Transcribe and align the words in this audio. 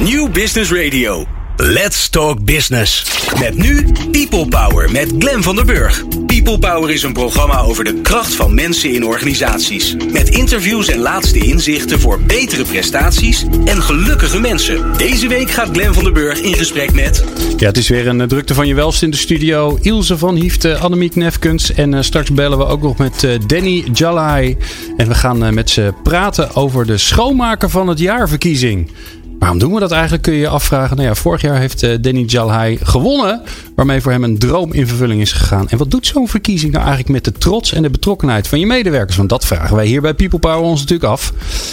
New 0.00 0.28
Business 0.32 0.70
Radio. 0.70 1.26
Let's 1.56 2.08
Talk 2.08 2.44
Business. 2.44 3.04
Met 3.38 3.56
nu 3.56 3.86
People 4.10 4.48
Power 4.48 4.90
met 4.92 5.12
Glen 5.18 5.42
van 5.42 5.56
der 5.56 5.64
Burg. 5.64 6.04
People 6.26 6.58
Power 6.58 6.90
is 6.90 7.02
een 7.02 7.12
programma 7.12 7.60
over 7.60 7.84
de 7.84 8.00
kracht 8.00 8.34
van 8.34 8.54
mensen 8.54 8.92
in 8.92 9.04
organisaties. 9.04 9.96
Met 10.12 10.28
interviews 10.28 10.88
en 10.88 10.98
laatste 10.98 11.38
inzichten 11.38 12.00
voor 12.00 12.20
betere 12.20 12.64
prestaties 12.64 13.44
en 13.64 13.82
gelukkige 13.82 14.40
mensen. 14.40 14.96
Deze 14.96 15.28
week 15.28 15.50
gaat 15.50 15.68
Glen 15.72 15.94
van 15.94 16.04
der 16.04 16.12
Burg 16.12 16.40
in 16.40 16.54
gesprek 16.54 16.92
met. 16.92 17.24
Ja, 17.56 17.66
het 17.66 17.76
is 17.76 17.88
weer 17.88 18.08
een 18.08 18.20
eh, 18.20 18.26
drukte 18.26 18.54
van 18.54 18.66
je 18.66 18.74
welst 18.74 19.02
in 19.02 19.10
de 19.10 19.16
studio. 19.16 19.78
Ilse 19.80 20.18
van 20.18 20.34
Hiefte, 20.34 20.76
Annemiek 20.76 21.14
Nefkens. 21.14 21.72
En 21.72 21.92
uh, 21.92 22.00
straks 22.00 22.32
bellen 22.32 22.58
we 22.58 22.64
ook 22.64 22.82
nog 22.82 22.96
met 22.96 23.22
uh, 23.22 23.32
Danny 23.46 23.84
Jalai. 23.92 24.56
En 24.96 25.08
we 25.08 25.14
gaan 25.14 25.54
met 25.54 25.70
ze 25.70 25.92
praten 26.02 26.54
over 26.54 26.86
de 26.86 26.98
schoonmaker 26.98 27.70
van 27.70 27.88
het 27.88 27.98
jaarverkiezing. 27.98 28.90
Waarom 29.42 29.60
doen 29.60 29.72
we 29.72 29.80
dat 29.80 29.90
eigenlijk, 29.90 30.22
kun 30.22 30.32
je 30.32 30.38
je 30.38 30.48
afvragen. 30.48 30.96
Nou 30.96 31.08
ja, 31.08 31.14
vorig 31.14 31.40
jaar 31.40 31.58
heeft 31.58 31.82
uh, 31.82 31.96
Danny 32.00 32.22
Jalhai 32.26 32.78
gewonnen. 32.82 33.42
Waarmee 33.74 34.00
voor 34.00 34.12
hem 34.12 34.24
een 34.24 34.38
droom 34.38 34.72
in 34.72 34.86
vervulling 34.86 35.20
is 35.20 35.32
gegaan. 35.32 35.68
En 35.68 35.78
wat 35.78 35.90
doet 35.90 36.06
zo'n 36.06 36.28
verkiezing 36.28 36.72
nou 36.72 36.84
eigenlijk 36.84 37.14
met 37.14 37.24
de 37.24 37.32
trots 37.32 37.72
en 37.72 37.82
de 37.82 37.90
betrokkenheid 37.90 38.48
van 38.48 38.60
je 38.60 38.66
medewerkers? 38.66 39.16
Want 39.16 39.28
dat 39.28 39.46
vragen 39.46 39.76
wij 39.76 39.86
hier 39.86 40.00
bij 40.00 40.14
People 40.14 40.38
Power 40.38 40.58
ons 40.58 40.80
natuurlijk 40.80 41.10
af. 41.10 41.32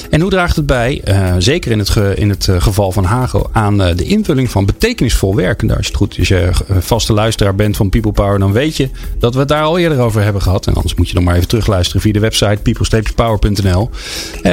En 0.10 0.22
hoe 0.22 0.30
draagt 0.30 0.56
het 0.56 0.66
bij, 0.66 1.02
uh, 1.08 1.34
zeker 1.38 1.72
in 1.72 1.80
het, 1.80 1.96
in 2.16 2.30
het 2.30 2.48
uh, 2.48 2.62
geval 2.62 2.92
van 2.92 3.04
Hagel, 3.04 3.50
aan 3.52 3.78
de 3.78 4.04
invulling 4.04 4.50
van 4.50 4.66
betekenisvol 4.66 5.36
werk? 5.36 5.62
En 5.62 5.78
is 5.80 5.88
het 5.88 5.96
goed. 5.96 6.16
Als 6.20 6.28
je 6.28 6.50
vaste 6.80 7.14
luisteraar 7.14 7.56
bent 7.56 7.78
van 7.78 7.90
People 7.90 8.12
Power, 8.12 8.40
dan 8.40 8.52
weet 8.52 8.78
je 8.78 8.90
dat 9.20 9.34
we 9.34 9.40
het 9.40 9.48
daar 9.48 9.64
al 9.64 9.78
eerder 9.78 10.00
over 10.00 10.24
hebben 10.24 10.42
gehad. 10.42 10.68
En 10.68 10.74
anders 10.74 10.96
moet 10.96 11.08
je 11.08 11.14
dan 11.14 11.24
maar 11.24 11.36
even 11.36 11.48
terugluisteren 11.48 12.02
via 12.02 12.14
de 12.14 12.20
website 12.20 12.60
people-power.nl. 12.62 13.90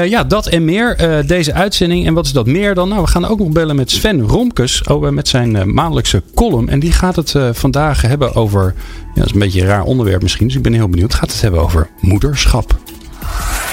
ja, 0.04 0.24
dat 0.24 0.46
en 0.46 0.64
meer. 0.64 1.24
deze 1.26 1.52
uitzending. 1.52 2.06
En 2.06 2.14
wat 2.14 2.26
is 2.26 2.32
dat 2.32 2.46
meer 2.46 2.74
dan? 2.74 2.88
Nou, 2.88 3.05
we 3.06 3.12
gaan 3.12 3.24
ook 3.24 3.38
nog 3.38 3.48
bellen 3.48 3.76
met 3.76 3.90
Sven 3.90 4.20
Romkes 4.22 4.82
met 5.10 5.28
zijn 5.28 5.74
maandelijkse 5.74 6.22
column. 6.34 6.68
En 6.68 6.80
die 6.80 6.92
gaat 6.92 7.16
het 7.16 7.34
vandaag 7.52 8.02
hebben 8.02 8.34
over. 8.34 8.74
Ja, 9.14 9.14
dat 9.14 9.26
is 9.26 9.32
een 9.32 9.38
beetje 9.38 9.60
een 9.60 9.66
raar 9.66 9.82
onderwerp 9.82 10.22
misschien, 10.22 10.46
dus 10.46 10.56
ik 10.56 10.62
ben 10.62 10.72
heel 10.72 10.88
benieuwd. 10.88 11.14
Gaat 11.14 11.32
het 11.32 11.40
hebben 11.40 11.60
over 11.60 11.88
moederschap. 12.00 12.76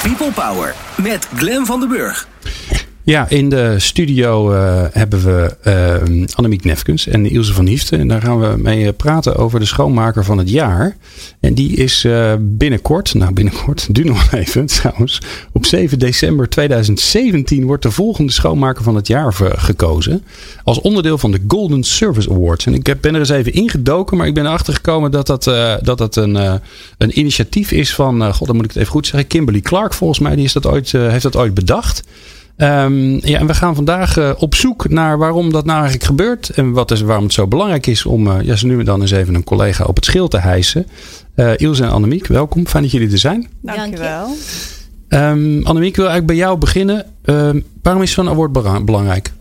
People 0.01 0.31
Power 0.31 0.75
met 0.95 1.27
Glen 1.35 1.65
van 1.65 1.79
den 1.79 1.89
Burg. 1.89 2.27
Ja, 3.05 3.29
in 3.29 3.49
de 3.49 3.75
studio 3.79 4.53
uh, 4.53 4.83
hebben 4.91 5.23
we 5.23 5.55
uh, 6.17 6.25
Annemiek 6.35 6.63
Nefkens 6.63 7.07
en 7.07 7.29
Ilse 7.29 7.53
van 7.53 7.65
Hieften. 7.65 7.99
En 7.99 8.07
daar 8.07 8.21
gaan 8.21 8.39
we 8.39 8.57
mee 8.57 8.93
praten 8.93 9.35
over 9.35 9.59
de 9.59 9.65
schoonmaker 9.65 10.23
van 10.23 10.37
het 10.37 10.49
jaar. 10.49 10.97
En 11.39 11.53
die 11.53 11.75
is 11.75 12.07
binnenkort, 12.39 13.13
nou 13.13 13.33
binnenkort, 13.33 13.87
duurt 13.95 14.07
nog 14.07 14.31
even 14.31 14.65
trouwens. 14.65 15.21
Op 15.51 15.65
7 15.65 15.99
december 15.99 16.49
2017 16.49 17.65
wordt 17.65 17.83
de 17.83 17.91
volgende 17.91 18.31
schoonmaker 18.31 18.83
van 18.83 18.95
het 18.95 19.07
jaar 19.07 19.33
gekozen. 19.55 20.23
Als 20.63 20.81
onderdeel 20.81 21.17
van 21.17 21.31
de 21.31 21.39
Golden 21.47 21.83
Service 21.83 22.29
Awards. 22.29 22.65
En 22.65 22.73
ik 22.73 23.01
ben 23.01 23.13
er 23.13 23.19
eens 23.19 23.29
even 23.29 23.53
ingedoken, 23.53 24.17
maar 24.17 24.27
ik 24.27 24.33
ben 24.33 24.45
erachter 24.45 24.73
gekomen 24.73 25.11
dat 25.11 25.27
dat, 25.27 25.43
dat, 25.83 25.97
dat 25.97 26.15
een, 26.15 26.35
een 26.97 27.19
initiatief 27.19 27.71
is 27.71 27.95
van, 27.95 28.33
god 28.33 28.47
dan 28.47 28.55
moet 28.55 28.65
ik 28.65 28.71
het 28.71 28.79
even 28.79 28.91
goed 28.91 29.07
zeggen, 29.07 29.27
Kimberly 29.27 29.61
Clark 29.61 29.93
volgens 29.93 30.19
mij. 30.19 30.35
Die 30.35 30.45
is 30.45 30.53
dat 30.53 30.65
ooit, 30.65 30.91
heeft 30.91 31.23
dat 31.23 31.35
ooit 31.35 31.53
bedacht. 31.53 32.03
Um, 32.57 33.25
ja, 33.25 33.39
en 33.39 33.47
we 33.47 33.53
gaan 33.53 33.75
vandaag 33.75 34.17
uh, 34.17 34.31
op 34.37 34.55
zoek 34.55 34.89
naar 34.89 35.17
waarom 35.17 35.51
dat 35.51 35.65
nou 35.65 35.77
eigenlijk 35.77 36.07
gebeurt. 36.07 36.49
En 36.49 36.71
wat 36.71 36.91
is, 36.91 37.01
waarom 37.01 37.23
het 37.23 37.33
zo 37.33 37.47
belangrijk 37.47 37.87
is 37.87 38.05
om 38.05 38.27
uh, 38.27 38.41
ja, 38.41 38.55
zo 38.55 38.67
nu 38.67 38.79
en 38.79 38.85
dan 38.85 39.01
eens 39.01 39.11
even 39.11 39.35
een 39.35 39.43
collega 39.43 39.83
op 39.83 39.95
het 39.95 40.05
schild 40.05 40.31
te 40.31 40.37
hijsen. 40.39 40.87
Uh, 41.35 41.51
Ilse 41.57 41.83
en 41.83 41.91
Annemiek, 41.91 42.27
welkom. 42.27 42.67
Fijn 42.67 42.83
dat 42.83 42.91
jullie 42.91 43.11
er 43.11 43.17
zijn. 43.17 43.47
Dankjewel. 43.61 44.35
Um, 45.09 45.65
Annemiek, 45.65 45.95
wil 45.95 46.05
eigenlijk 46.07 46.25
bij 46.25 46.35
jou 46.35 46.57
beginnen. 46.57 47.05
Um, 47.25 47.63
waarom 47.81 48.01
is 48.01 48.11
zo'n 48.11 48.29
award 48.29 48.85
belangrijk? 48.85 49.31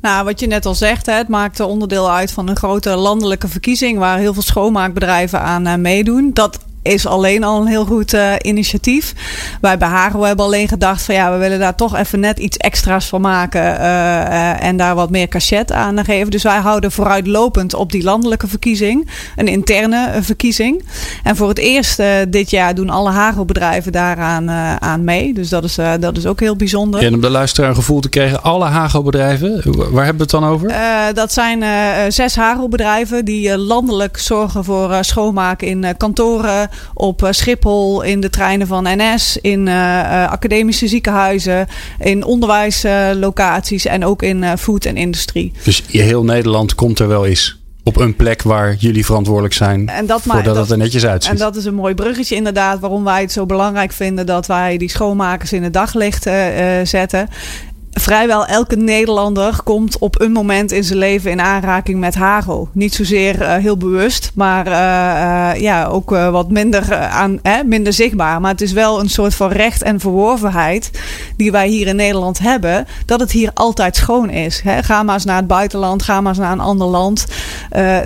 Nou, 0.00 0.24
wat 0.24 0.40
je 0.40 0.46
net 0.46 0.66
al 0.66 0.74
zegt, 0.74 1.06
het 1.06 1.28
maakt 1.28 1.60
onderdeel 1.60 2.10
uit 2.10 2.32
van 2.32 2.48
een 2.48 2.56
grote 2.56 2.96
landelijke 2.96 3.48
verkiezing 3.48 3.98
waar 3.98 4.18
heel 4.18 4.32
veel 4.32 4.42
schoonmaakbedrijven 4.42 5.40
aan 5.40 5.80
meedoen. 5.80 6.30
Dat 6.32 6.58
is 6.82 7.06
alleen 7.06 7.44
al 7.44 7.60
een 7.60 7.66
heel 7.66 7.84
goed 7.84 8.14
uh, 8.14 8.32
initiatief. 8.40 9.14
Wij 9.60 9.78
bij 9.78 9.88
Hago 9.88 10.22
hebben 10.22 10.44
alleen 10.44 10.68
gedacht 10.68 11.02
van 11.02 11.14
ja, 11.14 11.32
we 11.32 11.38
willen 11.38 11.58
daar 11.58 11.74
toch 11.74 11.96
even 11.96 12.20
net 12.20 12.38
iets 12.38 12.56
extra's 12.56 13.06
van 13.06 13.20
maken. 13.20 13.62
Uh, 13.62 13.80
uh, 13.80 14.62
en 14.62 14.76
daar 14.76 14.94
wat 14.94 15.10
meer 15.10 15.28
cachet 15.28 15.72
aan 15.72 16.04
geven. 16.04 16.30
Dus 16.30 16.42
wij 16.42 16.58
houden 16.58 16.92
vooruitlopend 16.92 17.74
op 17.74 17.92
die 17.92 18.02
landelijke 18.02 18.48
verkiezing. 18.48 19.10
Een 19.36 19.48
interne 19.48 20.10
verkiezing. 20.20 20.84
En 21.22 21.36
voor 21.36 21.48
het 21.48 21.58
eerst 21.58 22.02
dit 22.28 22.50
jaar 22.50 22.74
doen 22.74 22.90
alle 22.90 23.10
Hago-bedrijven 23.10 23.92
daaraan 23.92 24.50
aan 24.80 25.04
mee. 25.04 25.34
Dus 25.34 25.48
dat 25.48 25.64
is, 25.64 25.78
dat 26.00 26.16
is 26.16 26.26
ook 26.26 26.40
heel 26.40 26.56
bijzonder. 26.56 27.02
En 27.02 27.14
om 27.14 27.20
de 27.20 27.30
luisteraar 27.30 27.68
een 27.68 27.74
gevoel 27.74 28.00
te 28.00 28.08
krijgen, 28.08 28.42
alle 28.42 28.64
Hago-bedrijven, 28.64 29.62
waar 29.64 30.04
hebben 30.04 30.16
we 30.16 30.22
het 30.22 30.30
dan 30.30 30.44
over? 30.44 30.74
dat 31.14 31.32
zijn 31.32 31.62
zes 32.12 32.36
Hago-bedrijven 32.36 33.24
die 33.24 33.58
landelijk 33.58 34.18
zorgen 34.18 34.64
voor 34.64 34.96
schoonmaken 35.00 35.68
in 35.68 35.96
kantoren 35.96 36.70
op 36.94 37.28
Schiphol, 37.30 38.02
in 38.02 38.20
de 38.20 38.30
treinen 38.30 38.66
van 38.66 38.86
NS, 38.88 39.38
in 39.40 39.66
uh, 39.66 40.30
academische 40.30 40.88
ziekenhuizen, 40.88 41.66
in 41.98 42.24
onderwijslocaties 42.24 43.84
en 43.84 44.04
ook 44.04 44.22
in 44.22 44.58
food 44.58 44.84
en 44.84 44.96
industrie. 44.96 45.52
Dus 45.64 45.82
heel 45.86 46.24
Nederland 46.24 46.74
komt 46.74 46.98
er 46.98 47.08
wel 47.08 47.26
eens 47.26 47.60
op 47.84 47.96
een 47.96 48.16
plek 48.16 48.42
waar 48.42 48.74
jullie 48.74 49.04
verantwoordelijk 49.04 49.54
zijn 49.54 49.88
en 49.88 50.06
dat 50.06 50.22
voordat 50.22 50.44
dat, 50.44 50.56
het 50.56 50.70
er 50.70 50.78
netjes 50.78 51.06
uitziet. 51.06 51.32
En 51.32 51.38
dat 51.38 51.56
is 51.56 51.64
een 51.64 51.74
mooi 51.74 51.94
bruggetje 51.94 52.34
inderdaad 52.34 52.80
waarom 52.80 53.04
wij 53.04 53.20
het 53.20 53.32
zo 53.32 53.46
belangrijk 53.46 53.92
vinden 53.92 54.26
dat 54.26 54.46
wij 54.46 54.76
die 54.76 54.90
schoonmakers 54.90 55.52
in 55.52 55.62
het 55.62 55.72
daglicht 55.72 56.26
uh, 56.26 56.34
zetten 56.82 57.28
vrijwel 57.92 58.46
elke 58.46 58.76
Nederlander 58.76 59.62
komt 59.64 59.98
op 59.98 60.20
een 60.20 60.32
moment 60.32 60.72
in 60.72 60.84
zijn 60.84 60.98
leven 60.98 61.30
in 61.30 61.40
aanraking 61.40 62.00
met 62.00 62.14
hagel. 62.14 62.68
Niet 62.72 62.94
zozeer 62.94 63.40
uh, 63.40 63.54
heel 63.54 63.76
bewust, 63.76 64.30
maar 64.34 64.66
uh, 64.66 64.72
uh, 64.72 65.60
ja, 65.60 65.86
ook 65.86 66.10
wat 66.10 66.50
minder, 66.50 66.94
aan, 66.94 67.40
minder 67.64 67.92
zichtbaar. 67.92 68.40
Maar 68.40 68.50
het 68.50 68.60
is 68.60 68.72
wel 68.72 69.00
een 69.00 69.10
soort 69.10 69.34
van 69.34 69.50
recht 69.50 69.82
en 69.82 70.00
verworvenheid 70.00 70.90
die 71.36 71.52
wij 71.52 71.68
hier 71.68 71.86
in 71.86 71.96
Nederland 71.96 72.38
hebben, 72.38 72.86
dat 73.06 73.20
het 73.20 73.30
hier 73.30 73.50
altijd 73.54 73.96
schoon 73.96 74.30
is. 74.30 74.60
Hè? 74.60 74.82
Ga 74.82 75.02
maar 75.02 75.14
eens 75.14 75.24
naar 75.24 75.36
het 75.36 75.46
buitenland, 75.46 76.02
ga 76.02 76.20
maar 76.20 76.32
eens 76.32 76.40
naar 76.40 76.52
een 76.52 76.60
ander 76.60 76.86
land. 76.86 77.26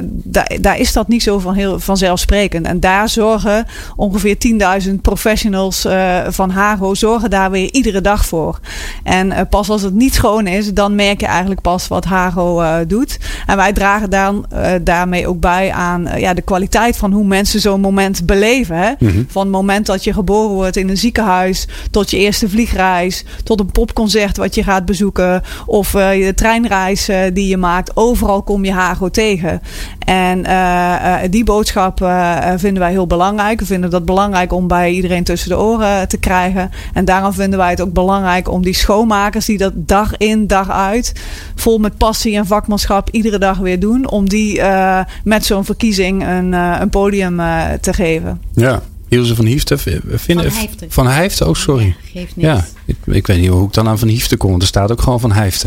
daar, 0.09 0.57
daar 0.61 0.79
is 0.79 0.93
dat 0.93 1.09
niet 1.09 1.23
zo 1.23 1.39
van 1.39 1.55
heel 1.55 1.81
vanzelfsprekend. 1.81 2.67
En 2.67 2.81
daar 2.81 3.09
zorgen 3.09 3.67
ongeveer 3.97 4.37
10.000 4.87 4.95
professionals 5.03 5.87
van 6.29 6.51
Hago 6.51 6.95
zorgen 6.95 7.31
daar 7.31 7.51
weer 7.51 7.73
iedere 7.73 8.01
dag 8.01 8.27
voor. 8.27 8.61
En 9.03 9.49
pas 9.49 9.71
als 9.71 9.76
het 9.83 9.95
niet 9.95 10.15
schoon 10.15 10.47
is, 10.47 10.75
dan 10.75 10.95
merk 10.95 11.21
je 11.21 11.27
eigenlijk 11.27 11.61
pas 11.61 11.89
wat 11.89 12.05
Hago 12.05 12.61
uh, 12.61 12.77
doet. 12.87 13.19
En 13.47 13.57
wij 13.57 13.73
dragen 13.73 14.11
dan 14.11 14.47
uh, 14.53 14.71
daarmee 14.83 15.27
ook 15.27 15.41
bij 15.41 15.73
aan 15.73 16.07
uh, 16.07 16.19
ja, 16.19 16.35
de 16.35 16.43
kwaliteit 16.43 16.97
van 16.97 17.13
hoe 17.13 17.25
mensen 17.25 17.61
zo'n 17.61 17.81
moment 17.81 18.27
beleven. 18.27 18.77
Hè? 18.77 18.91
Mm 18.99 19.09
-hmm. 19.09 19.27
Van 19.29 19.43
het 19.43 19.51
moment 19.51 19.87
dat 19.87 20.05
je 20.05 20.13
geboren 20.13 20.55
wordt 20.55 20.77
in 20.77 20.89
een 20.89 20.97
ziekenhuis, 20.97 21.69
tot 21.91 22.11
je 22.11 22.17
eerste 22.17 22.49
vliegreis, 22.49 23.25
tot 23.45 23.61
een 23.61 23.71
popconcert 23.71 24.37
wat 24.37 24.55
je 24.55 24.63
gaat 24.63 24.85
bezoeken, 24.85 25.43
of 25.67 25.91
de 25.91 26.33
treinreis 26.35 27.09
die 27.33 27.49
je 27.49 27.57
maakt. 27.57 27.97
Overal 27.97 28.43
kom 28.43 28.65
je 28.65 28.73
Hago 28.73 29.09
tegen. 29.11 29.61
En 29.99 30.45
die 31.31 31.45
boodschap 31.45 31.99
vinden 32.57 32.83
wij 32.83 32.91
heel 32.91 33.07
belangrijk. 33.07 33.61
We 33.61 33.67
vinden 33.67 33.91
dat 33.91 34.05
belangrijk 34.05 34.53
om 34.53 34.69
bij 34.69 34.91
iedereen 34.91 35.25
tussen 35.25 35.49
de 35.49 35.59
oren 35.59 36.09
te 36.09 36.19
krijgen. 36.19 36.71
En 36.93 37.05
daarom 37.05 37.33
vinden 37.33 37.59
wij 37.59 37.71
het 37.71 37.81
ook 37.81 37.93
belangrijk 37.93 38.51
om 38.51 38.63
die 38.63 38.75
schoonmakers 38.75 39.47
die 39.47 39.59
dat 39.59 39.66
dag 39.75 40.17
in, 40.17 40.47
dag 40.47 40.71
uit, 40.71 41.13
vol 41.55 41.79
met 41.79 41.97
passie 41.97 42.37
en 42.37 42.47
vakmanschap, 42.47 43.09
iedere 43.11 43.39
dag 43.39 43.59
weer 43.59 43.81
doen. 43.81 44.11
Om 44.11 44.29
die 44.29 44.59
uh, 44.59 45.01
met 45.25 45.45
zo'n 45.45 45.65
verkiezing 45.65 46.27
een, 46.27 46.53
uh, 46.53 46.77
een 46.81 46.91
podium 46.91 47.41
uh, 47.41 47.73
te 47.81 47.93
geven. 47.93 48.41
Ja. 48.55 48.83
Ilse 49.09 49.35
van 49.35 49.45
Hiefte. 49.45 49.79
Van 49.79 50.39
Hijfte. 50.39 50.87
Van 50.89 51.07
Hijfte, 51.07 51.47
oh 51.47 51.55
sorry. 51.55 51.87
Ja, 51.87 51.95
geeft 52.13 52.37
niks. 52.37 52.49
Ja, 52.49 52.65
ik, 52.85 52.97
ik, 53.05 53.27
weet 53.27 53.41
niet 53.41 53.51
hoe 53.51 53.67
ik 53.67 53.73
dan 53.73 53.89
aan 53.89 53.99
Van 53.99 54.09
Hiefte 54.09 54.37
kom. 54.37 54.61
Er 54.61 54.67
staat 54.67 54.91
ook 54.91 55.03
gewoon 55.03 55.21
Van 55.21 55.33
Hijfte. 55.33 55.67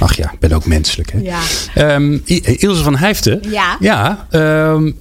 Ach 0.00 0.16
ja, 0.16 0.32
ik 0.32 0.38
ben 0.38 0.52
ook 0.52 0.66
menselijk. 0.66 1.12
Hè? 1.12 1.18
Ja. 1.18 1.94
Um, 1.94 2.22
Ilse 2.44 2.82
van 2.82 2.96
Hijfte. 2.96 3.40
Ja. 3.48 3.76
Ja. 3.80 4.26
Um, 4.30 4.96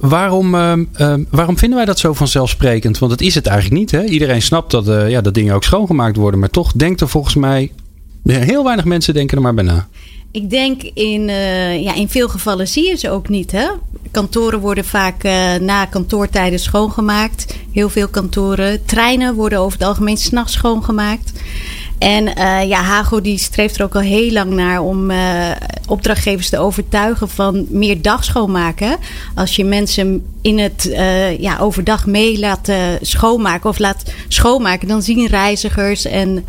waarom, 0.00 0.54
uh, 0.54 0.72
uh, 1.00 1.14
waarom 1.30 1.58
vinden 1.58 1.76
wij 1.76 1.86
dat 1.86 1.98
zo 1.98 2.12
vanzelfsprekend? 2.12 2.98
Want 2.98 3.10
dat 3.10 3.20
is 3.20 3.34
het 3.34 3.46
eigenlijk 3.46 3.80
niet. 3.80 3.90
Hè? 3.90 4.04
Iedereen 4.04 4.42
snapt 4.42 4.70
dat, 4.70 4.88
uh, 4.88 5.10
ja, 5.10 5.20
dat 5.20 5.34
dingen 5.34 5.54
ook 5.54 5.64
schoongemaakt 5.64 6.16
worden. 6.16 6.40
Maar 6.40 6.50
toch 6.50 6.72
denkt 6.72 7.00
er 7.00 7.08
volgens 7.08 7.34
mij 7.34 7.70
Heel 8.24 8.64
weinig 8.64 8.84
mensen 8.84 9.14
denken 9.14 9.36
er 9.36 9.42
maar 9.42 9.54
bij 9.54 9.64
na. 9.64 9.88
Ik 10.30 10.50
denk 10.50 10.82
in, 10.82 11.28
uh, 11.28 11.82
ja, 11.82 11.94
in 11.94 12.08
veel 12.08 12.28
gevallen 12.28 12.68
zie 12.68 12.88
je 12.88 12.96
ze 12.96 13.10
ook 13.10 13.28
niet. 13.28 13.52
Hè? 13.52 13.66
Kantoren 14.10 14.60
worden 14.60 14.84
vaak 14.84 15.24
uh, 15.24 15.54
na 15.54 15.84
kantoortijden 15.84 16.58
schoongemaakt. 16.58 17.56
Heel 17.72 17.88
veel 17.88 18.08
kantoren. 18.08 18.84
Treinen 18.84 19.34
worden 19.34 19.58
over 19.58 19.78
het 19.78 19.88
algemeen 19.88 20.16
s'nachts 20.16 20.52
schoongemaakt. 20.52 21.32
En 21.98 22.26
uh, 22.26 22.68
ja, 22.68 22.82
Hago 22.82 23.20
die 23.20 23.38
streeft 23.38 23.76
er 23.76 23.84
ook 23.84 23.94
al 23.94 24.00
heel 24.00 24.32
lang 24.32 24.50
naar 24.50 24.82
om 24.82 25.10
uh, 25.10 25.50
opdrachtgevers 25.88 26.48
te 26.48 26.58
overtuigen 26.58 27.28
van 27.28 27.66
meer 27.68 28.02
dagschoonmaken. 28.02 28.96
Als 29.34 29.56
je 29.56 29.64
mensen 29.64 30.26
in 30.40 30.58
het 30.58 30.84
uh, 30.84 31.38
ja, 31.38 31.58
overdag 31.58 32.06
mee 32.06 32.38
laat 32.38 32.72
schoonmaken 33.00 33.70
of 33.70 33.78
laat 33.78 34.02
schoonmaken, 34.28 34.88
dan 34.88 35.02
zien 35.02 35.26
reizigers 35.26 36.04
en 36.04 36.44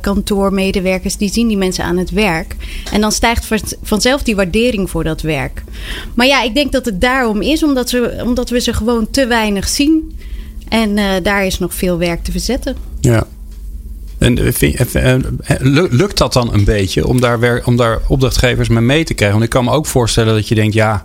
kantoormedewerkers 0.00 1.16
die 1.16 1.32
zien 1.32 1.48
die 1.48 1.56
mensen 1.56 1.84
aan 1.84 1.96
het 1.96 2.10
werk. 2.10 2.56
En 2.92 3.00
dan 3.00 3.12
stijgt 3.12 3.48
vanzelf 3.82 4.22
die 4.22 4.36
waardering 4.36 4.90
voor 4.90 5.04
dat 5.04 5.20
werk. 5.20 5.62
Maar 6.14 6.26
ja, 6.26 6.42
ik 6.42 6.54
denk 6.54 6.72
dat 6.72 6.84
het 6.84 7.00
daarom 7.00 7.42
is, 7.42 7.62
omdat, 7.62 7.88
ze, 7.88 8.20
omdat 8.24 8.50
we 8.50 8.60
ze 8.60 8.72
gewoon 8.72 9.10
te 9.10 9.26
weinig 9.26 9.68
zien. 9.68 10.18
En 10.68 11.22
daar 11.22 11.46
is 11.46 11.58
nog 11.58 11.74
veel 11.74 11.98
werk 11.98 12.24
te 12.24 12.30
verzetten. 12.30 12.76
Ja. 13.00 13.26
En 14.18 14.38
eh, 14.38 15.14
eh, 15.14 15.20
lukt 15.90 16.18
dat 16.18 16.32
dan 16.32 16.52
een 16.52 16.64
beetje 16.64 17.06
om 17.06 17.20
daar, 17.20 17.64
om 17.64 17.76
daar 17.76 18.00
opdrachtgevers 18.08 18.68
mee 18.68 18.80
mee 18.80 19.04
te 19.04 19.14
krijgen? 19.14 19.38
Want 19.38 19.48
ik 19.52 19.56
kan 19.56 19.64
me 19.64 19.70
ook 19.70 19.86
voorstellen 19.86 20.34
dat 20.34 20.48
je 20.48 20.54
denkt, 20.54 20.74
ja, 20.74 21.04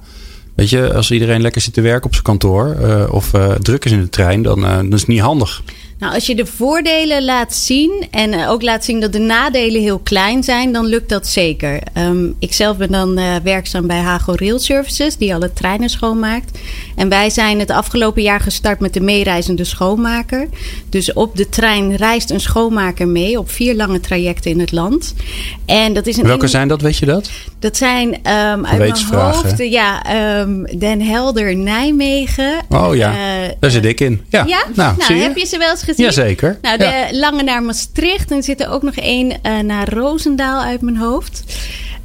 weet 0.56 0.70
je, 0.70 0.94
als 0.94 1.12
iedereen 1.12 1.42
lekker 1.42 1.62
zit 1.62 1.74
te 1.74 1.82
werken 1.82 2.06
op 2.06 2.12
zijn 2.12 2.24
kantoor 2.24 2.78
of 3.10 3.32
druk 3.62 3.86
is 3.86 3.92
in 3.92 4.02
de 4.02 4.10
trein, 4.10 4.42
dan, 4.42 4.62
dan 4.62 4.94
is 4.94 5.00
het 5.00 5.08
niet 5.08 5.20
handig. 5.20 5.62
Nou, 6.00 6.14
als 6.16 6.26
je 6.26 6.36
de 6.36 6.46
voordelen 6.46 7.26
laat 7.26 7.56
zien 7.56 8.08
en 8.12 8.48
ook 8.48 8.62
laat 8.62 8.86
zien 8.86 9.00
dat 9.00 9.14
de 9.14 9.20
nadelen 9.20 9.82
heel 9.82 10.00
klein 10.00 10.44
zijn, 10.44 10.72
dan 10.72 10.86
lukt 10.86 11.10
dat 11.10 11.28
zeker. 11.28 11.80
Um, 11.98 12.36
ik 12.40 12.54
zelf 12.54 12.78
ben 12.78 12.92
dan 12.92 13.20
uh, 13.20 13.36
werkzaam 13.44 13.88
bij 13.88 14.00
Hago 14.00 14.34
Rail 14.36 14.60
Services, 14.60 15.18
die 15.18 15.34
alle 15.34 15.54
treinen 15.54 15.90
schoonmaakt. 15.90 16.60
En 16.96 17.10
wij 17.10 17.30
zijn 17.30 17.60
het 17.60 17.72
afgelopen 17.72 18.22
jaar 18.22 18.40
gestart 18.40 18.80
met 18.80 18.94
de 18.94 19.00
meereizende 19.00 19.64
schoonmaker. 19.64 20.48
Dus 20.90 21.14
op 21.14 21.36
de 21.36 21.50
trein 21.50 21.96
reist 21.96 22.30
een 22.30 22.40
schoonmaker 22.40 23.08
mee 23.08 23.40
op 23.40 23.52
vier 23.52 23.76
lange 23.76 24.00
trajecten 24.00 24.52
in 24.52 24.60
het 24.60 24.72
land. 24.72 25.14
En 25.66 25.94
dat 25.94 26.08
is 26.08 26.18
een 26.18 26.24
Welke 26.24 26.48
zijn 26.48 26.68
dat, 26.68 26.82
weet 26.82 26.98
je 26.98 27.06
dat? 27.06 27.30
Dat 27.60 27.78
zijn 27.78 28.08
um, 28.08 28.66
uit 28.66 28.78
mijn 28.78 29.22
hoofd, 29.22 29.58
ja, 29.58 30.02
um, 30.42 30.66
Den 30.78 31.02
Helder, 31.02 31.56
Nijmegen. 31.56 32.62
Oh 32.70 32.96
ja, 32.96 33.12
uh, 33.12 33.50
daar 33.60 33.72
zit 33.72 33.86
ik 33.86 34.00
in. 34.00 34.22
Ja, 34.30 34.44
ja? 34.46 34.64
Nou, 34.76 34.96
nou 34.98 35.14
heb 35.14 35.38
je 35.38 35.46
ze 35.46 35.58
wel 35.58 35.70
eens 35.70 35.80
gezien? 35.80 35.92
Jazeker. 35.98 36.58
Nou, 36.62 36.78
de 36.78 37.08
lange 37.12 37.44
naar 37.44 37.64
Maastricht. 37.64 38.32
En 38.32 38.38
er 38.38 38.44
zit 38.44 38.62
er 38.62 38.70
ook 38.70 38.82
nog 38.82 38.96
één 38.96 39.32
uh, 39.46 39.60
naar 39.60 39.90
Roosendaal 39.90 40.62
uit 40.62 40.82
mijn 40.82 40.98
hoofd. 40.98 41.44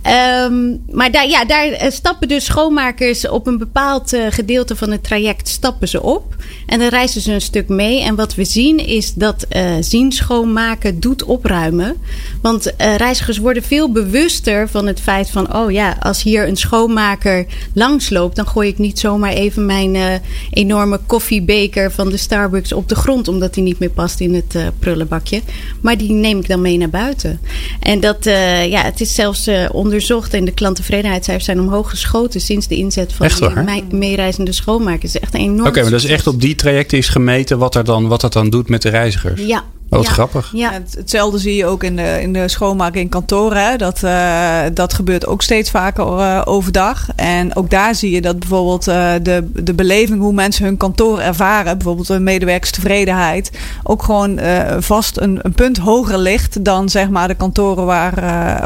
Um, 0.06 0.82
maar 0.90 1.10
daar, 1.10 1.28
ja, 1.28 1.44
daar 1.44 1.68
eh, 1.68 1.90
stappen 1.90 2.28
dus 2.28 2.44
schoonmakers 2.44 3.28
op 3.28 3.46
een 3.46 3.58
bepaald 3.58 4.12
uh, 4.14 4.26
gedeelte 4.30 4.76
van 4.76 4.90
het 4.90 5.04
traject 5.04 5.48
stappen 5.48 5.88
ze 5.88 6.02
op. 6.02 6.36
En 6.66 6.78
dan 6.78 6.88
reizen 6.88 7.20
ze 7.20 7.32
een 7.32 7.40
stuk 7.40 7.68
mee. 7.68 8.02
En 8.02 8.14
wat 8.14 8.34
we 8.34 8.44
zien 8.44 8.86
is 8.86 9.14
dat 9.14 9.46
uh, 9.50 9.70
zien 9.80 10.12
schoonmaken 10.12 11.00
doet 11.00 11.24
opruimen. 11.24 11.96
Want 12.42 12.74
reizigers 12.76 13.38
worden 13.38 13.62
veel 13.62 13.92
bewuster 13.92 14.68
van 14.68 14.86
het 14.86 15.00
feit 15.00 15.30
van... 15.30 15.56
oh 15.56 15.70
ja, 15.70 15.96
als 16.00 16.22
hier 16.22 16.48
een 16.48 16.56
schoonmaker 16.56 17.46
langsloopt... 17.74 18.36
dan 18.36 18.46
gooi 18.46 18.68
ik 18.68 18.78
niet 18.78 18.98
zomaar 18.98 19.32
even 19.32 19.66
mijn 19.66 20.20
enorme 20.50 21.00
koffiebeker 21.06 21.92
van 21.92 22.08
de 22.08 22.16
Starbucks 22.16 22.72
op 22.72 22.88
de 22.88 22.94
grond... 22.94 23.28
omdat 23.28 23.54
die 23.54 23.62
niet 23.62 23.78
meer 23.78 23.90
past 23.90 24.20
in 24.20 24.34
het 24.34 24.56
prullenbakje. 24.78 25.40
Maar 25.80 25.98
die 25.98 26.12
neem 26.12 26.38
ik 26.38 26.48
dan 26.48 26.60
mee 26.60 26.78
naar 26.78 26.90
buiten. 26.90 27.40
En 27.80 28.00
dat, 28.00 28.24
ja, 28.68 28.82
het 28.82 29.00
is 29.00 29.14
zelfs 29.14 29.48
onderzocht 29.88 30.34
en 30.34 30.44
de 30.44 30.52
klanttevredenheidscijfers 30.52 31.46
zijn 31.46 31.60
omhoog 31.60 31.90
geschoten 31.90 32.40
sinds 32.40 32.66
de 32.66 32.76
inzet 32.76 33.12
van 33.12 33.28
de 33.28 33.82
meereizende 33.90 34.52
schoonmakers. 34.52 35.18
Echt 35.18 35.34
een 35.34 35.40
enorm. 35.40 35.66
Oké, 35.66 35.80
maar 35.80 35.90
dat 35.90 36.04
is 36.04 36.10
echt 36.10 36.26
op 36.26 36.40
die 36.40 36.54
trajecten 36.54 36.98
is 36.98 37.08
gemeten 37.08 37.58
wat, 37.58 37.74
er 37.74 37.84
dan, 37.84 38.08
wat 38.08 38.20
dat 38.20 38.32
dan 38.32 38.50
doet 38.50 38.68
met 38.68 38.82
de 38.82 38.88
reizigers. 38.88 39.40
Ja, 39.42 39.64
Oh, 39.90 39.98
wat 39.98 40.08
grappig. 40.08 40.50
Ja. 40.52 40.72
hetzelfde 40.96 41.38
zie 41.38 41.54
je 41.54 41.66
ook 41.66 41.84
in 41.84 41.96
de, 41.96 42.18
in 42.20 42.32
de 42.32 42.48
schoonmaken 42.48 43.00
in 43.00 43.08
kantoren. 43.08 43.78
Dat, 43.78 44.02
uh, 44.02 44.60
dat 44.74 44.94
gebeurt 44.94 45.26
ook 45.26 45.42
steeds 45.42 45.70
vaker 45.70 46.06
uh, 46.06 46.42
overdag. 46.44 47.06
En 47.16 47.56
ook 47.56 47.70
daar 47.70 47.94
zie 47.94 48.10
je 48.10 48.20
dat 48.20 48.38
bijvoorbeeld 48.38 48.88
uh, 48.88 49.12
de, 49.22 49.50
de 49.62 49.74
beleving, 49.74 50.20
hoe 50.20 50.32
mensen 50.32 50.64
hun 50.64 50.76
kantoor 50.76 51.18
ervaren, 51.18 51.76
bijvoorbeeld 51.76 52.06
de 52.06 52.18
medewerkerstevredenheid, 52.18 53.50
ook 53.82 54.02
gewoon 54.02 54.40
vast 54.78 55.20
een, 55.20 55.38
een 55.42 55.52
punt 55.52 55.78
hoger 55.78 56.18
ligt 56.18 56.64
dan 56.64 56.88
zeg 56.88 57.08
maar 57.08 57.28
de 57.28 57.34
kantoren 57.34 57.84
waar, 57.84 58.14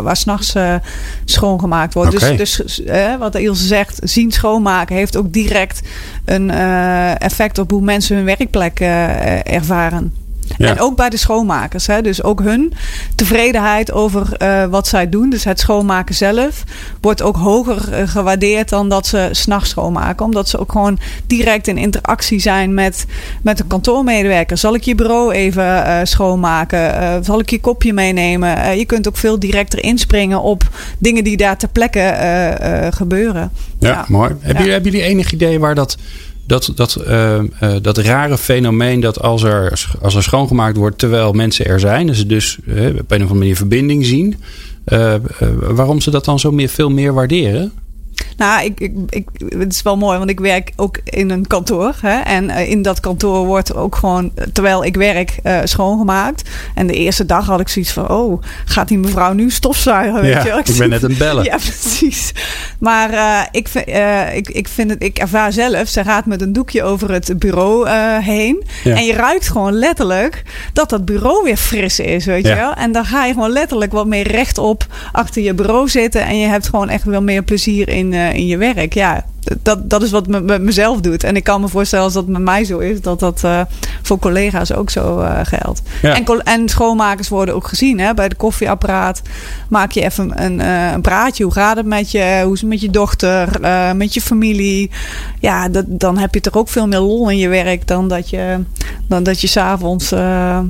waar 0.02 0.16
s'nachts 0.16 0.54
schoongemaakt 1.24 1.94
wordt. 1.94 2.14
Okay. 2.14 2.36
Dus, 2.36 2.56
dus 2.56 2.82
wat 3.18 3.34
Ilse 3.34 3.66
zegt, 3.66 3.98
zien 4.02 4.32
schoonmaken 4.32 4.96
heeft 4.96 5.16
ook 5.16 5.32
direct 5.32 5.80
een 6.24 6.50
effect 7.18 7.58
op 7.58 7.70
hoe 7.70 7.82
mensen 7.82 8.16
hun 8.16 8.24
werkplek 8.24 8.80
ervaren. 8.80 10.21
En 10.68 10.80
ook 10.80 10.96
bij 10.96 11.10
de 11.10 11.16
schoonmakers. 11.16 11.86
Hè? 11.86 12.02
Dus 12.02 12.22
ook 12.22 12.40
hun 12.40 12.72
tevredenheid 13.14 13.92
over 13.92 14.28
uh, 14.38 14.64
wat 14.64 14.88
zij 14.88 15.08
doen. 15.08 15.30
Dus 15.30 15.44
het 15.44 15.60
schoonmaken 15.60 16.14
zelf 16.14 16.64
wordt 17.00 17.22
ook 17.22 17.36
hoger 17.36 18.00
uh, 18.00 18.08
gewaardeerd 18.08 18.68
dan 18.68 18.88
dat 18.88 19.06
ze 19.06 19.28
s'nachts 19.30 19.70
schoonmaken. 19.70 20.24
Omdat 20.24 20.48
ze 20.48 20.58
ook 20.58 20.72
gewoon 20.72 20.98
direct 21.26 21.68
in 21.68 21.78
interactie 21.78 22.40
zijn 22.40 22.74
met, 22.74 23.06
met 23.42 23.60
een 23.60 23.66
kantoormedewerker. 23.66 24.58
Zal 24.58 24.74
ik 24.74 24.82
je 24.82 24.94
bureau 24.94 25.32
even 25.32 25.64
uh, 25.64 25.98
schoonmaken? 26.02 26.80
zal 27.24 27.40
ik 27.40 27.50
je 27.50 27.60
kopje 27.60 27.92
meenemen? 27.92 28.78
je 28.78 28.84
kunt 28.84 29.08
ook 29.08 29.16
veel 29.16 29.38
directer 29.38 29.82
inspringen 29.82 30.42
op 30.42 30.62
dingen 30.98 31.24
die 31.24 31.36
daar 31.36 31.56
ter 31.56 31.68
plekke 31.68 32.90
gebeuren. 32.94 33.50
Ja, 33.78 33.88
ja. 33.88 34.04
mooi. 34.08 34.28
Hebben, 34.28 34.56
jullie, 34.56 34.72
hebben 34.72 34.92
jullie 34.92 35.06
enig 35.06 35.32
idee 35.32 35.60
waar 35.60 35.74
dat 35.74 35.96
dat, 36.44 36.72
dat, 36.74 37.04
uh, 37.08 37.38
uh, 37.62 37.74
dat 37.82 37.98
rare 37.98 38.38
fenomeen 38.38 39.00
dat 39.00 39.20
als 39.20 39.42
er, 39.42 39.86
als 40.00 40.14
er 40.14 40.22
schoongemaakt 40.22 40.76
wordt 40.76 40.98
terwijl 40.98 41.32
mensen 41.32 41.66
er 41.66 41.80
zijn, 41.80 42.06
dus, 42.06 42.26
dus 42.26 42.58
uh, 42.64 42.86
op 42.86 42.86
een 42.86 42.96
of 42.98 43.10
andere 43.10 43.34
manier 43.34 43.56
verbinding 43.56 44.04
zien, 44.04 44.36
waarom 45.58 46.00
ze 46.00 46.10
dat 46.10 46.24
dan 46.24 46.40
zo 46.40 46.50
meer, 46.50 46.68
veel 46.68 46.90
meer 46.90 47.14
waarderen? 47.14 47.72
Nou, 48.42 48.64
ik, 48.64 48.80
ik, 48.80 48.92
ik, 49.08 49.28
het 49.48 49.72
is 49.72 49.82
wel 49.82 49.96
mooi, 49.96 50.18
want 50.18 50.30
ik 50.30 50.40
werk 50.40 50.72
ook 50.76 50.98
in 51.04 51.30
een 51.30 51.46
kantoor. 51.46 51.94
Hè, 52.00 52.18
en 52.20 52.44
uh, 52.44 52.70
in 52.70 52.82
dat 52.82 53.00
kantoor 53.00 53.46
wordt 53.46 53.74
ook 53.74 53.96
gewoon, 53.96 54.32
terwijl 54.52 54.84
ik 54.84 54.96
werk, 54.96 55.36
uh, 55.44 55.60
schoongemaakt. 55.64 56.48
En 56.74 56.86
de 56.86 56.92
eerste 56.92 57.26
dag 57.26 57.46
had 57.46 57.60
ik 57.60 57.68
zoiets 57.68 57.92
van: 57.92 58.08
oh, 58.08 58.42
gaat 58.64 58.88
die 58.88 58.98
mevrouw 58.98 59.32
nu 59.32 59.50
stofzuigen? 59.50 60.20
Weet 60.20 60.32
ja, 60.32 60.44
je? 60.44 60.50
Ik, 60.50 60.68
ik 60.68 60.76
ben 60.76 60.88
net 60.88 61.02
een 61.02 61.16
bellen. 61.24 61.44
Ja, 61.44 61.56
precies. 61.56 62.32
Maar 62.78 63.12
uh, 63.12 63.40
ik, 63.50 63.68
ik, 64.34 64.48
ik 64.48 64.68
vind 64.68 64.90
het, 64.90 65.02
ik 65.02 65.18
ervaar 65.18 65.52
zelf, 65.52 65.88
ze 65.88 66.04
gaat 66.04 66.26
met 66.26 66.40
een 66.40 66.52
doekje 66.52 66.82
over 66.82 67.10
het 67.10 67.38
bureau 67.38 67.88
heen. 68.20 68.64
Ja. 68.84 68.96
En 68.96 69.04
je 69.04 69.12
ruikt 69.12 69.48
gewoon 69.48 69.72
letterlijk 69.72 70.42
dat 70.72 70.90
dat 70.90 71.04
bureau 71.04 71.44
weer 71.44 71.56
fris 71.56 71.98
is, 71.98 72.24
weet 72.24 72.46
je 72.46 72.54
wel. 72.54 72.74
En 72.74 72.92
dan 72.92 73.04
ga 73.04 73.24
je 73.24 73.32
gewoon 73.32 73.50
letterlijk 73.50 73.92
wat 73.92 74.06
meer 74.06 74.28
rechtop 74.28 74.86
achter 75.12 75.42
je 75.42 75.54
bureau 75.54 75.88
zitten. 75.88 76.26
En 76.26 76.38
je 76.38 76.46
hebt 76.46 76.68
gewoon 76.68 76.88
echt 76.88 77.04
wel 77.04 77.22
meer 77.22 77.42
plezier 77.42 77.88
in 77.88 78.12
uh, 78.12 78.31
in 78.34 78.46
je 78.46 78.56
werk. 78.56 78.94
Ja, 78.94 79.24
dat, 79.62 79.90
dat 79.90 80.02
is 80.02 80.10
wat 80.10 80.26
me, 80.26 80.40
met 80.40 80.62
mezelf 80.62 81.00
doet. 81.00 81.24
En 81.24 81.36
ik 81.36 81.44
kan 81.44 81.60
me 81.60 81.68
voorstellen 81.68 82.04
als 82.04 82.14
dat 82.14 82.26
met 82.26 82.42
mij 82.42 82.64
zo 82.64 82.78
is, 82.78 83.00
dat 83.00 83.20
dat 83.20 83.42
uh, 83.44 83.60
voor 84.02 84.18
collega's 84.18 84.72
ook 84.72 84.90
zo 84.90 85.20
uh, 85.20 85.40
geldt. 85.42 85.82
Ja. 86.02 86.16
En, 86.16 86.42
en, 86.44 86.68
schoonmakers 86.68 87.28
worden 87.28 87.54
ook 87.54 87.68
gezien. 87.68 88.00
Hè? 88.00 88.14
Bij 88.14 88.28
de 88.28 88.34
koffieapparaat 88.34 89.22
maak 89.68 89.92
je 89.92 90.04
even 90.04 90.44
een, 90.44 90.60
uh, 90.60 90.92
een 90.92 91.00
praatje. 91.00 91.44
Hoe 91.44 91.52
gaat 91.52 91.76
het 91.76 91.86
met 91.86 92.10
je? 92.10 92.40
Hoe 92.44 92.54
is 92.54 92.60
het 92.60 92.68
met 92.68 92.80
je 92.80 92.90
dochter? 92.90 93.60
met 93.96 94.14
je 94.14 94.20
familie? 94.20 94.90
Ja, 95.40 95.68
dat, 95.68 95.84
dan 95.88 96.18
heb 96.18 96.34
je 96.34 96.40
toch 96.40 96.54
ook 96.54 96.68
veel 96.68 96.86
meer 96.86 96.98
lol 96.98 97.30
in 97.30 97.36
je 97.36 97.48
werk 97.48 97.86
dan 97.86 98.08
dat 98.08 98.30
je, 98.30 98.58
dan 99.08 99.22
dat 99.22 99.40
je 99.40 99.46
s'avonds 99.46 100.08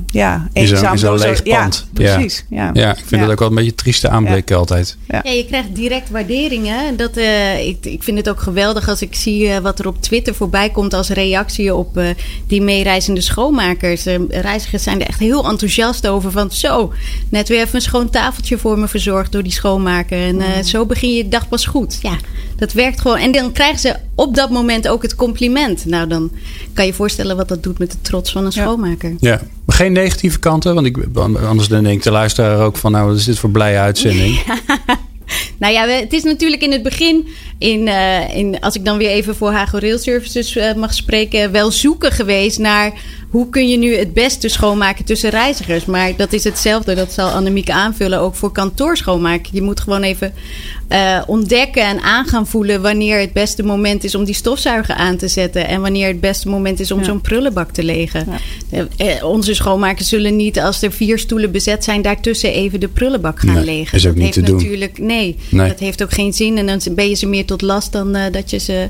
ja, 0.07 0.49
eenzaam... 0.53 0.93
In 0.93 0.99
zo'n 0.99 1.19
leeg 1.19 1.43
pand. 1.43 1.87
Ja, 1.93 2.15
precies. 2.15 2.45
Ja, 2.51 2.71
ja. 2.73 2.91
ik 2.91 3.05
vind 3.07 3.21
dat 3.21 3.31
ook 3.31 3.39
wel 3.39 3.49
een 3.49 3.55
beetje 3.55 3.75
trieste 3.75 4.09
aanblik 4.09 4.51
altijd. 4.51 4.97
Ja. 5.09 5.21
je 5.31 5.47
krijgt 5.47 5.75
direct 5.75 6.11
waarderingen. 6.11 6.97
Dat, 6.97 7.17
ik, 7.59 7.77
ik 7.81 8.03
vind 8.03 8.19
het 8.19 8.29
ook 8.29 8.41
geweldig 8.41 8.72
geweldig 8.73 8.89
als 8.89 9.11
ik 9.11 9.15
zie 9.15 9.49
uh, 9.49 9.59
wat 9.59 9.79
er 9.79 9.87
op 9.87 10.03
Twitter 10.03 10.35
voorbij 10.35 10.71
komt 10.71 10.95
als 10.95 11.09
reactie 11.09 11.75
op 11.75 11.97
uh, 11.97 12.09
die 12.47 12.63
meereizende 12.63 13.21
schoonmakers. 13.21 14.07
Uh, 14.07 14.15
reizigers 14.29 14.83
zijn 14.83 15.01
er 15.01 15.07
echt 15.07 15.19
heel 15.19 15.49
enthousiast 15.49 16.07
over. 16.07 16.31
Van 16.31 16.51
zo, 16.51 16.93
net 17.29 17.49
weer 17.49 17.61
even 17.61 17.75
een 17.75 17.81
schoon 17.81 18.11
tafeltje 18.11 18.59
voor 18.59 18.79
me 18.79 18.89
verzorgd 18.89 19.33
door 19.33 19.43
die 19.43 19.53
schoonmaker. 19.53 20.19
En 20.19 20.35
mm. 20.35 20.63
zo 20.63 20.87
begin 20.87 21.15
je 21.15 21.23
de 21.23 21.29
dag 21.29 21.49
pas 21.49 21.67
goed. 21.67 21.99
Ja, 22.03 22.17
dat 22.57 22.73
werkt 22.73 23.01
gewoon. 23.01 23.19
En 23.19 23.33
dan 23.33 23.53
krijgen 23.53 23.79
ze 23.79 23.97
op 24.15 24.35
dat 24.35 24.51
moment 24.51 24.89
ook 24.89 25.03
het 25.03 25.15
compliment. 25.15 25.85
Nou, 25.85 26.09
dan 26.09 26.31
kan 26.73 26.87
je 26.87 26.95
voorstellen 26.95 27.37
wat 27.37 27.49
dat 27.49 27.63
doet 27.63 27.79
met 27.79 27.91
de 27.91 28.01
trots 28.01 28.33
van 28.33 28.45
een 28.45 28.53
schoonmaker. 28.53 29.15
Ja, 29.19 29.31
ja. 29.31 29.41
maar 29.65 29.77
geen 29.77 29.93
negatieve 29.93 30.39
kanten. 30.39 30.75
Want 30.75 30.87
ik, 30.87 30.99
anders 31.47 31.69
dan 31.69 31.83
denk 31.83 31.97
ik 31.97 32.03
de 32.03 32.11
luisteraar 32.11 32.59
ook 32.59 32.77
van... 32.77 32.93
nou, 32.93 33.09
wat 33.09 33.17
is 33.17 33.25
dit 33.25 33.39
voor 33.39 33.51
blije 33.51 33.79
uitzending? 33.79 34.41
Nou 35.59 35.73
ja, 35.75 35.87
het 35.87 36.13
is 36.13 36.23
natuurlijk 36.23 36.63
in 36.63 36.73
het 36.73 36.83
begin 36.83 37.29
in, 37.59 37.87
uh, 37.87 38.37
in, 38.37 38.61
als 38.61 38.75
ik 38.75 38.85
dan 38.85 38.99
weer 38.99 39.11
even 39.11 39.37
voor 39.37 39.53
Hago 39.53 39.79
Rail 39.79 39.99
Services 39.99 40.57
uh, 40.57 40.75
mag 40.75 40.95
spreken, 40.95 41.53
wel 41.53 41.71
zoeken 41.71 42.13
geweest 42.13 42.59
naar 42.59 42.93
hoe 43.33 43.49
kun 43.49 43.69
je 43.69 43.77
nu 43.77 43.97
het 43.97 44.13
beste 44.13 44.49
schoonmaken 44.49 45.05
tussen 45.05 45.31
reizigers. 45.31 45.85
Maar 45.85 46.17
dat 46.17 46.33
is 46.33 46.45
hetzelfde, 46.45 46.95
dat 46.95 47.13
zal 47.13 47.29
Annemiek 47.29 47.71
aanvullen, 47.71 48.21
ook 48.21 48.35
voor 48.35 48.53
kantoorschoonmaken. 48.53 49.51
Je 49.53 49.63
moet 49.63 49.81
gewoon 49.81 50.03
even 50.03 50.33
uh, 50.89 51.23
ontdekken 51.27 51.83
en 51.83 52.01
aan 52.01 52.27
gaan 52.27 52.47
voelen 52.47 52.83
wanneer 52.83 53.19
het 53.19 53.33
beste 53.33 53.63
moment 53.63 54.05
is 54.05 54.15
om 54.15 54.25
die 54.25 54.35
stofzuiger 54.35 54.95
aan 54.95 55.17
te 55.17 55.29
zetten. 55.29 55.69
En 55.69 55.81
wanneer 55.81 56.09
het 56.09 56.21
beste 56.21 56.49
moment 56.49 56.81
is 56.81 56.91
om 56.91 56.99
ja. 56.99 57.05
zo'n 57.05 57.21
prullenbak 57.21 57.71
te 57.71 57.83
legen. 57.83 58.27
Ja. 58.71 58.87
Uh, 58.99 59.25
onze 59.25 59.55
schoonmakers 59.55 60.09
zullen 60.09 60.37
niet, 60.37 60.61
als 60.61 60.83
er 60.83 60.93
vier 60.93 61.19
stoelen 61.19 61.51
bezet 61.51 61.85
zijn, 61.85 62.03
daartussen 62.03 62.53
even 62.53 62.81
de 62.81 62.89
prullenbak 62.89 63.41
gaan 63.41 63.55
nee, 63.55 63.65
legen. 63.65 63.99
Is 63.99 64.07
ook 64.07 64.15
dat 64.15 64.25
niet 64.25 64.35
heeft 64.35 64.47
te 64.47 64.53
natuurlijk, 64.53 64.97
doen. 64.97 65.07
Nee, 65.07 65.37
nee, 65.49 65.69
dat 65.69 65.79
heeft 65.79 66.03
ook 66.03 66.13
geen 66.13 66.33
zin. 66.33 66.59
En 66.59 66.67
dan 66.67 66.81
ben 66.95 67.09
je 67.09 67.15
ze 67.15 67.27
meer 67.27 67.45
tot 67.47 67.63
last 67.63 67.93
dan 67.93 68.17
uh, 68.17 68.23
dat 68.33 68.51
je 68.51 68.59
ze 68.59 68.89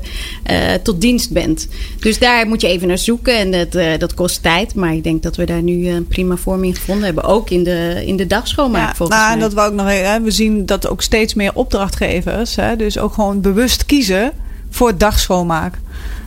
tot 0.83 1.01
dienst 1.01 1.31
bent. 1.31 1.67
Dus 1.99 2.19
daar 2.19 2.47
moet 2.47 2.61
je 2.61 2.67
even 2.67 2.87
naar 2.87 2.97
zoeken. 2.97 3.37
En 3.37 3.51
dat, 3.51 3.99
dat 3.99 4.13
kost 4.13 4.32
tijd. 4.39 4.75
Maar 4.75 4.93
ik 4.93 5.03
denk 5.03 5.23
dat 5.23 5.35
we 5.35 5.45
daar 5.45 5.61
nu 5.61 5.87
een 5.87 6.07
prima 6.07 6.35
vorm 6.35 6.63
in 6.63 6.75
gevonden 6.75 7.05
hebben. 7.05 7.23
Ook 7.23 7.49
in 7.49 7.63
de, 7.63 8.03
in 8.05 8.17
de 8.17 8.27
dagschoonmaak 8.27 8.89
ja, 8.89 8.95
volgens 8.95 9.17
nou, 9.17 9.29
mij. 9.29 9.33
En 9.33 9.49
dat 9.49 9.53
we 9.53 9.69
ook 9.69 9.73
nog, 9.73 9.87
hè, 9.87 10.21
we 10.21 10.31
zien 10.31 10.65
dat 10.65 10.87
ook 10.87 11.01
steeds 11.01 11.33
meer 11.33 11.51
opdrachtgevers, 11.53 12.55
hè, 12.55 12.75
dus 12.75 12.97
ook 12.97 13.13
gewoon 13.13 13.41
bewust 13.41 13.85
kiezen 13.85 14.31
voor 14.69 14.97
dagschoonmaak. 14.97 15.79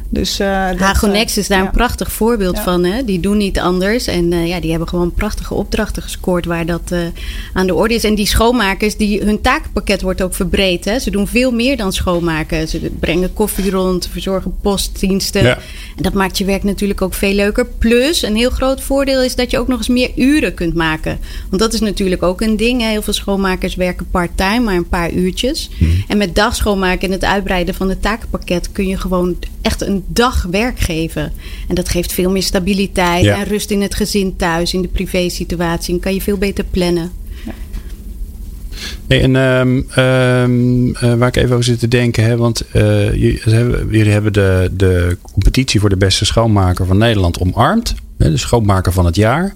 Dus, 0.09 0.41
uh, 0.41 0.71
Hagonex 0.79 1.39
is 1.39 1.49
daar 1.49 1.59
ja. 1.59 1.65
een 1.65 1.71
prachtig 1.71 2.13
voorbeeld 2.13 2.57
ja. 2.57 2.63
van. 2.63 2.85
Hè? 2.85 3.05
Die 3.05 3.21
doen 3.21 3.37
niet 3.37 3.59
anders. 3.59 4.07
En 4.07 4.33
uh, 4.33 4.49
ja, 4.49 4.61
die 4.61 4.71
hebben 4.71 4.89
gewoon 4.89 5.13
prachtige 5.13 5.55
opdrachten 5.55 6.03
gescoord 6.03 6.45
waar 6.45 6.67
dat 6.67 6.91
uh, 6.93 6.99
aan 7.53 7.67
de 7.67 7.75
orde 7.75 7.95
is. 7.95 8.05
En 8.05 8.15
die 8.15 8.27
schoonmakers, 8.27 8.97
die, 8.97 9.23
hun 9.23 9.41
takenpakket 9.41 10.03
wordt 10.03 10.23
ook 10.23 10.35
verbreed. 10.35 10.85
Hè? 10.85 10.99
Ze 10.99 11.11
doen 11.11 11.27
veel 11.27 11.53
meer 11.53 11.77
dan 11.77 11.93
schoonmaken. 11.93 12.69
Ze 12.69 12.91
brengen 13.01 13.33
koffie 13.33 13.71
rond, 13.71 14.09
verzorgen 14.13 14.55
postdiensten. 14.61 15.45
Ja. 15.45 15.59
En 15.97 16.03
dat 16.03 16.13
maakt 16.13 16.39
je 16.39 16.45
werk 16.45 16.65
natuurlijk 16.65 17.03
ook 17.03 17.15
veel 17.15 17.35
leuker. 17.35 17.67
Plus, 17.79 18.23
een 18.23 18.37
heel 18.37 18.51
groot 18.51 18.81
voordeel 18.81 19.23
is 19.23 19.35
dat 19.35 19.51
je 19.51 19.59
ook 19.59 19.69
nog 19.69 19.79
eens 19.79 19.89
meer 19.89 20.11
uren 20.17 20.55
kunt 20.55 20.75
maken. 20.75 21.19
Want 21.49 21.63
dat 21.63 21.73
is 21.73 21.81
natuurlijk 21.81 22.23
ook 22.23 22.41
een 22.41 22.57
ding. 22.57 22.81
Hè? 22.81 22.89
Heel 22.89 23.03
veel 23.03 23.13
schoonmakers 23.13 23.75
werken 23.75 24.07
part-time, 24.11 24.61
maar 24.61 24.75
een 24.75 24.89
paar 24.89 25.11
uurtjes. 25.11 25.71
Hmm. 25.79 26.05
En 26.09 26.17
met 26.17 26.35
dagschoonmaken 26.35 27.09
en 27.09 27.13
het 27.13 27.25
uitbreiden 27.25 27.75
van 27.75 27.89
het 27.89 28.03
takenpakket 28.03 28.73
kun 28.73 28.87
je 28.87 28.97
gewoon 28.97 29.37
echt 29.63 29.81
een 29.81 29.96
dag 30.07 30.47
werk 30.51 30.79
geven. 30.81 31.33
En 31.69 31.75
dat 31.75 31.89
geeft 31.89 32.13
veel 32.13 32.31
meer 32.31 32.43
stabiliteit 32.43 33.25
Ja. 33.25 33.37
en 33.37 33.45
rust 33.45 33.71
in 33.71 33.83
het 33.83 33.95
gezin 33.95 34.37
thuis, 34.37 34.75
in 34.75 34.83
de 34.83 34.89
privésituatie. 34.89 35.95
En 35.95 36.01
kan 36.01 36.15
je 36.15 36.21
veel 36.21 36.39
beter 36.39 36.65
plannen. 36.71 37.11
Hey, 39.09 39.23
en 39.23 39.37
ehm, 39.37 39.83
ehm, 39.91 40.95
eh, 40.95 41.15
waar 41.19 41.29
ik 41.29 41.37
even 41.37 41.53
over 41.53 41.65
zit 41.65 41.79
te 41.79 41.89
denken, 41.89 42.25
hè, 42.25 42.37
want 42.37 42.61
eh, 42.73 43.13
jullie, 43.13 43.41
hebben, 43.43 43.89
jullie 43.91 44.13
hebben 44.13 44.33
de, 44.33 44.71
de 44.73 45.17
competitie 45.33 45.81
voor 45.81 45.89
de 45.89 45.97
beste 45.97 46.25
schoonmaker 46.25 46.87
van 46.87 46.99
Nederland 46.99 47.41
omarmd. 47.41 47.95
Hè, 48.19 48.31
de 48.31 48.37
schoonmaker 48.37 48.93
van 48.93 49.07
het 49.07 49.17
jaar. 49.17 49.55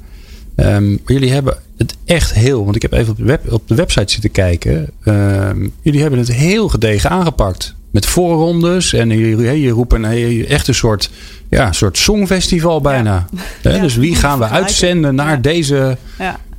Ehm, 0.57 0.91
maar 0.91 0.99
jullie 1.07 1.31
hebben 1.31 1.57
het 1.77 1.97
echt 2.05 2.35
heel, 2.35 2.65
want 2.65 2.77
ik 2.77 2.83
heb 2.83 2.93
even 2.93 3.11
op 3.11 3.17
de, 3.17 3.25
web, 3.25 3.53
op 3.53 3.69
de 3.69 3.75
website 3.75 4.13
zitten 4.13 4.31
kijken. 4.31 4.91
Ehm, 5.05 5.69
jullie 5.81 6.01
hebben 6.01 6.19
het 6.19 6.33
heel 6.33 6.69
gedegen 6.69 7.11
aangepakt. 7.11 7.75
Met 7.91 8.07
voorrondes 8.07 8.93
en 8.93 9.09
jullie, 9.09 9.61
je 9.61 9.71
roepen 9.71 10.03
een, 10.05 10.47
echt 10.47 10.69
een 10.69 10.75
soort, 10.75 11.11
ja, 11.51 11.73
soort 11.73 11.99
songfestival 11.99 12.81
bijna. 12.81 13.27
Ja, 13.63 13.79
dus 13.79 13.97
wie 13.97 14.15
gaan 14.15 14.39
we 14.39 14.45
uitzenden 14.49 15.15
naar 15.15 15.31
Ja. 15.31 15.37
deze... 15.37 15.97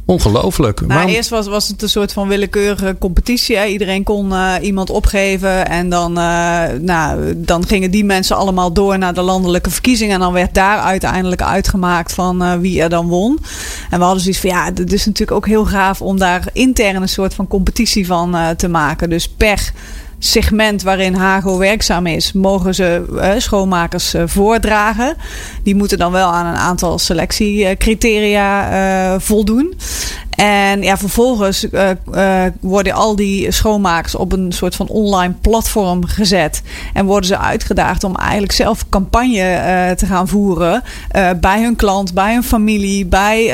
Ongelooflijk. 0.05 0.79
Nou, 0.79 0.93
Waarom- 0.93 1.11
eerst 1.11 1.29
was, 1.29 1.47
was 1.47 1.67
het 1.67 1.81
een 1.81 1.89
soort 1.89 2.13
van 2.13 2.27
willekeurige 2.27 2.95
competitie. 2.99 3.57
Hè. 3.57 3.65
Iedereen 3.65 4.03
kon 4.03 4.33
eh, 4.33 4.53
iemand 4.61 4.89
opgeven. 4.89 5.67
En 5.67 5.89
dan, 5.89 6.17
eh, 6.17 6.63
nou, 6.81 7.33
dan 7.37 7.67
gingen 7.67 7.91
die 7.91 8.05
mensen 8.05 8.35
allemaal 8.35 8.73
door 8.73 8.97
naar 8.97 9.13
de 9.13 9.21
landelijke 9.21 9.69
verkiezingen. 9.69 10.13
En 10.13 10.19
dan 10.19 10.33
werd 10.33 10.53
daar 10.53 10.79
uiteindelijk 10.79 11.41
uitgemaakt 11.41 12.13
van 12.13 12.43
eh, 12.43 12.53
wie 12.57 12.81
er 12.81 12.89
dan 12.89 13.07
won. 13.07 13.39
En 13.89 13.97
we 13.99 14.03
hadden 14.03 14.21
zoiets 14.21 14.39
van 14.41 14.49
ja, 14.49 14.65
het 14.73 14.93
is 14.93 15.05
natuurlijk 15.05 15.37
ook 15.37 15.47
heel 15.47 15.65
gaaf 15.65 16.01
om 16.01 16.17
daar 16.17 16.43
intern 16.53 17.01
een 17.01 17.09
soort 17.09 17.33
van 17.33 17.47
competitie 17.47 18.05
van 18.05 18.35
te 18.57 18.67
maken. 18.67 19.09
Dus 19.09 19.27
per 19.29 19.71
segment 20.23 20.81
waarin 20.81 21.13
Hago 21.13 21.57
werkzaam 21.57 22.05
is, 22.05 22.33
mogen 22.33 22.75
ze 22.75 23.05
eh, 23.19 23.31
schoonmakers 23.37 24.13
eh, 24.13 24.23
voordragen. 24.25 25.15
Die 25.63 25.75
moeten 25.75 25.97
dan 25.97 26.11
wel 26.11 26.27
aan 26.27 26.45
een 26.45 26.59
aantal 26.59 26.99
selectiecriteria 26.99 28.69
eh, 28.71 29.19
voldoen. 29.19 29.75
En 30.41 30.81
ja, 30.81 30.97
vervolgens 30.97 31.69
eh, 31.69 31.89
eh, 31.91 32.51
worden 32.59 32.93
al 32.93 33.15
die 33.15 33.51
schoonmakers 33.51 34.15
op 34.15 34.31
een 34.31 34.51
soort 34.51 34.75
van 34.75 34.87
online 34.87 35.33
platform 35.41 36.05
gezet. 36.05 36.61
En 36.93 37.05
worden 37.05 37.27
ze 37.27 37.37
uitgedaagd 37.37 38.03
om 38.03 38.15
eigenlijk 38.15 38.51
zelf 38.51 38.89
campagne 38.89 39.41
eh, 39.41 39.91
te 39.91 40.05
gaan 40.05 40.27
voeren. 40.27 40.83
bij 41.41 41.61
hun 41.61 41.75
klant, 41.75 42.13
bij 42.13 42.33
hun 42.33 42.43
familie, 42.43 43.05
bij, 43.05 43.45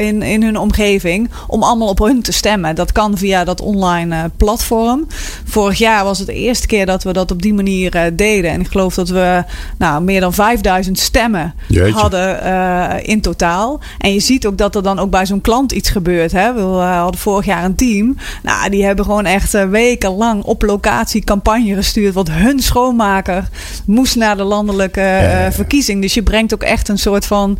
in, 0.00 0.22
in 0.22 0.42
hun 0.42 0.58
omgeving. 0.58 1.30
Om 1.46 1.62
allemaal 1.62 1.88
op 1.88 1.98
hun 1.98 2.22
te 2.22 2.32
stemmen. 2.32 2.74
Dat 2.74 2.92
kan 2.92 3.18
via 3.18 3.44
dat 3.44 3.60
online 3.60 4.30
platform. 4.36 5.06
Vorig 5.44 5.78
jaar 5.78 6.04
was 6.04 6.18
het 6.18 6.26
de 6.26 6.34
eerste 6.34 6.66
keer 6.66 6.86
dat 6.86 7.02
we 7.02 7.12
dat 7.12 7.30
op 7.30 7.42
die 7.42 7.54
manier 7.54 8.12
deden. 8.16 8.50
En 8.50 8.60
ik 8.60 8.68
geloof 8.68 8.94
dat 8.94 9.08
we 9.08 9.44
nou, 9.78 10.02
meer 10.02 10.20
dan 10.20 10.32
5000 10.32 10.98
stemmen 10.98 11.54
Jeetje. 11.68 11.92
hadden 11.92 13.04
in 13.04 13.20
totaal. 13.20 13.80
En 13.98 14.12
je 14.12 14.20
ziet 14.20 14.46
ook 14.46 14.58
dat 14.58 14.74
er 14.74 14.82
dan 14.82 14.98
ook 14.98 15.10
bij 15.10 15.26
zo'n 15.26 15.40
klant 15.40 15.72
iets 15.72 15.88
gebeurt. 15.90 16.12
Hè? 16.22 16.54
We 16.54 16.60
eh, 16.60 17.00
hadden 17.00 17.20
vorig 17.20 17.44
jaar 17.44 17.64
een 17.64 17.74
team. 17.74 18.16
Nou, 18.42 18.70
die 18.70 18.84
hebben 18.84 19.04
gewoon 19.04 19.24
echt 19.24 19.54
eh, 19.54 19.68
wekenlang 19.68 20.42
op 20.42 20.62
locatie 20.62 21.24
campagne 21.24 21.74
gestuurd. 21.74 22.14
Want 22.14 22.30
hun 22.30 22.60
schoonmaker 22.60 23.48
moest 23.86 24.16
naar 24.16 24.36
de 24.36 24.42
landelijke 24.42 25.00
eh, 25.00 25.50
verkiezing. 25.50 26.02
Dus 26.02 26.14
je 26.14 26.22
brengt 26.22 26.54
ook 26.54 26.62
echt 26.62 26.88
een 26.88 26.98
soort 26.98 27.26
van 27.26 27.58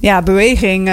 ja, 0.00 0.22
beweging 0.22 0.90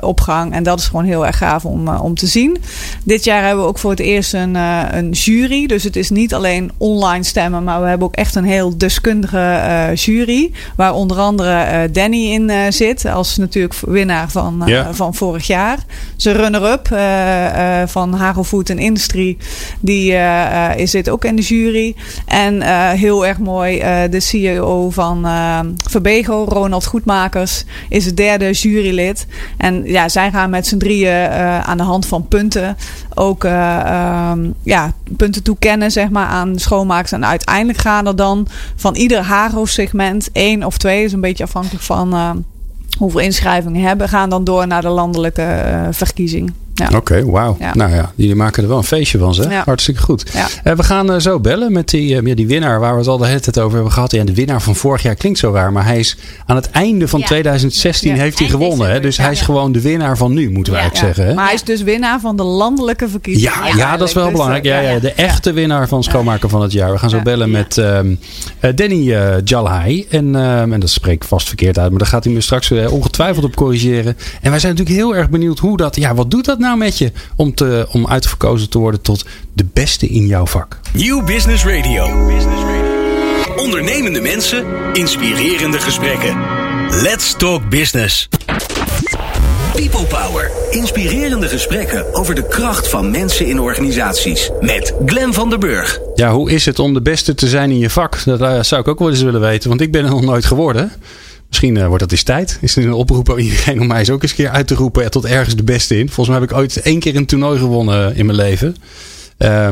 op 0.00 0.20
gang. 0.20 0.52
En 0.52 0.62
dat 0.62 0.78
is 0.78 0.86
gewoon 0.86 1.04
heel 1.04 1.26
erg 1.26 1.36
gaaf 1.36 1.64
om, 1.64 1.88
om 1.88 2.14
te 2.14 2.26
zien. 2.26 2.56
Dit 3.04 3.24
jaar 3.24 3.44
hebben 3.44 3.64
we 3.64 3.70
ook 3.70 3.78
voor 3.78 3.90
het 3.90 4.00
eerst 4.00 4.34
een, 4.34 4.54
een 4.54 5.10
jury. 5.10 5.66
Dus 5.66 5.84
het 5.84 5.96
is 5.96 6.10
niet 6.10 6.34
alleen 6.34 6.70
online 6.76 7.24
stemmen, 7.24 7.64
maar 7.64 7.80
we 7.82 7.88
hebben 7.88 8.06
ook 8.06 8.14
echt 8.14 8.34
een 8.34 8.44
heel 8.44 8.78
deskundige 8.78 9.92
jury. 9.94 10.52
Waar 10.76 10.92
onder 10.94 11.18
andere 11.18 11.88
Danny 11.92 12.32
in 12.32 12.72
zit. 12.72 13.04
Als 13.04 13.36
natuurlijk 13.36 13.74
winnaar 13.74 14.30
van, 14.30 14.62
Ja. 14.66 14.94
van 14.94 15.14
vorig 15.14 15.46
jaar. 15.46 15.78
Zijn 16.16 16.36
runner-up 16.52 16.90
eh, 16.90 17.82
van 17.86 18.14
Hagel 18.14 18.44
Food 18.44 18.70
and 18.70 18.78
Industry. 18.78 19.36
Die 19.80 20.14
eh, 20.14 20.76
is 20.76 20.90
zit 20.90 21.10
ook 21.10 21.24
in 21.24 21.36
de 21.36 21.42
jury. 21.42 21.94
En 22.26 22.62
heel 22.96 23.26
erg 23.26 23.38
mooi, 23.38 23.78
de 24.10 24.20
CEO 24.20 24.90
van 24.90 25.26
Verbego, 25.90 26.44
Ronald 26.48 26.86
Goedmakers, 26.86 27.64
is 27.88 28.04
het 28.04 28.16
derde 28.16 28.50
jurylid. 28.50 29.26
En 29.56 29.84
ja, 29.84 30.08
zij 30.08 30.30
gaan 30.30 30.50
met 30.50 30.66
z'n 30.66 30.78
drieën 30.78 31.30
aan 31.62 31.76
de 31.76 31.82
hand 31.82 32.06
van 32.06 32.28
punten 32.28 32.76
ook 33.18 33.44
eh, 33.44 33.80
ehm, 33.80 34.50
ja, 34.62 34.92
punten 35.16 35.42
toekennen 35.42 35.90
zeg 35.90 36.10
maar, 36.10 36.26
aan 36.26 36.58
schoonmakers. 36.58 37.12
En 37.12 37.26
uiteindelijk 37.26 37.78
gaan 37.78 38.06
er 38.06 38.16
dan 38.16 38.46
van 38.76 38.94
ieder 38.94 39.22
Hago-segment 39.22 40.28
één 40.32 40.64
of 40.64 40.78
twee, 40.78 41.04
is 41.04 41.12
een 41.12 41.20
beetje 41.20 41.44
afhankelijk 41.44 41.84
van 41.84 42.44
hoeveel 42.98 43.20
inschrijvingen 43.20 43.82
hebben, 43.82 44.08
gaan 44.08 44.30
dan 44.30 44.44
door 44.44 44.66
naar 44.66 44.82
de 44.82 44.88
landelijke 44.88 45.42
eh, 45.42 45.88
verkiezing. 45.90 46.52
Ja. 46.78 46.96
Oké, 46.96 47.24
wauw. 47.24 47.56
Ja. 47.60 47.74
Nou 47.74 47.92
ja, 47.94 48.12
jullie 48.14 48.34
maken 48.34 48.62
er 48.62 48.68
wel 48.68 48.78
een 48.78 48.84
feestje 48.84 49.18
van, 49.18 49.34
zeg. 49.34 49.50
Ja. 49.50 49.62
Hartstikke 49.64 50.00
goed. 50.00 50.30
Eh, 50.64 50.72
we 50.74 50.82
gaan 50.82 51.12
eh, 51.12 51.18
zo 51.20 51.40
bellen 51.40 51.72
met 51.72 51.88
die, 51.88 52.16
eh, 52.16 52.26
ja, 52.26 52.34
die 52.34 52.46
winnaar 52.46 52.80
waar 52.80 52.92
we 52.92 52.98
het 52.98 53.08
al 53.08 53.18
de 53.18 53.26
hele 53.26 53.40
tijd 53.40 53.58
over 53.58 53.74
hebben 53.74 53.92
gehad. 53.92 54.12
Ja, 54.12 54.24
de 54.24 54.34
winnaar 54.34 54.62
van 54.62 54.76
vorig 54.76 55.02
jaar 55.02 55.14
klinkt 55.14 55.38
zo 55.38 55.52
raar, 55.52 55.72
maar 55.72 55.84
hij 55.84 55.98
is 55.98 56.16
aan 56.46 56.56
het 56.56 56.70
einde 56.70 57.08
van 57.08 57.20
Ja. 57.20 57.26
2016 57.26 58.14
Ja. 58.14 58.20
heeft 58.20 58.38
hij 58.38 58.48
gewonnen. 58.48 58.90
Hè? 58.90 59.00
Dus 59.00 59.16
hij 59.16 59.30
is 59.32 59.40
gewoon 59.40 59.72
de 59.72 59.80
winnaar 59.80 60.16
van 60.16 60.32
nu, 60.32 60.50
moeten 60.50 60.72
we 60.72 60.78
eigenlijk 60.78 61.06
zeggen. 61.06 61.26
Hè? 61.32 61.34
Maar 61.34 61.44
hij 61.44 61.54
is 61.54 61.62
dus 61.62 61.82
winnaar 61.82 62.20
van 62.20 62.36
de 62.36 62.42
landelijke 62.42 63.08
verkiezing. 63.08 63.54
Ja, 63.54 63.76
ja, 63.76 63.96
dat 63.96 64.08
is 64.08 64.14
wel 64.14 64.24
Dus, 64.24 64.32
belangrijk. 64.32 64.64
Ja, 64.64 64.78
ja, 64.80 64.98
de 64.98 65.12
echte 65.12 65.52
winnaar 65.52 65.88
van 65.88 66.02
Schoonmaker 66.02 66.48
van 66.48 66.62
het 66.62 66.72
jaar. 66.72 66.92
We 66.92 66.98
gaan 66.98 67.10
zo 67.10 67.22
bellen 67.22 67.50
met 67.50 67.78
ehm, 67.78 68.14
eh, 68.60 68.70
Danny 68.74 69.16
Jalhai. 69.44 70.06
En, 70.10 70.34
ehm, 70.36 70.72
en 70.72 70.80
dat 70.80 70.90
spreek 70.90 71.14
ik 71.14 71.24
vast 71.24 71.46
verkeerd 71.46 71.78
uit. 71.78 71.90
Maar 71.90 71.98
daar 71.98 72.08
gaat 72.08 72.24
hij 72.24 72.32
me 72.32 72.40
straks 72.40 72.70
ongetwijfeld 72.70 73.44
op 73.44 73.56
corrigeren. 73.56 74.16
En 74.42 74.50
wij 74.50 74.60
zijn 74.60 74.72
natuurlijk 74.74 75.00
heel 75.00 75.16
erg 75.16 75.30
benieuwd 75.30 75.58
hoe 75.58 75.76
dat... 75.76 75.96
Ja, 75.96 76.14
wat 76.14 76.30
doet 76.30 76.44
dat 76.44 76.58
nou 76.58 76.67
met 76.76 76.98
je 76.98 77.12
om, 77.36 77.54
te, 77.54 77.88
om 77.92 78.06
uitverkozen 78.06 78.68
te 78.70 78.78
worden 78.78 79.00
tot 79.00 79.24
de 79.52 79.66
beste 79.72 80.08
in 80.08 80.26
jouw 80.26 80.46
vak? 80.46 80.80
Nieuw 80.92 81.24
Business 81.24 81.64
Radio. 81.64 82.06
Ondernemende 83.56 84.20
mensen, 84.20 84.64
inspirerende 84.92 85.78
gesprekken. 85.78 86.36
Let's 87.02 87.34
Talk 87.36 87.68
Business. 87.68 88.28
People 89.74 90.04
Power. 90.04 90.50
Inspirerende 90.70 91.48
gesprekken 91.48 92.14
over 92.14 92.34
de 92.34 92.46
kracht 92.46 92.88
van 92.88 93.10
mensen 93.10 93.46
in 93.46 93.60
organisaties. 93.60 94.50
Met 94.60 94.94
Glen 95.06 95.34
van 95.34 95.50
der 95.50 95.58
Burg. 95.58 96.00
Ja, 96.14 96.32
hoe 96.32 96.50
is 96.50 96.66
het 96.66 96.78
om 96.78 96.94
de 96.94 97.02
beste 97.02 97.34
te 97.34 97.48
zijn 97.48 97.70
in 97.70 97.78
je 97.78 97.90
vak? 97.90 98.24
Dat 98.24 98.40
eh, 98.40 98.62
zou 98.62 98.80
ik 98.80 98.88
ook 98.88 98.98
wel 98.98 99.10
eens 99.10 99.22
willen 99.22 99.40
weten. 99.40 99.68
Want 99.68 99.80
ik 99.80 99.92
ben 99.92 100.04
er 100.04 100.10
nog 100.10 100.22
nooit 100.22 100.44
geworden. 100.44 100.92
Misschien 101.48 101.76
eh, 101.76 101.86
wordt 101.86 102.02
dat 102.02 102.12
eens 102.12 102.22
tijd. 102.22 102.58
Is 102.60 102.76
er 102.76 102.84
een 102.84 102.92
oproep 102.92 103.30
aan 103.30 103.38
iedereen 103.38 103.80
om 103.80 103.86
mij 103.86 103.98
eens 103.98 104.10
ook 104.10 104.22
eens 104.22 104.30
een 104.30 104.36
keer 104.36 104.48
uit 104.48 104.66
te 104.66 104.74
roepen. 104.74 105.02
eh, 105.02 105.08
tot 105.08 105.24
ergens 105.24 105.56
de 105.56 105.62
beste 105.62 105.98
in. 105.98 106.06
Volgens 106.06 106.28
mij 106.28 106.38
heb 106.38 106.50
ik 106.50 106.56
ooit 106.56 106.82
één 106.82 107.00
keer 107.00 107.16
een 107.16 107.26
toernooi 107.26 107.58
gewonnen 107.58 108.10
eh, 108.10 108.18
in 108.18 108.26
mijn 108.26 108.38
leven. 108.38 108.76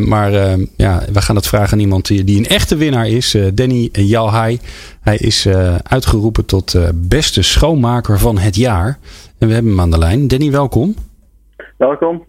maar 0.09 0.33
ja, 0.77 1.03
we 1.13 1.21
gaan 1.21 1.37
het 1.37 1.47
vragen 1.47 1.73
aan 1.73 1.79
iemand 1.79 2.07
die, 2.07 2.25
die 2.25 2.39
een 2.39 2.47
echte 2.47 2.77
winnaar 2.77 3.09
is. 3.09 3.37
Danny 3.55 3.89
Jalhai. 3.93 4.59
Hij 5.01 5.17
is 5.17 5.47
uitgeroepen 5.83 6.45
tot 6.45 6.77
beste 6.95 7.43
schoonmaker 7.43 8.19
van 8.19 8.39
het 8.39 8.57
jaar. 8.57 8.99
En 9.39 9.49
we 9.49 9.55
hebben 9.55 9.71
hem 9.73 9.81
aan 9.81 9.91
de 9.91 9.99
lijn. 9.99 10.29
Danny, 10.29 10.51
welkom. 10.51 10.95
Welkom. 11.77 12.25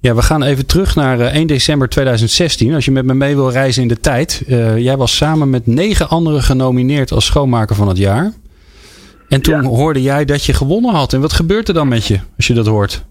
Ja, 0.00 0.14
we 0.14 0.22
gaan 0.22 0.42
even 0.42 0.66
terug 0.66 0.94
naar 0.94 1.20
1 1.20 1.46
december 1.46 1.88
2016. 1.88 2.74
Als 2.74 2.84
je 2.84 2.90
met 2.90 3.04
me 3.04 3.14
mee 3.14 3.34
wil 3.34 3.50
reizen 3.50 3.82
in 3.82 3.88
de 3.88 4.00
tijd. 4.00 4.42
jij 4.76 4.96
was 4.96 5.16
samen 5.16 5.50
met 5.50 5.66
negen 5.66 6.08
anderen 6.08 6.42
genomineerd 6.42 7.12
als 7.12 7.24
schoonmaker 7.24 7.76
van 7.76 7.88
het 7.88 7.98
jaar. 7.98 8.32
En 9.28 9.42
toen 9.42 9.64
hoorde 9.64 10.02
jij 10.02 10.24
dat 10.24 10.44
je 10.44 10.52
gewonnen 10.52 10.94
had. 10.94 11.12
En 11.12 11.20
wat 11.20 11.32
gebeurt 11.32 11.68
er 11.68 11.74
dan 11.74 11.88
met 11.88 12.06
je 12.06 12.18
als 12.36 12.46
je 12.46 12.54
dat 12.54 12.66
hoort? 12.66 13.04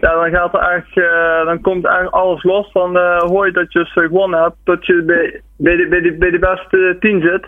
Ja, 0.00 0.14
dan 0.14 0.30
gaat 0.30 0.54
er 0.54 0.60
eigenlijk, 0.60 1.12
uh, 1.12 1.44
dan 1.44 1.60
komt 1.60 1.84
eigenlijk 1.84 2.14
alles 2.14 2.42
los 2.42 2.70
van 2.72 2.96
uh, 2.96 3.18
hoor 3.18 3.46
je 3.46 3.52
dat 3.52 3.72
je 3.72 3.84
gewonnen 3.84 4.42
hebt, 4.42 4.56
dat 4.64 4.86
je 4.86 5.02
bij, 5.02 5.40
bij, 5.56 5.76
de, 5.76 5.86
bij, 5.88 6.00
de, 6.00 6.12
bij 6.12 6.30
de 6.30 6.38
beste 6.38 6.96
tien 7.00 7.20
zit. 7.20 7.46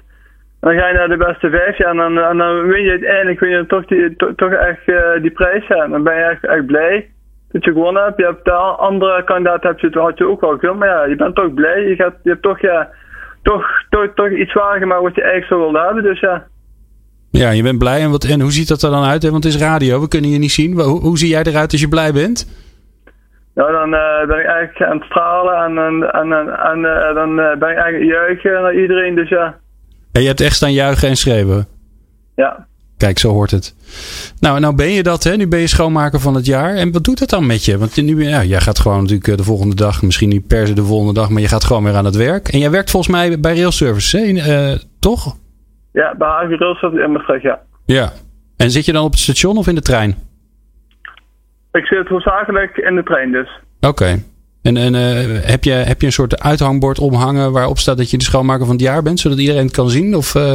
Dan 0.61 0.79
ga 0.79 0.89
je 0.89 0.95
naar 0.95 1.09
de 1.09 1.17
beste 1.17 1.51
vijf 1.51 1.77
ja, 1.79 1.89
en, 1.89 1.97
dan, 1.97 2.19
en 2.19 2.37
dan 2.37 2.67
win 2.67 2.83
je 2.83 2.91
uiteindelijk 2.91 3.41
win 3.41 3.51
je 3.51 3.67
toch, 3.67 3.85
die, 3.87 4.17
to, 4.17 4.35
toch 4.35 4.53
echt 4.53 4.87
uh, 4.87 5.23
die 5.23 5.31
prijs. 5.31 5.67
Ja. 5.67 5.85
En 5.85 5.91
dan 5.91 6.03
ben 6.03 6.15
je 6.15 6.23
echt, 6.23 6.45
echt 6.45 6.67
blij 6.67 7.11
dat 7.51 7.65
je 7.65 7.73
gewonnen 7.73 8.03
hebt. 8.03 8.19
Je 8.19 8.25
hebt 8.25 8.45
de 8.45 8.53
andere 8.53 9.25
kandidaat 9.25 9.63
heb 9.63 9.79
je, 9.79 9.91
had 9.93 10.19
je 10.19 10.29
ook 10.29 10.41
wel 10.41 10.59
gewonnen, 10.59 10.79
maar 10.79 10.89
ja, 10.89 11.05
je 11.05 11.17
bent 11.17 11.35
toch 11.35 11.55
blij. 11.55 11.89
Je, 11.89 11.95
gaat, 11.95 12.15
je 12.23 12.31
hebt 12.31 12.43
toch, 12.43 12.61
ja, 12.61 12.91
toch, 13.43 13.67
toch, 13.91 14.15
toch 14.15 14.31
iets 14.31 14.53
zwaar 14.53 14.79
gemaakt 14.79 15.03
wat 15.03 15.15
je 15.15 15.23
eigenlijk 15.23 15.53
zo 15.53 15.59
wilde 15.59 15.87
hebben. 15.87 16.03
Dus 16.03 16.21
ja. 16.21 16.47
Ja, 17.37 17.51
je 17.51 17.63
bent 17.63 17.79
blij. 17.79 18.01
En, 18.01 18.11
wat, 18.11 18.25
en 18.25 18.41
hoe 18.41 18.53
ziet 18.53 18.69
dat 18.69 18.83
er 18.83 18.91
dan 18.91 19.05
uit? 19.05 19.23
Want 19.23 19.45
het 19.45 19.55
is 19.55 19.61
radio, 19.61 20.01
we 20.01 20.09
kunnen 20.09 20.31
je 20.31 20.39
niet 20.39 20.53
zien. 20.53 20.81
Hoe, 20.81 21.01
hoe 21.01 21.19
zie 21.19 21.29
jij 21.29 21.43
eruit 21.43 21.73
als 21.73 21.81
je 21.81 21.89
blij 21.89 22.13
bent? 22.13 22.47
Nou, 23.55 23.73
dan 23.73 23.95
uh, 23.95 24.27
ben 24.27 24.39
ik 24.39 24.47
eigenlijk 24.47 24.91
aan 24.91 24.97
het 24.97 25.07
stralen 25.07 25.55
en, 25.65 25.77
en, 26.13 26.33
en, 26.33 26.49
en 26.59 26.79
uh, 26.79 27.15
dan 27.15 27.31
uh, 27.31 27.59
ben 27.59 27.71
ik 27.71 27.77
eigenlijk 27.77 28.13
juichen 28.13 28.63
naar 28.63 28.75
iedereen. 28.75 29.15
Dus 29.15 29.29
ja. 29.29 29.57
En 30.13 30.21
je 30.21 30.27
hebt 30.27 30.41
echt 30.41 30.57
staan 30.57 30.73
juichen 30.73 31.09
en 31.09 31.17
schreeuwen? 31.17 31.67
Ja. 32.35 32.67
Kijk, 32.97 33.19
zo 33.19 33.33
hoort 33.33 33.51
het. 33.51 33.75
Nou, 34.41 34.61
nou 34.61 34.75
ben 34.75 34.91
je 34.91 35.03
dat, 35.03 35.25
hè? 35.25 35.37
Nu 35.37 35.49
ben 35.49 35.59
je 35.59 35.67
schoonmaker 35.67 36.21
van 36.21 36.35
het 36.35 36.47
jaar. 36.47 36.75
En 36.75 36.93
wat 36.93 37.05
doet 37.05 37.19
het 37.19 37.29
dan 37.29 37.47
met 37.47 37.65
je? 37.65 37.79
Want 37.79 37.97
nu, 37.97 38.25
ja, 38.29 38.45
jij 38.45 38.61
gaat 38.61 38.79
gewoon 38.79 39.01
natuurlijk 39.01 39.37
de 39.37 39.45
volgende 39.45 39.75
dag, 39.75 40.03
misschien 40.03 40.29
niet 40.29 40.47
per 40.47 40.67
se 40.67 40.73
de 40.73 40.85
volgende 40.85 41.15
dag, 41.15 41.29
maar 41.29 41.43
je 41.43 41.49
gaat 41.49 41.65
gewoon 41.65 41.85
weer 41.85 41.95
aan 41.95 42.05
het 42.05 42.17
werk. 42.17 42.49
En 42.49 42.59
jij 42.59 42.71
werkt 42.71 42.91
volgens 42.91 43.13
mij 43.13 43.41
bij 43.41 43.55
Railservice, 43.55 44.19
hè? 44.19 44.77
toch? 45.01 45.37
Ja, 46.01 46.15
bij 46.19 46.29
Hagen 46.29 46.59
Railservice 46.59 47.03
in 47.03 47.13
Maastricht, 47.13 47.43
ja. 47.43 47.59
Ja. 47.87 48.13
En 48.57 48.71
zit 48.71 48.85
je 48.85 48.93
dan 48.93 49.05
op 49.05 49.11
het 49.11 49.21
station 49.21 49.57
of 49.57 49.67
in 49.67 49.75
de 49.75 49.81
trein? 49.81 50.15
Ik 51.73 51.87
zit 51.87 52.09
hoofdzakelijk 52.09 52.77
in 52.77 52.95
de 52.95 53.03
trein 53.03 53.33
dus. 53.33 53.61
Oké. 53.81 54.23
En, 54.63 54.77
en 54.77 54.95
uh, 54.95 55.01
heb, 55.53 55.65
je, 55.65 55.71
heb 55.71 56.01
je 56.01 56.07
een 56.07 56.13
soort 56.13 56.43
uithangbord 56.43 56.99
omhangen 56.99 57.53
waarop 57.53 57.79
staat 57.79 57.97
dat 57.97 58.11
je 58.11 58.19
de 58.19 58.25
schoonmaker 58.25 58.67
van 58.67 58.75
het 58.75 58.85
jaar 58.85 59.03
bent, 59.03 59.21
zodat 59.21 59.39
iedereen 59.39 59.65
het 59.65 59.75
kan 59.75 59.89
zien? 59.89 60.15
Of, 60.15 60.35
uh... 60.35 60.53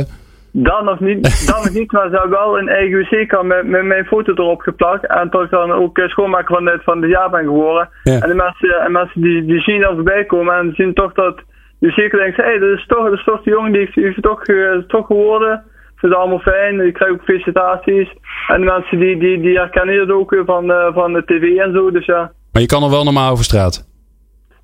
Dan 0.51 0.85
nog 0.85 0.99
niet, 0.99 1.21
dan 1.51 1.63
nog 1.63 1.73
niet, 1.73 1.91
maar 1.91 2.09
hebben 2.09 2.29
wel 2.29 2.59
een 2.59 2.69
eigen 2.69 2.99
wc 2.99 3.43
met, 3.43 3.67
met 3.67 3.83
mijn 3.83 4.05
foto 4.05 4.33
erop 4.33 4.61
geplakt. 4.61 5.07
En 5.07 5.29
toch 5.29 5.49
dan 5.49 5.71
ook 5.71 6.01
schoonmaker 6.05 6.55
van 6.55 6.67
het, 6.67 6.83
van 6.83 7.01
het 7.01 7.11
jaar 7.11 7.29
ben 7.29 7.43
geworden. 7.43 7.89
Ja. 8.03 8.19
En 8.19 8.29
de 8.29 8.35
mensen, 8.35 8.79
en 8.85 8.91
mensen 8.91 9.21
die, 9.21 9.45
die 9.45 9.61
zien 9.61 9.81
dat 9.81 9.93
voorbij 9.93 10.25
komen 10.25 10.55
en 10.55 10.73
zien 10.75 10.93
toch 10.93 11.13
dat 11.13 11.41
je 11.81 11.91
zeker 11.91 12.19
denkt, 12.19 12.37
hé, 12.37 12.43
hey, 12.43 12.59
dat, 12.59 12.77
is 12.77 12.85
toch, 12.87 13.03
dat 13.03 13.13
is 13.13 13.23
toch 13.23 13.43
de 13.43 13.49
jongen 13.49 13.71
die 13.71 13.89
heeft, 13.93 14.21
toch, 14.21 14.47
uh, 14.47 14.77
toch 14.87 15.05
geworden 15.05 15.63
vind 16.01 16.13
het 16.13 16.21
allemaal 16.21 16.39
fijn. 16.39 16.85
Je 16.85 16.91
krijgt 16.91 17.13
ook 17.13 17.23
felicitaties. 17.23 18.09
En 18.47 18.59
de 18.59 18.65
mensen 18.65 18.99
die, 18.99 19.19
die, 19.19 19.41
die 19.41 19.57
herkennen 19.57 19.99
het 19.99 20.11
ook 20.11 20.41
van, 20.45 20.71
uh, 20.71 20.93
van 20.93 21.13
de 21.13 21.23
tv 21.25 21.57
en 21.57 21.73
zo. 21.73 21.91
Dus 21.91 22.05
ja. 22.05 22.31
Maar 22.51 22.61
je 22.61 22.67
kan 22.67 22.81
nog 22.81 22.89
wel 22.89 23.03
normaal 23.03 23.31
over 23.31 23.43
straat? 23.43 23.89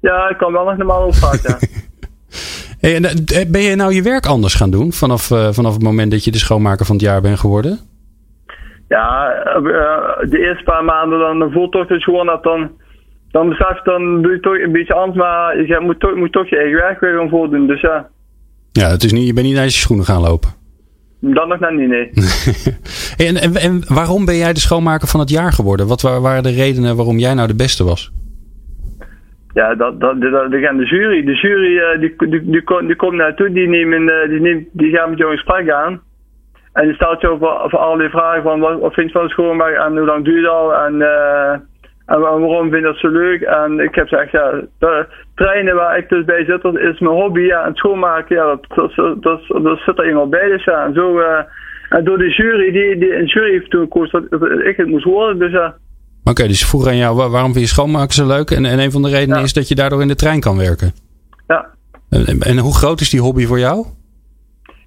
Ja, 0.01 0.29
ik 0.29 0.37
kan 0.37 0.51
wel 0.51 0.65
nog 0.65 0.77
normaal 0.77 1.01
over 1.01 1.15
straat, 1.15 1.41
ja. 1.41 1.57
hey, 2.81 2.95
en, 2.95 3.03
eh, 3.03 3.51
ben 3.51 3.61
je 3.61 3.75
nou 3.75 3.93
je 3.93 4.01
werk 4.01 4.25
anders 4.25 4.55
gaan 4.55 4.71
doen 4.71 4.91
vanaf, 4.91 5.23
vanaf 5.51 5.73
het 5.73 5.83
moment 5.83 6.11
dat 6.11 6.23
je 6.23 6.31
de 6.31 6.37
schoonmaker 6.37 6.85
van 6.85 6.95
het 6.95 7.05
jaar 7.05 7.21
bent 7.21 7.39
geworden? 7.39 7.79
Ja, 8.87 9.27
de 10.29 10.39
eerste 10.39 10.63
paar 10.63 10.83
maanden 10.83 11.19
dan 11.19 11.51
voelt 11.51 11.71
toch 11.71 11.87
dat 11.87 11.97
je 11.97 12.03
gewoon 12.03 12.25
dat 12.25 12.43
dan, 12.43 12.71
dan 13.37 13.49
besef 13.49 13.81
dan 13.81 14.21
doe 14.21 14.31
je 14.31 14.39
toch 14.39 14.59
een 14.59 14.71
beetje 14.71 14.93
anders, 14.93 15.17
maar 15.17 15.57
je 15.57 15.79
moet 15.79 15.99
toch, 15.99 16.15
moet 16.15 16.31
toch 16.31 16.49
je 16.49 16.57
eigen 16.57 16.77
werk 16.77 16.99
weer 16.99 17.17
gaan 17.17 17.29
voordoen, 17.29 17.67
dus 17.67 17.81
ja. 17.81 18.07
Ja, 18.71 18.89
het 18.89 19.03
is 19.03 19.11
niet, 19.13 19.27
je 19.27 19.33
bent 19.33 19.45
niet 19.45 19.55
naar 19.55 19.63
je 19.63 19.69
schoenen 19.69 20.05
gaan 20.05 20.21
lopen. 20.21 20.49
Dan 21.19 21.47
nog 21.47 21.59
net 21.59 21.71
niet, 21.71 21.87
nee. 21.87 22.09
en, 23.27 23.35
en, 23.35 23.55
en, 23.55 23.93
waarom 23.93 24.25
ben 24.25 24.37
jij 24.37 24.53
de 24.53 24.59
schoonmaker 24.59 25.07
van 25.07 25.19
het 25.19 25.29
jaar 25.29 25.51
geworden? 25.53 25.87
Wat 25.87 26.01
waren 26.01 26.43
de 26.43 26.51
redenen 26.63 26.95
waarom 26.95 27.17
jij 27.17 27.33
nou 27.33 27.47
de 27.47 27.55
beste 27.55 27.83
was? 27.83 28.11
Ja, 29.53 29.75
dat, 29.75 29.99
dat, 29.99 30.21
dat, 30.21 30.51
de 30.51 30.85
jury. 30.85 31.23
De 31.23 31.35
jury 31.35 31.77
uh, 31.77 31.99
die, 31.99 32.13
die, 32.17 32.51
die, 32.51 32.85
die, 32.85 32.95
komt 32.95 33.13
naartoe, 33.13 33.51
die, 33.51 33.67
nemen, 33.67 34.01
uh, 34.01 34.29
die, 34.29 34.39
neemt, 34.39 34.67
die 34.71 34.91
gaan 34.95 35.09
met 35.09 35.17
jou 35.17 35.31
in 35.31 35.37
gesprek 35.37 35.69
aan. 35.69 36.01
En 36.73 36.85
die 36.85 36.95
stelt 36.95 37.21
je 37.21 37.27
over, 37.27 37.61
over 37.61 37.77
allerlei 37.77 38.09
vragen 38.09 38.43
van 38.43 38.59
wat, 38.59 38.79
wat 38.79 38.93
vind 38.93 39.07
je 39.07 39.17
van 39.17 39.25
de 39.25 39.31
schoonmaker 39.31 39.79
en 39.79 39.97
hoe 39.97 40.05
lang 40.05 40.23
duurt 40.25 40.47
al 40.47 40.73
en... 40.73 40.93
Uh, 40.93 41.53
en 42.07 42.19
waarom 42.19 42.69
vind 42.69 42.83
je 42.83 42.91
dat 42.91 42.97
zo 42.97 43.07
leuk? 43.07 43.41
En 43.41 43.79
ik 43.79 43.95
heb 43.95 44.07
gezegd, 44.07 44.31
ja, 44.31 44.61
de 44.79 45.05
treinen 45.35 45.75
waar 45.75 45.97
ik 45.97 46.09
dus 46.09 46.25
bij 46.25 46.45
zit, 46.45 46.61
dat 46.61 46.77
is 46.77 46.99
mijn 46.99 47.15
hobby. 47.15 47.41
Ja, 47.41 47.65
en 47.65 47.75
schoonmaken, 47.75 48.35
ja, 48.35 48.45
dat, 48.45 48.65
dat, 48.75 49.21
dat, 49.21 49.63
dat, 49.63 49.79
zit 49.79 49.99
er 49.99 50.07
eenmaal 50.07 50.29
bij. 50.29 50.47
Dus 50.47 50.63
ja, 50.63 50.85
en 50.85 50.93
zo, 50.93 51.19
uh, 51.19 51.39
en 51.89 52.03
door 52.03 52.17
de 52.17 52.29
jury, 52.29 52.71
die, 52.71 52.97
die 52.97 53.15
een 53.15 53.25
jury 53.25 53.51
heeft 53.51 53.69
toen 53.69 53.81
gekozen 53.81 54.27
dat, 54.29 54.41
ik 54.41 54.77
het 54.77 54.87
moest 54.87 55.03
worden. 55.03 55.39
Dus 55.39 55.51
ja. 55.51 55.65
Oké, 55.65 56.29
okay, 56.29 56.47
dus 56.47 56.65
vroeg 56.65 56.87
aan 56.87 56.97
jou, 56.97 57.15
waarom 57.15 57.53
vind 57.53 57.65
je 57.65 57.73
schoonmaken 57.73 58.13
zo 58.13 58.27
leuk? 58.27 58.51
En, 58.51 58.65
en 58.65 58.79
een 58.79 58.91
van 58.91 59.01
de 59.01 59.09
redenen 59.09 59.37
ja. 59.37 59.43
is 59.43 59.53
dat 59.53 59.67
je 59.67 59.75
daardoor 59.75 60.01
in 60.01 60.07
de 60.07 60.15
trein 60.15 60.39
kan 60.39 60.57
werken. 60.57 60.91
Ja. 61.47 61.65
En, 62.09 62.39
en 62.39 62.57
hoe 62.57 62.75
groot 62.75 63.01
is 63.01 63.09
die 63.09 63.21
hobby 63.21 63.45
voor 63.45 63.59
jou? 63.59 63.85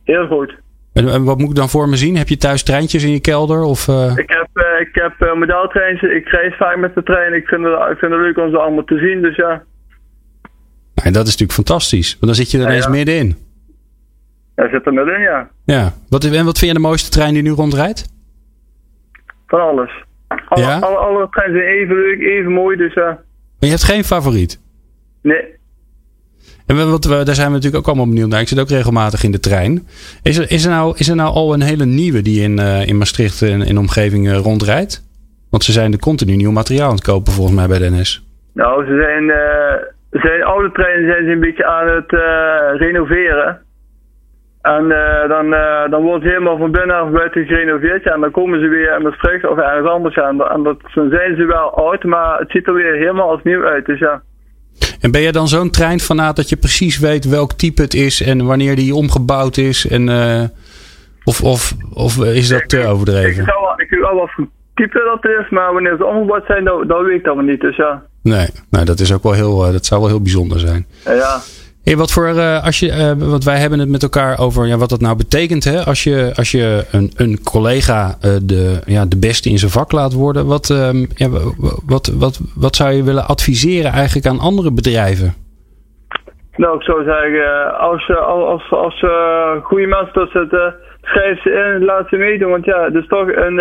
Heel 0.04 0.26
goed. 0.26 0.54
En, 0.92 1.24
wat 1.24 1.38
moet 1.38 1.50
ik 1.50 1.56
dan 1.56 1.68
voor 1.68 1.88
me 1.88 1.96
zien? 1.96 2.16
Heb 2.16 2.28
je 2.28 2.36
thuis 2.36 2.62
treintjes 2.62 3.04
in 3.04 3.10
je 3.10 3.20
kelder? 3.20 3.62
Of, 3.62 3.88
uh... 3.88 4.16
Ik 4.16 4.30
uh, 4.30 4.39
ik 4.80 4.94
heb 4.94 5.14
uh. 5.20 6.02
Ik 6.16 6.28
reis 6.28 6.56
vaak 6.56 6.76
met 6.76 6.94
de 6.94 7.02
trein. 7.02 7.34
Ik 7.34 7.46
vind, 7.46 7.64
het, 7.64 7.90
ik 7.90 7.98
vind 7.98 8.12
het 8.12 8.20
leuk 8.20 8.38
om 8.38 8.50
ze 8.50 8.58
allemaal 8.58 8.84
te 8.84 8.98
zien. 8.98 9.22
Dus 9.22 9.36
ja. 9.36 9.62
En 10.94 11.12
dat 11.12 11.26
is 11.26 11.36
natuurlijk 11.36 11.52
fantastisch. 11.52 12.10
Want 12.10 12.26
dan 12.26 12.34
zit 12.34 12.50
je 12.50 12.58
er 12.58 12.64
ineens 12.64 12.84
ja. 12.84 12.90
middenin. 12.90 13.36
Ja, 14.56 14.68
zit 14.70 14.86
er 14.86 14.92
middenin, 14.92 15.20
ja. 15.20 15.50
Ja. 15.64 15.92
Wat, 16.08 16.24
en 16.24 16.44
wat 16.44 16.58
vind 16.58 16.70
je 16.70 16.76
de 16.76 16.86
mooiste 16.86 17.10
trein 17.10 17.34
die 17.34 17.42
nu 17.42 17.50
rondrijdt? 17.50 18.08
Van 19.46 19.60
alles. 19.60 20.04
Alle, 20.48 20.62
ja? 20.62 20.78
alle, 20.78 20.96
alle 20.96 21.28
treinen 21.30 21.58
zijn 21.58 21.68
even 21.68 21.94
leuk, 21.94 22.20
even 22.20 22.52
mooi. 22.52 22.76
Dus 22.76 22.94
ja. 22.94 23.06
Maar 23.06 23.68
je 23.68 23.68
hebt 23.68 23.84
geen 23.84 24.04
favoriet? 24.04 24.60
Nee. 25.22 25.58
En 26.70 26.90
wat, 26.90 27.02
daar 27.02 27.40
zijn 27.40 27.48
we 27.48 27.54
natuurlijk 27.54 27.82
ook 27.82 27.90
allemaal 27.90 28.12
benieuwd 28.14 28.28
naar. 28.28 28.40
Ik 28.40 28.48
zit 28.48 28.60
ook 28.60 28.68
regelmatig 28.68 29.24
in 29.24 29.30
de 29.30 29.40
trein. 29.40 29.72
Is 30.22 30.38
er, 30.38 30.50
is 30.50 30.64
er, 30.64 30.70
nou, 30.70 30.94
is 30.96 31.08
er 31.08 31.16
nou 31.16 31.30
al 31.34 31.54
een 31.54 31.62
hele 31.62 31.84
nieuwe 31.84 32.22
die 32.22 32.42
in, 32.42 32.58
uh, 32.58 32.88
in 32.88 32.98
Maastricht 32.98 33.42
en 33.42 33.60
in 33.62 33.74
de 33.74 33.80
omgeving 33.80 34.26
uh, 34.26 34.36
rondrijdt? 34.36 34.92
Want 35.50 35.62
ze 35.64 35.72
zijn 35.72 35.92
er 35.92 35.98
continu 35.98 36.36
nieuw 36.36 36.50
materiaal 36.50 36.88
aan 36.88 37.00
het 37.00 37.10
kopen 37.12 37.32
volgens 37.32 37.56
mij 37.56 37.68
bij 37.68 37.78
de 37.78 37.90
NS. 37.96 38.10
Nou, 38.54 38.86
ze 38.86 38.94
zijn, 39.04 39.24
uh, 39.24 40.22
zijn 40.22 40.42
oude 40.42 40.72
treinen 40.72 41.10
zijn 41.10 41.24
ze 41.24 41.30
een 41.30 41.40
beetje 41.40 41.66
aan 41.66 41.88
het 41.88 42.10
renoveren. 42.80 43.60
En 44.62 44.88
dan, 45.28 45.50
dan 45.90 46.02
wordt 46.02 46.22
het 46.22 46.32
helemaal 46.32 46.58
van 46.58 46.70
binnen 46.70 46.96
af 46.96 47.10
buiten 47.10 47.46
gerenoveerd. 47.46 48.12
En 48.12 48.20
dan 48.20 48.30
komen 48.30 48.60
ze 48.60 48.68
weer 48.68 48.96
in 48.96 49.02
Maastricht 49.02 49.46
of 49.46 49.58
ergens 49.58 49.88
anders 49.88 50.18
aan. 50.18 50.42
En 50.48 50.62
dat, 50.62 50.78
dan 50.94 51.10
zijn 51.10 51.36
ze 51.36 51.44
wel 51.44 51.74
oud, 51.74 52.04
maar 52.04 52.38
het 52.38 52.50
ziet 52.50 52.66
er 52.66 52.74
weer 52.74 52.94
helemaal 52.94 53.30
als 53.30 53.42
nieuw 53.42 53.64
uit. 53.64 53.86
Dus 53.86 53.98
ja. 53.98 54.22
En 55.00 55.10
ben 55.10 55.20
je 55.20 55.32
dan 55.32 55.48
zo'n 55.48 55.70
treinfanaat 55.70 56.36
dat 56.36 56.48
je 56.48 56.56
precies 56.56 56.98
weet 56.98 57.24
welk 57.24 57.52
type 57.52 57.82
het 57.82 57.94
is 57.94 58.22
en 58.22 58.46
wanneer 58.46 58.76
die 58.76 58.94
omgebouwd 58.94 59.56
is? 59.56 59.88
En, 59.88 60.08
uh, 60.08 60.42
of, 61.24 61.42
of, 61.42 61.74
of 61.92 62.24
is 62.24 62.48
dat 62.48 62.68
te 62.68 62.86
overdreven? 62.86 63.42
Ik, 63.42 63.48
zou 63.48 63.60
wel, 63.60 63.80
ik 63.80 63.90
weet 63.90 64.00
wel 64.00 64.14
wat 64.14 64.30
voor 64.30 64.46
type 64.74 65.18
dat 65.20 65.32
is, 65.40 65.50
maar 65.50 65.72
wanneer 65.72 65.96
ze 65.96 66.04
omgebouwd 66.04 66.46
zijn, 66.46 66.64
dat, 66.64 66.88
dat 66.88 67.02
weet 67.04 67.16
ik 67.16 67.24
dan 67.24 67.44
niet. 67.44 67.60
Dus 67.60 67.76
ja. 67.76 68.02
Nee, 68.22 68.48
nou, 68.70 68.84
dat, 68.84 69.00
is 69.00 69.12
ook 69.12 69.22
wel 69.22 69.32
heel, 69.32 69.66
uh, 69.66 69.72
dat 69.72 69.86
zou 69.86 70.00
wel 70.00 70.08
heel 70.08 70.22
bijzonder 70.22 70.58
zijn. 70.58 70.86
Ja. 71.04 71.40
Wat 71.84 72.12
voor, 72.12 72.28
uh, 72.28 72.64
als 72.64 72.80
je, 72.80 72.86
uh, 72.86 73.28
want 73.30 73.44
wij 73.44 73.58
hebben 73.58 73.78
het 73.78 73.88
met 73.88 74.02
elkaar 74.02 74.38
over 74.38 74.66
ja, 74.66 74.76
wat 74.76 74.88
dat 74.88 75.00
nou 75.00 75.16
betekent. 75.16 75.64
Hè? 75.64 75.84
Als 75.84 76.04
je, 76.04 76.32
als 76.34 76.50
je 76.50 76.84
een, 76.92 77.10
een 77.16 77.42
collega 77.44 78.06
uh, 78.24 78.36
de, 78.42 78.80
ja, 78.86 79.06
de 79.06 79.18
beste 79.18 79.50
in 79.50 79.58
zijn 79.58 79.70
vak 79.70 79.92
laat 79.92 80.12
worden. 80.12 80.46
Wat, 80.46 80.68
um, 80.68 81.06
ja, 81.14 81.28
wat, 81.86 82.06
wat, 82.06 82.40
wat 82.54 82.76
zou 82.76 82.92
je 82.92 83.04
willen 83.04 83.26
adviseren 83.26 83.92
eigenlijk 83.92 84.26
aan 84.26 84.38
andere 84.38 84.72
bedrijven? 84.72 85.34
Nou, 86.56 86.76
ik 86.76 86.82
zou 86.82 87.04
zeggen, 87.04 87.78
als, 87.78 88.10
als, 88.10 88.70
als, 88.70 88.72
als 88.72 89.04
goede 89.62 89.86
mensen 89.86 90.14
dat 90.14 90.30
zitten, 90.30 90.74
schrijf 91.02 91.42
ze 91.42 91.50
in, 91.50 91.84
laat 91.84 92.08
ze 92.08 92.16
meedoen. 92.16 92.50
Want 92.50 92.64
ja, 92.64 92.84
het 92.84 92.94
is 92.94 93.06
toch 93.06 93.28
een 93.28 93.58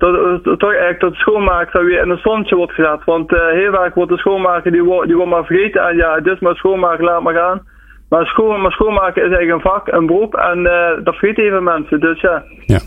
dat, 0.00 0.44
dat, 0.44 0.58
toch 0.58 0.70
eigenlijk 0.70 1.00
dat 1.00 1.12
de 1.12 1.18
schoonmaker 1.18 1.84
weer 1.84 2.02
in 2.02 2.10
een 2.10 2.18
zonnetje 2.18 2.56
wordt 2.56 2.72
gezet. 2.72 3.04
Want 3.04 3.32
uh, 3.32 3.38
heel 3.52 3.72
vaak 3.72 3.94
wordt 3.94 4.10
de 4.10 4.18
schoonmaker 4.18 4.72
die, 4.72 4.82
wordt, 4.82 5.06
die 5.06 5.16
wordt 5.16 5.30
maar 5.30 5.44
vergeten. 5.44 5.82
En 5.88 5.96
ja, 5.96 6.14
het 6.14 6.26
is 6.26 6.38
maar 6.38 6.54
schoonmaken, 6.54 7.04
laat 7.04 7.22
maar 7.22 7.34
gaan. 7.34 7.62
Maar, 8.08 8.26
schoon, 8.26 8.60
maar 8.60 8.72
schoonmaken 8.72 9.22
is 9.22 9.32
eigenlijk 9.36 9.52
een 9.52 9.70
vak, 9.70 9.86
een 9.88 10.06
beroep. 10.06 10.34
En 10.34 10.58
uh, 10.58 11.04
dat 11.04 11.14
vergeten 11.14 11.44
even 11.44 11.62
mensen. 11.62 12.00
Dus 12.00 12.20
ja. 12.20 12.44
Ja. 12.66 12.80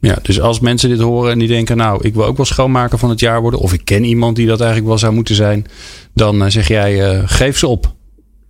Ja, 0.00 0.16
dus 0.22 0.40
als 0.40 0.60
mensen 0.60 0.88
dit 0.88 1.00
horen 1.00 1.32
en 1.32 1.38
die 1.38 1.48
denken, 1.48 1.76
nou, 1.76 2.04
ik 2.04 2.14
wil 2.14 2.24
ook 2.24 2.36
wel 2.36 2.46
schoonmaker 2.46 2.98
van 2.98 3.10
het 3.10 3.20
jaar 3.20 3.40
worden, 3.40 3.60
of 3.60 3.72
ik 3.72 3.84
ken 3.84 4.04
iemand 4.04 4.36
die 4.36 4.46
dat 4.46 4.58
eigenlijk 4.58 4.88
wel 4.88 4.98
zou 4.98 5.12
moeten 5.12 5.34
zijn, 5.34 5.66
dan 6.14 6.50
zeg 6.50 6.68
jij, 6.68 7.22
geef 7.24 7.58
ze 7.58 7.66
op. 7.66 7.86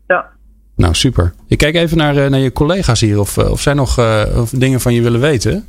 Ja. 0.07 0.31
Nou, 0.77 0.95
super. 0.95 1.33
Ik 1.49 1.59
kijk 1.59 1.75
even 1.75 1.97
naar, 1.97 2.31
naar 2.31 2.41
je 2.41 2.53
collega's 2.53 3.01
hier, 3.01 3.19
of, 3.19 3.39
of 3.39 3.61
zij 3.61 3.75
nog 3.75 3.99
of 4.37 4.51
dingen 4.51 4.81
van 4.81 4.95
je 4.95 5.03
willen 5.03 5.21
weten. 5.21 5.65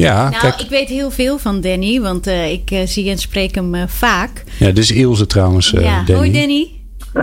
Ja, 0.00 0.30
nou, 0.30 0.52
ik 0.58 0.68
weet 0.68 0.88
heel 0.88 1.10
veel 1.10 1.38
van 1.38 1.60
Danny, 1.60 2.00
want 2.00 2.26
ik 2.26 2.82
zie 2.84 3.10
en 3.10 3.18
spreek 3.18 3.54
hem 3.54 3.88
vaak. 3.88 4.44
Ja, 4.58 4.66
dit 4.66 4.78
is 4.78 4.90
Ilse 4.90 5.26
trouwens, 5.26 5.70
ja. 5.70 5.80
Danny. 5.80 6.12
Hoi 6.12 6.32
Danny. 6.32 6.70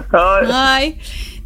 Hoi. 0.10 0.52
Hoi. 0.52 0.96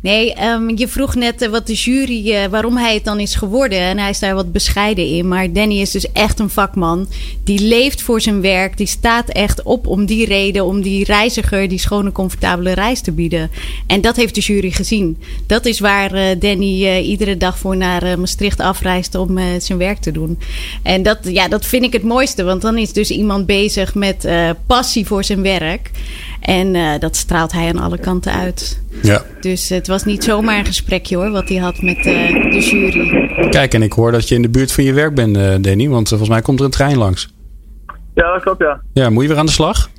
Nee, 0.01 0.43
um, 0.43 0.77
je 0.77 0.87
vroeg 0.87 1.15
net 1.15 1.41
uh, 1.41 1.49
wat 1.49 1.67
de 1.67 1.73
jury, 1.73 2.29
uh, 2.29 2.45
waarom 2.45 2.77
hij 2.77 2.93
het 2.93 3.03
dan 3.03 3.19
is 3.19 3.35
geworden. 3.35 3.79
En 3.79 3.97
hij 3.97 4.09
is 4.09 4.19
daar 4.19 4.35
wat 4.35 4.51
bescheiden 4.51 5.07
in. 5.07 5.27
Maar 5.27 5.53
Danny 5.53 5.79
is 5.79 5.91
dus 5.91 6.11
echt 6.11 6.39
een 6.39 6.49
vakman. 6.49 7.07
Die 7.43 7.59
leeft 7.59 8.01
voor 8.01 8.21
zijn 8.21 8.41
werk. 8.41 8.77
Die 8.77 8.87
staat 8.87 9.29
echt 9.29 9.63
op 9.63 9.87
om 9.87 10.05
die 10.05 10.25
reden, 10.25 10.65
om 10.65 10.81
die 10.81 11.03
reiziger 11.03 11.67
die 11.67 11.77
schone, 11.77 12.11
comfortabele 12.11 12.71
reis 12.71 13.01
te 13.01 13.11
bieden. 13.11 13.51
En 13.87 14.01
dat 14.01 14.15
heeft 14.15 14.35
de 14.35 14.41
jury 14.41 14.71
gezien. 14.71 15.17
Dat 15.47 15.65
is 15.65 15.79
waar 15.79 16.15
uh, 16.15 16.39
Danny 16.39 16.99
iedere 16.99 17.37
dag 17.37 17.57
voor 17.57 17.77
naar 17.77 18.19
Maastricht 18.19 18.59
afreist 18.59 19.15
om 19.15 19.39
zijn 19.59 19.77
werk 19.77 19.99
te 19.99 20.11
doen. 20.11 20.39
En 20.83 21.03
dat, 21.03 21.17
ja, 21.23 21.47
dat 21.47 21.65
vind 21.65 21.83
ik 21.83 21.93
het 21.93 22.03
mooiste. 22.03 22.43
Want 22.43 22.61
dan 22.61 22.77
is 22.77 22.93
dus 22.93 23.09
iemand 23.11 23.45
bezig 23.45 23.95
met 23.95 24.27
passie 24.65 25.05
voor 25.05 25.23
zijn 25.23 25.41
werk. 25.41 25.91
En 26.39 26.99
dat 26.99 27.15
straalt 27.15 27.51
hij 27.51 27.67
aan 27.67 27.79
alle 27.79 27.97
kanten 27.97 28.33
uit. 28.33 28.79
Ja. 29.01 29.21
Dus 29.39 29.69
het 29.69 29.87
was 29.87 30.03
niet 30.03 30.23
zomaar 30.23 30.57
een 30.57 30.65
gesprekje 30.65 31.15
hoor, 31.15 31.31
wat 31.31 31.49
hij 31.49 31.57
had 31.57 31.81
met 31.81 31.97
uh, 31.97 32.03
de 32.51 32.59
jury. 32.59 33.49
Kijk, 33.49 33.73
en 33.73 33.81
ik 33.81 33.93
hoor 33.93 34.11
dat 34.11 34.27
je 34.27 34.35
in 34.35 34.41
de 34.41 34.49
buurt 34.49 34.71
van 34.71 34.83
je 34.83 34.93
werk 34.93 35.15
bent, 35.15 35.37
uh, 35.37 35.55
Danny. 35.61 35.87
Want 35.87 36.07
volgens 36.07 36.29
mij 36.29 36.41
komt 36.41 36.59
er 36.59 36.65
een 36.65 36.71
trein 36.71 36.97
langs. 36.97 37.33
Ja, 38.13 38.33
dat 38.33 38.41
klopt, 38.41 38.61
ja. 38.61 38.81
Ja, 38.93 39.09
moet 39.09 39.23
je 39.23 39.29
weer 39.29 39.37
aan 39.37 39.45
de 39.45 39.51
slag? 39.51 39.89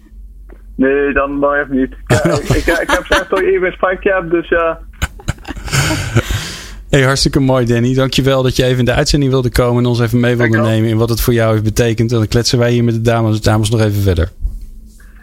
Nee, 0.76 1.12
dan 1.12 1.38
maar 1.38 1.62
even 1.62 1.76
niet. 1.76 1.94
Ja, 2.06 2.24
ik, 2.38 2.48
ik, 2.48 2.66
ik, 2.66 2.90
heb 2.90 3.04
zelf 3.08 3.26
toch 3.28 3.40
even 3.40 3.66
een 3.66 3.72
spijtje, 3.72 4.26
dus 4.30 4.48
ja. 4.48 4.78
Hey, 6.90 7.02
hartstikke 7.02 7.40
mooi, 7.40 7.66
Danny. 7.66 7.94
Dankjewel 7.94 8.42
dat 8.42 8.56
je 8.56 8.64
even 8.64 8.78
in 8.78 8.84
de 8.84 8.92
uitzending 8.92 9.30
wilde 9.30 9.50
komen 9.50 9.82
en 9.82 9.88
ons 9.88 10.00
even 10.00 10.20
mee 10.20 10.36
wilde 10.36 10.58
nemen 10.58 10.90
in 10.90 10.96
wat 10.96 11.08
het 11.08 11.20
voor 11.20 11.32
jou 11.32 11.52
heeft 11.52 11.64
betekend. 11.64 12.12
En 12.12 12.18
dan 12.18 12.28
kletsen 12.28 12.58
wij 12.58 12.72
hier 12.72 12.84
met 12.84 12.94
de 12.94 13.00
dames 13.00 13.36
en 13.36 13.42
dames 13.42 13.70
nog 13.70 13.80
even 13.80 14.02
verder. 14.02 14.30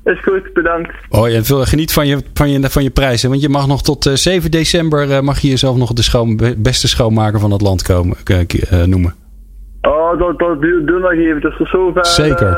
Is 0.07 0.23
goed, 0.23 0.53
bedankt. 0.53 0.91
Oh, 1.09 1.27
en 1.27 1.45
veel, 1.45 1.65
geniet 1.65 1.93
van 1.93 2.07
je, 2.07 2.17
van, 2.33 2.49
je, 2.49 2.69
van 2.69 2.83
je 2.83 2.89
prijzen. 2.89 3.29
Want 3.29 3.41
je 3.41 3.49
mag 3.49 3.67
nog 3.67 3.83
tot 3.83 4.05
uh, 4.05 4.13
7 4.13 4.51
december 4.51 5.09
uh, 5.09 5.19
mag 5.19 5.39
je 5.39 5.47
jezelf 5.47 5.77
nog 5.77 5.93
de 5.93 6.01
schoon, 6.01 6.39
beste 6.57 6.87
schoonmaker 6.87 7.39
van 7.39 7.51
het 7.51 7.61
land 7.61 7.83
komen, 7.83 8.17
uh, 8.25 8.83
noemen. 8.83 9.15
Oh, 9.81 10.19
dat, 10.19 10.39
dat 10.39 10.61
doe 10.61 10.99
nog 10.99 11.11
even. 11.11 11.41
Dat 11.41 11.59
is 11.59 11.69
zo 11.69 11.91
ver. 11.91 12.05
Zeker. 12.05 12.57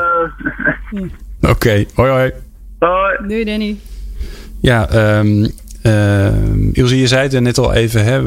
Oké, 1.40 1.50
okay. 1.50 1.86
hoi 1.94 2.10
hoi. 2.10 2.32
Hoi. 2.78 3.28
Doei 3.28 3.44
Danny. 3.44 3.76
Ja, 4.60 5.18
um, 5.18 5.50
uh, 5.86 6.72
Ilse, 6.72 6.98
je 6.98 7.06
zei 7.06 7.22
het 7.22 7.40
net 7.40 7.58
al 7.58 7.72
even, 7.72 8.04
hè, 8.04 8.20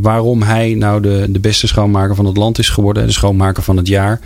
waarom 0.00 0.42
hij 0.42 0.74
nou 0.74 1.00
de, 1.00 1.26
de 1.28 1.40
beste 1.40 1.66
schoonmaker 1.66 2.14
van 2.14 2.26
het 2.26 2.36
land 2.36 2.58
is 2.58 2.68
geworden. 2.68 3.06
De 3.06 3.12
schoonmaker 3.12 3.62
van 3.62 3.76
het 3.76 3.86
jaar. 3.86 4.20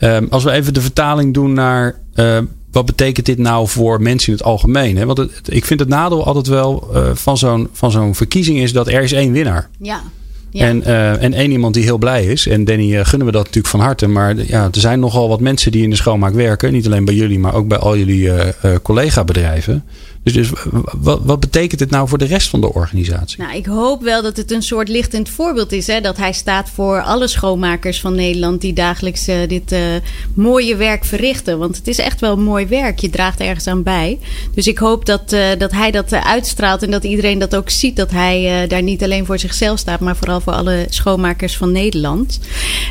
Um, 0.00 0.26
als 0.30 0.44
we 0.44 0.50
even 0.50 0.74
de 0.74 0.80
vertaling 0.80 1.34
doen 1.34 1.52
naar 1.52 1.94
uh, 2.14 2.38
wat 2.76 2.86
betekent 2.86 3.26
dit 3.26 3.38
nou 3.38 3.68
voor 3.68 4.02
mensen 4.02 4.32
in 4.32 4.38
het 4.38 4.46
algemeen? 4.46 4.96
Hè? 4.96 5.06
Want 5.06 5.18
het, 5.18 5.30
ik 5.44 5.64
vind 5.64 5.80
het 5.80 5.88
nadeel 5.88 6.24
altijd 6.24 6.46
wel 6.46 6.88
uh, 6.94 7.10
van 7.14 7.38
zo'n 7.38 7.68
van 7.72 7.90
zo'n 7.90 8.14
verkiezing 8.14 8.58
is 8.58 8.72
dat 8.72 8.86
er 8.86 9.02
is 9.02 9.12
één 9.12 9.32
winnaar. 9.32 9.68
Ja. 9.78 10.02
Ja. 10.50 10.66
En, 10.66 10.82
uh, 10.86 11.22
en 11.22 11.32
één 11.32 11.50
iemand 11.50 11.74
die 11.74 11.82
heel 11.82 11.98
blij 11.98 12.24
is. 12.24 12.46
En 12.46 12.64
Danny 12.64 12.94
uh, 12.94 13.04
gunnen 13.04 13.26
we 13.26 13.32
dat 13.32 13.44
natuurlijk 13.44 13.66
van 13.66 13.80
harte. 13.80 14.06
Maar 14.06 14.36
ja, 14.46 14.64
er 14.64 14.80
zijn 14.80 15.00
nogal 15.00 15.28
wat 15.28 15.40
mensen 15.40 15.72
die 15.72 15.82
in 15.82 15.90
de 15.90 15.96
schoonmaak 15.96 16.34
werken. 16.34 16.72
Niet 16.72 16.86
alleen 16.86 17.04
bij 17.04 17.14
jullie, 17.14 17.38
maar 17.38 17.54
ook 17.54 17.68
bij 17.68 17.78
al 17.78 17.96
jullie 17.96 18.22
uh, 18.22 18.48
collega-bedrijven. 18.82 19.84
Dus, 20.26 20.34
dus 20.34 20.50
wat, 20.98 21.20
wat 21.22 21.40
betekent 21.40 21.80
het 21.80 21.90
nou 21.90 22.08
voor 22.08 22.18
de 22.18 22.24
rest 22.24 22.48
van 22.48 22.60
de 22.60 22.72
organisatie? 22.72 23.42
Nou, 23.42 23.56
ik 23.56 23.66
hoop 23.66 24.02
wel 24.02 24.22
dat 24.22 24.36
het 24.36 24.50
een 24.50 24.62
soort 24.62 24.88
lichtend 24.88 25.28
voorbeeld 25.28 25.72
is. 25.72 25.86
Hè? 25.86 26.00
Dat 26.00 26.16
hij 26.16 26.32
staat 26.32 26.70
voor 26.70 27.02
alle 27.02 27.28
schoonmakers 27.28 28.00
van 28.00 28.14
Nederland 28.14 28.60
die 28.60 28.72
dagelijks 28.72 29.28
uh, 29.28 29.36
dit 29.48 29.72
uh, 29.72 29.80
mooie 30.34 30.76
werk 30.76 31.04
verrichten. 31.04 31.58
Want 31.58 31.76
het 31.76 31.88
is 31.88 31.98
echt 31.98 32.20
wel 32.20 32.36
mooi 32.36 32.66
werk. 32.66 32.98
Je 32.98 33.10
draagt 33.10 33.40
ergens 33.40 33.66
aan 33.66 33.82
bij. 33.82 34.18
Dus 34.54 34.66
ik 34.66 34.78
hoop 34.78 35.06
dat, 35.06 35.32
uh, 35.32 35.46
dat 35.58 35.72
hij 35.72 35.90
dat 35.90 36.12
uitstraalt 36.12 36.82
en 36.82 36.90
dat 36.90 37.04
iedereen 37.04 37.38
dat 37.38 37.56
ook 37.56 37.70
ziet. 37.70 37.96
Dat 37.96 38.10
hij 38.10 38.66
daar 38.66 38.82
niet 38.82 39.02
alleen 39.02 39.26
voor 39.26 39.38
zichzelf 39.38 39.78
staat, 39.78 40.00
maar 40.00 40.16
vooral 40.16 40.40
voor 40.40 40.52
alle 40.52 40.86
schoonmakers 40.88 41.56
van 41.56 41.72
Nederland. 41.72 42.40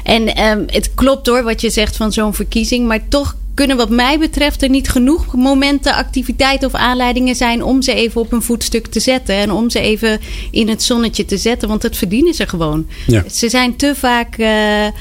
En 0.03 0.43
um, 0.43 0.63
het 0.67 0.93
klopt 0.93 1.27
hoor 1.27 1.43
wat 1.43 1.61
je 1.61 1.69
zegt 1.69 1.95
van 1.95 2.11
zo'n 2.11 2.33
verkiezing. 2.33 2.87
Maar 2.87 3.07
toch 3.07 3.35
kunnen 3.55 3.77
wat 3.77 3.89
mij 3.89 4.19
betreft 4.19 4.61
er 4.61 4.69
niet 4.69 4.89
genoeg 4.89 5.35
momenten, 5.35 5.93
activiteiten 5.93 6.67
of 6.67 6.73
aanleidingen 6.73 7.35
zijn 7.35 7.63
om 7.63 7.81
ze 7.81 7.93
even 7.93 8.21
op 8.21 8.31
een 8.31 8.41
voetstuk 8.41 8.87
te 8.87 8.99
zetten. 8.99 9.35
En 9.35 9.51
om 9.51 9.69
ze 9.69 9.79
even 9.79 10.19
in 10.51 10.69
het 10.69 10.83
zonnetje 10.83 11.25
te 11.25 11.37
zetten, 11.37 11.67
want 11.67 11.81
dat 11.81 11.97
verdienen 11.97 12.33
ze 12.33 12.47
gewoon. 12.47 12.85
Ja. 13.07 13.23
Ze 13.31 13.49
zijn 13.49 13.75
te 13.75 13.93
vaak 13.95 14.37
uh, 14.37 14.83
uh, 14.85 14.91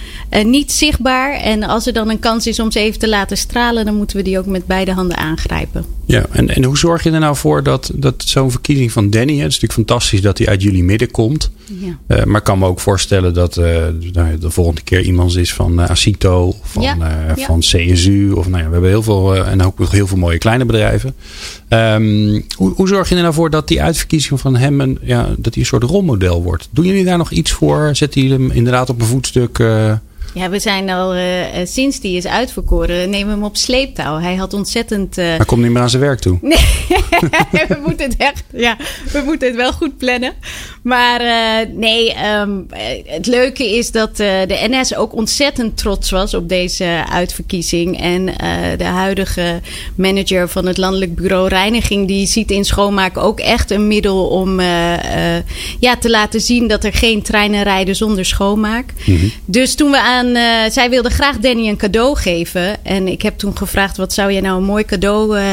niet 0.45 0.73
zichtbaar. 0.73 1.33
En 1.33 1.63
als 1.63 1.87
er 1.87 1.93
dan 1.93 2.11
een 2.11 2.19
kans 2.19 2.47
is 2.47 2.61
om 2.61 2.71
ze 2.71 2.81
even 2.81 2.99
te 2.99 3.09
laten 3.09 3.37
stralen, 3.37 3.85
dan 3.85 3.97
moeten 3.97 4.17
we 4.17 4.23
die 4.23 4.39
ook 4.39 4.47
met 4.47 4.67
beide 4.67 4.93
handen 4.93 5.17
aangrijpen. 5.17 5.85
Ja, 6.07 6.27
en, 6.31 6.49
en 6.49 6.65
hoe 6.65 6.79
zorg 6.79 7.03
je 7.03 7.11
er 7.11 7.21
nou 7.21 7.37
voor 7.37 7.63
dat, 7.63 7.91
dat 7.95 8.15
zo'n 8.27 8.51
verkiezing 8.51 8.93
van 8.93 9.11
Danny, 9.11 9.37
hè, 9.37 9.43
het 9.43 9.53
is 9.53 9.61
natuurlijk 9.61 9.89
fantastisch 9.89 10.21
dat 10.21 10.39
hij 10.39 10.47
uit 10.47 10.63
jullie 10.63 10.85
midden 10.85 11.11
komt. 11.11 11.51
Ja. 11.81 11.99
Uh, 12.17 12.25
maar 12.25 12.39
ik 12.39 12.45
kan 12.45 12.59
me 12.59 12.67
ook 12.67 12.81
voorstellen 12.81 13.35
dat 13.35 13.57
nou, 13.57 14.39
de 14.39 14.51
volgende 14.51 14.81
keer 14.81 15.03
iemand 15.03 15.37
is 15.37 15.55
van 15.55 15.81
Acito, 15.81 16.55
van. 16.63 16.83
Ja. 16.83 17.35
van 17.37 17.61
CSU. 17.61 18.33
Of 18.33 18.44
nou 18.51 18.63
ja, 18.63 18.67
we 18.67 18.73
hebben 18.73 18.91
heel 18.91 19.03
veel 19.03 19.37
uh, 19.37 19.49
en 19.49 19.63
ook 19.63 19.89
heel 19.91 20.07
veel 20.07 20.17
mooie 20.17 20.39
kleine 20.39 20.65
bedrijven. 20.65 21.15
Um, 21.69 22.45
hoe, 22.57 22.89
zorg 22.89 23.09
je 23.09 23.15
er 23.15 23.23
nou 23.23 23.35
voor 23.35 23.51
dat 23.51 23.69
die 23.69 23.83
uitverkiezing 23.83 24.41
van 24.41 24.57
hem 24.57 24.81
een, 24.81 24.99
ja, 25.03 25.23
dat 25.39 25.55
hij 25.55 25.63
een 25.63 25.69
soort 25.69 25.83
rolmodel 25.83 26.43
wordt? 26.43 26.69
Doen 26.71 26.85
jullie 26.85 27.05
daar 27.05 27.19
nog 27.19 27.31
iets 27.31 27.53
voor? 27.53 27.91
Zetten 27.93 28.23
jullie 28.23 28.39
hem 28.39 28.51
inderdaad 28.51 28.91
op 28.91 29.01
een 29.01 29.07
voetstuk? 29.07 29.59
Ja, 30.35 30.49
we 30.51 30.59
zijn 30.59 30.91
al 30.91 31.17
uh, 31.17 31.23
sinds 31.65 32.01
die 32.01 32.17
is 32.17 32.27
uitverkoren, 32.27 33.11
nemen 33.11 33.27
we 33.27 33.33
hem 33.33 33.45
op 33.45 33.57
sleeptouw. 33.57 34.19
Hij 34.19 34.35
had 34.35 34.53
ontzettend. 34.53 35.19
Uh... 35.19 35.25
Hij 35.25 35.45
komt 35.47 35.63
niet 35.63 35.71
meer 35.71 35.83
aan 35.83 35.91
zijn 35.91 36.03
werk 36.03 36.21
toe. 36.21 36.39
Nee, 36.41 36.59
we 37.69 37.79
moeten 37.87 38.09
het 38.09 38.17
echt. 38.17 38.45
Ja, 38.53 38.77
we 39.13 39.23
moeten 39.25 39.49
het 39.49 39.57
wel 39.57 39.73
goed 39.73 39.97
plannen. 39.99 40.33
Maar 40.83 41.21
uh, 41.21 41.75
nee, 41.75 42.15
um, 42.41 42.67
het 43.05 43.27
leuke 43.27 43.77
is 43.77 43.91
dat 43.91 44.17
de 44.17 44.67
NS 44.69 44.97
ook 44.97 45.15
ontzettend 45.15 45.77
trots 45.77 46.11
was 46.11 46.35
op 46.35 46.49
deze 46.49 47.05
uitverkiezing. 47.11 48.01
En 48.01 48.27
de 48.77 48.85
huidige 48.85 49.61
manager 49.95 50.49
van 50.49 50.67
het 50.67 50.77
Landelijk 50.77 51.15
Bureau 51.15 51.49
Reiniging, 51.49 52.09
die 52.09 52.27
ziet 52.27 52.51
in 52.51 52.65
schoonmaken 52.65 53.23
ook 53.23 53.41
echt 53.41 53.71
een 53.71 53.87
middel 53.87 54.27
om 54.27 54.61
ja, 55.81 55.97
te 56.01 56.11
laten 56.11 56.41
zien 56.41 56.69
dat 56.69 56.85
er 56.85 56.93
geen 56.93 57.23
treinen 57.23 57.63
rijden 57.63 57.97
zonder 57.97 58.25
schoonmaak. 58.25 58.93
Mm 59.05 59.17
-hmm. 59.17 59.33
Dus 59.45 59.75
toen 59.75 59.91
we 59.91 60.01
aan 60.01 60.24
uh, 60.27 60.71
zij 60.71 60.91
wilde 60.91 61.11
graag 61.11 61.39
Danny 61.39 61.69
een 61.69 61.77
cadeau 61.77 62.17
geven. 62.17 62.85
En 62.85 63.09
ik 63.09 63.23
heb 63.23 63.39
toen 63.39 63.57
gevraagd: 63.57 63.97
wat 63.97 64.13
zou 64.13 64.33
je 64.33 64.41
nou 64.41 64.57
een 64.57 64.65
mooi 64.65 64.85
cadeau 64.85 65.39
uh, 65.39 65.45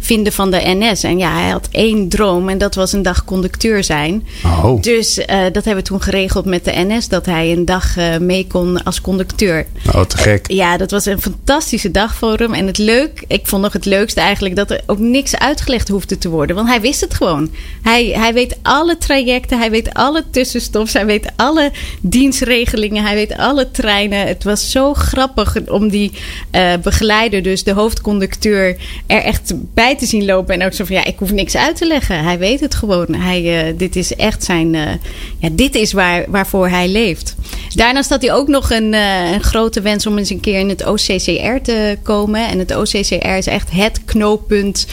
vinden 0.00 0.32
van 0.32 0.50
de 0.50 0.60
NS? 0.64 1.02
En 1.02 1.18
ja, 1.18 1.32
hij 1.32 1.50
had 1.50 1.68
één 1.70 2.08
droom 2.08 2.48
en 2.48 2.58
dat 2.58 2.74
was 2.74 2.92
een 2.92 3.02
dag 3.02 3.24
conducteur 3.24 3.84
zijn. 3.84 4.26
Oh. 4.44 4.82
Dus 4.82 5.18
uh, 5.18 5.26
dat 5.26 5.64
hebben 5.64 5.76
we 5.76 5.82
toen 5.82 6.02
geregeld 6.02 6.44
met 6.44 6.64
de 6.64 6.72
NS: 6.74 7.08
dat 7.08 7.26
hij 7.26 7.52
een 7.52 7.64
dag 7.64 7.96
mee 8.20 8.46
kon 8.46 8.82
als 8.82 9.00
conducteur. 9.00 9.66
Oh, 9.94 10.02
te 10.02 10.16
gek. 10.16 10.50
ja, 10.50 10.76
dat 10.76 10.90
was 10.90 11.06
een 11.06 11.20
fantastische 11.20 11.90
dag 11.90 12.14
voor 12.14 12.38
hem. 12.38 12.54
En 12.54 12.66
het 12.66 12.78
leuk, 12.78 13.24
ik 13.26 13.46
vond 13.46 13.62
nog 13.62 13.72
het 13.72 13.84
leukste 13.84 14.20
eigenlijk 14.20 14.56
dat 14.56 14.70
er 14.70 14.80
ook 14.86 14.98
niks 14.98 15.36
uitgelegd 15.36 15.88
hoefde 15.88 16.18
te 16.18 16.28
worden. 16.28 16.56
Want 16.56 16.68
hij 16.68 16.80
wist 16.80 17.00
het 17.00 17.14
gewoon. 17.14 17.50
Hij, 17.82 18.04
hij 18.04 18.32
weet 18.34 18.56
alle 18.62 18.98
trajecten, 18.98 19.58
hij 19.58 19.70
weet 19.70 19.94
alle 19.94 20.24
tussenstops, 20.30 20.92
hij 20.92 21.06
weet 21.06 21.32
alle 21.36 21.72
dienstregelingen, 22.00 23.02
hij 23.02 23.14
weet 23.14 23.36
alle 23.36 23.70
treinen. 23.70 24.11
Het 24.16 24.44
was 24.44 24.70
zo 24.70 24.94
grappig 24.94 25.56
om 25.66 25.88
die 25.88 26.12
uh, 26.52 26.72
begeleider, 26.82 27.42
dus 27.42 27.64
de 27.64 27.72
hoofdconducteur, 27.72 28.76
er 29.06 29.22
echt 29.22 29.52
bij 29.74 29.96
te 29.96 30.06
zien 30.06 30.24
lopen. 30.24 30.54
En 30.54 30.66
ook 30.66 30.72
zo 30.72 30.84
van 30.84 30.96
ja, 30.96 31.04
ik 31.04 31.18
hoef 31.18 31.32
niks 31.32 31.56
uit 31.56 31.76
te 31.76 31.86
leggen. 31.86 32.24
Hij 32.24 32.38
weet 32.38 32.60
het 32.60 32.74
gewoon. 32.74 33.14
Hij, 33.14 33.68
uh, 33.68 33.78
dit 33.78 33.96
is 33.96 34.14
echt 34.16 34.44
zijn. 34.44 34.74
Uh, 34.74 34.90
ja, 35.38 35.48
dit 35.52 35.74
is 35.74 35.92
waar, 35.92 36.24
waarvoor 36.28 36.68
hij 36.68 36.88
leeft. 36.88 37.36
Daarnaast 37.74 38.10
had 38.10 38.22
hij 38.22 38.32
ook 38.32 38.48
nog 38.48 38.70
een, 38.70 38.92
een 38.92 39.42
grote 39.42 39.80
wens 39.80 40.06
om 40.06 40.18
eens 40.18 40.30
een 40.30 40.40
keer 40.40 40.58
in 40.58 40.68
het 40.68 40.86
OCCR 40.86 41.62
te 41.62 41.98
komen. 42.02 42.48
En 42.48 42.58
het 42.58 42.76
OCCR 42.76 43.36
is 43.36 43.46
echt 43.46 43.70
het 43.70 44.04
knooppunt 44.04 44.86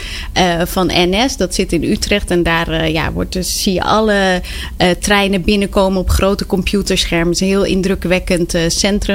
van 0.64 0.90
NS. 0.94 1.36
Dat 1.36 1.54
zit 1.54 1.72
in 1.72 1.84
Utrecht. 1.84 2.30
En 2.30 2.42
daar 2.42 2.90
ja, 2.90 3.12
wordt 3.12 3.32
dus, 3.32 3.62
zie 3.62 3.72
je 3.72 3.82
alle 3.82 4.42
treinen 4.98 5.42
binnenkomen 5.42 6.00
op 6.00 6.10
grote 6.10 6.46
computerschermen. 6.46 7.26
Het 7.26 7.34
is 7.34 7.40
een 7.40 7.46
heel 7.46 7.64
indrukwekkend 7.64 8.54
centrum. 8.68 9.09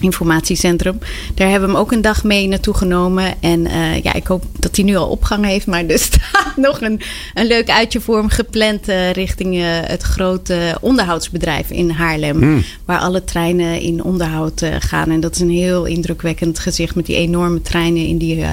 Informatiecentrum. 0.00 0.98
Daar 1.34 1.50
hebben 1.50 1.68
we 1.68 1.74
hem 1.74 1.84
ook 1.84 1.92
een 1.92 2.00
dag 2.00 2.24
mee 2.24 2.48
naartoe 2.48 2.74
genomen. 2.74 3.34
En 3.40 3.60
uh, 3.60 4.02
ja, 4.02 4.12
ik 4.12 4.26
hoop 4.26 4.44
dat 4.58 4.76
hij 4.76 4.84
nu 4.84 4.96
al 4.96 5.08
opgang 5.08 5.44
heeft. 5.44 5.66
Maar 5.66 5.86
er 5.86 5.98
staat 6.12 6.56
nog 6.56 6.80
een, 6.80 7.00
een 7.34 7.46
leuk 7.46 7.70
uitje 7.70 8.00
voor 8.00 8.16
hem 8.16 8.28
gepland 8.28 8.88
uh, 8.88 9.10
richting 9.10 9.54
uh, 9.54 9.64
het 9.68 10.02
grote 10.02 10.78
onderhoudsbedrijf 10.80 11.70
in 11.70 11.90
Haarlem. 11.90 12.38
Mm. 12.38 12.64
Waar 12.84 12.98
alle 12.98 13.24
treinen 13.24 13.80
in 13.80 14.04
onderhoud 14.04 14.62
gaan. 14.78 15.10
En 15.10 15.20
dat 15.20 15.34
is 15.34 15.40
een 15.40 15.50
heel 15.50 15.84
indrukwekkend 15.84 16.58
gezicht 16.58 16.94
met 16.94 17.06
die 17.06 17.16
enorme 17.16 17.62
treinen 17.62 18.06
in 18.06 18.18
die 18.18 18.44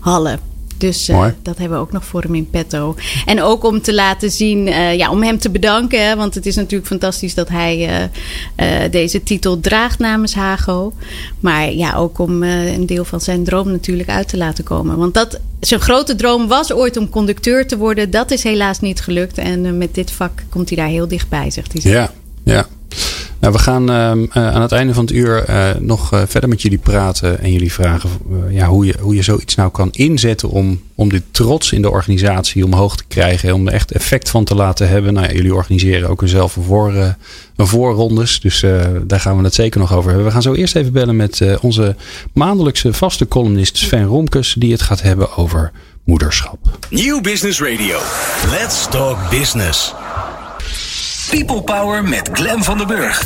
hallen. 0.00 0.51
Dus 0.82 1.08
uh, 1.08 1.26
dat 1.42 1.58
hebben 1.58 1.78
we 1.78 1.84
ook 1.84 1.92
nog 1.92 2.04
voor 2.04 2.22
hem 2.22 2.34
in 2.34 2.50
petto. 2.50 2.96
En 3.26 3.42
ook 3.42 3.64
om 3.64 3.82
te 3.82 3.94
laten 3.94 4.30
zien, 4.30 4.66
uh, 4.66 4.96
ja, 4.96 5.10
om 5.10 5.22
hem 5.22 5.38
te 5.38 5.50
bedanken. 5.50 6.06
Hè, 6.06 6.16
want 6.16 6.34
het 6.34 6.46
is 6.46 6.56
natuurlijk 6.56 6.86
fantastisch 6.86 7.34
dat 7.34 7.48
hij 7.48 8.08
uh, 8.56 8.90
deze 8.90 9.22
titel 9.22 9.60
draagt 9.60 9.98
namens 9.98 10.34
Hago. 10.34 10.92
Maar 11.40 11.72
ja, 11.72 11.94
ook 11.94 12.18
om 12.18 12.42
een 12.42 12.86
deel 12.86 13.04
van 13.04 13.20
zijn 13.20 13.44
droom 13.44 13.70
natuurlijk 13.70 14.08
uit 14.08 14.28
te 14.28 14.36
laten 14.36 14.64
komen. 14.64 14.96
Want 14.96 15.14
dat, 15.14 15.40
zijn 15.60 15.80
grote 15.80 16.14
droom 16.14 16.48
was 16.48 16.72
ooit 16.72 16.96
om 16.96 17.08
conducteur 17.08 17.66
te 17.66 17.76
worden. 17.76 18.10
Dat 18.10 18.30
is 18.30 18.42
helaas 18.42 18.80
niet 18.80 19.00
gelukt. 19.00 19.38
En 19.38 19.78
met 19.78 19.94
dit 19.94 20.10
vak 20.10 20.42
komt 20.48 20.68
hij 20.68 20.78
daar 20.78 20.88
heel 20.88 21.08
dichtbij, 21.08 21.50
zegt 21.50 21.72
hij. 21.72 21.92
Ja, 21.92 22.12
ja. 22.42 22.66
Nou, 23.42 23.54
we 23.54 23.60
gaan 23.60 23.90
uh, 23.90 24.46
aan 24.54 24.62
het 24.62 24.72
einde 24.72 24.94
van 24.94 25.04
het 25.04 25.12
uur 25.12 25.50
uh, 25.50 25.70
nog 25.78 26.14
uh, 26.14 26.22
verder 26.26 26.48
met 26.48 26.62
jullie 26.62 26.78
praten 26.78 27.40
en 27.40 27.52
jullie 27.52 27.72
vragen 27.72 28.10
ja, 28.50 28.66
hoe, 28.66 28.86
je, 28.86 28.94
hoe 29.00 29.14
je 29.14 29.22
zoiets 29.22 29.54
nou 29.54 29.70
kan 29.70 29.88
inzetten 29.92 30.48
om, 30.48 30.82
om 30.94 31.08
dit 31.08 31.22
trots 31.30 31.72
in 31.72 31.82
de 31.82 31.90
organisatie 31.90 32.64
omhoog 32.64 32.96
te 32.96 33.04
krijgen. 33.08 33.54
Om 33.54 33.66
er 33.66 33.72
echt 33.72 33.92
effect 33.92 34.30
van 34.30 34.44
te 34.44 34.54
laten 34.54 34.88
hebben. 34.88 35.12
Nou, 35.12 35.34
jullie 35.34 35.54
organiseren 35.54 36.08
ook 36.08 36.22
zelf 36.24 36.56
een, 36.56 36.62
voor, 36.62 36.94
een 37.56 37.66
voorrondes, 37.66 38.40
dus 38.40 38.64
daar 39.06 39.20
gaan 39.20 39.36
we 39.36 39.44
het 39.44 39.54
zeker 39.54 39.80
nog 39.80 39.92
over 39.94 40.08
hebben. 40.08 40.26
We 40.26 40.32
gaan 40.32 40.42
zo 40.42 40.54
eerst 40.54 40.76
even 40.76 40.92
bellen 40.92 41.16
met 41.16 41.58
onze 41.60 41.96
maandelijkse 42.32 42.92
vaste 42.92 43.28
columnist 43.28 43.76
Sven 43.76 44.04
Romkes, 44.04 44.54
die 44.58 44.72
het 44.72 44.82
gaat 44.82 45.02
hebben 45.02 45.36
over 45.36 45.72
moederschap. 46.04 46.58
Nieuw 46.90 47.20
Business 47.20 47.60
Radio. 47.60 47.98
Let's 48.50 48.88
talk 48.90 49.30
business. 49.30 49.94
People 51.32 51.62
Power 51.62 52.04
met 52.04 52.30
Glen 52.32 52.62
van 52.62 52.78
der 52.78 52.86
Burg. 52.86 53.22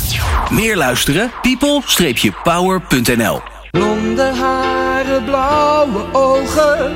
Meer 0.51 0.77
luisteren? 0.77 1.31
people-power.nl 1.41 3.41
Blonde 3.71 4.23
haren, 4.23 5.23
blauwe 5.23 6.05
ogen, 6.11 6.95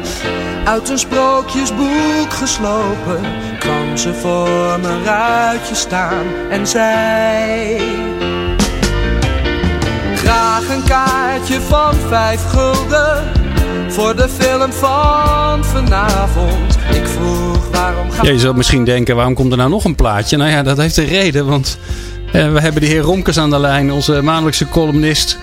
uit 0.65 0.89
een 0.89 1.00
sprookjesboek 1.00 2.34
geslopen, 2.34 3.21
kwam 3.60 3.97
ze 3.97 4.13
voor 4.13 4.80
mijn 4.80 5.04
ruitje 5.04 5.76
staan 5.76 6.26
en 6.50 6.67
zei: 6.67 7.82
Graag 10.15 10.69
een 10.69 10.84
kaartje 10.84 11.62
van 11.62 11.95
vijf 11.95 12.45
gulden 12.45 13.24
voor 13.88 14.15
de 14.15 14.30
film 14.30 14.74
van 14.74 15.65
vanavond. 15.65 16.78
Ik 16.93 17.08
vroeg 17.08 17.51
ja, 18.21 18.31
je 18.31 18.39
zult 18.39 18.55
misschien 18.55 18.84
denken, 18.84 19.15
waarom 19.15 19.34
komt 19.34 19.51
er 19.51 19.57
nou 19.57 19.69
nog 19.69 19.86
een 19.86 19.95
plaatje? 19.95 20.38
Nou 20.38 20.49
ja, 20.49 20.63
dat 20.63 20.77
heeft 20.77 20.97
een 20.97 21.05
reden, 21.05 21.45
want 21.45 21.77
uh, 22.25 22.31
we 22.31 22.62
hebben 22.62 22.81
de 22.81 22.88
heer 22.88 23.01
Romkes 23.01 23.38
aan 23.38 23.49
de 23.49 23.60
lijn, 23.60 23.91
onze 23.91 24.21
maandelijkse 24.21 24.69
columnist. 24.69 25.38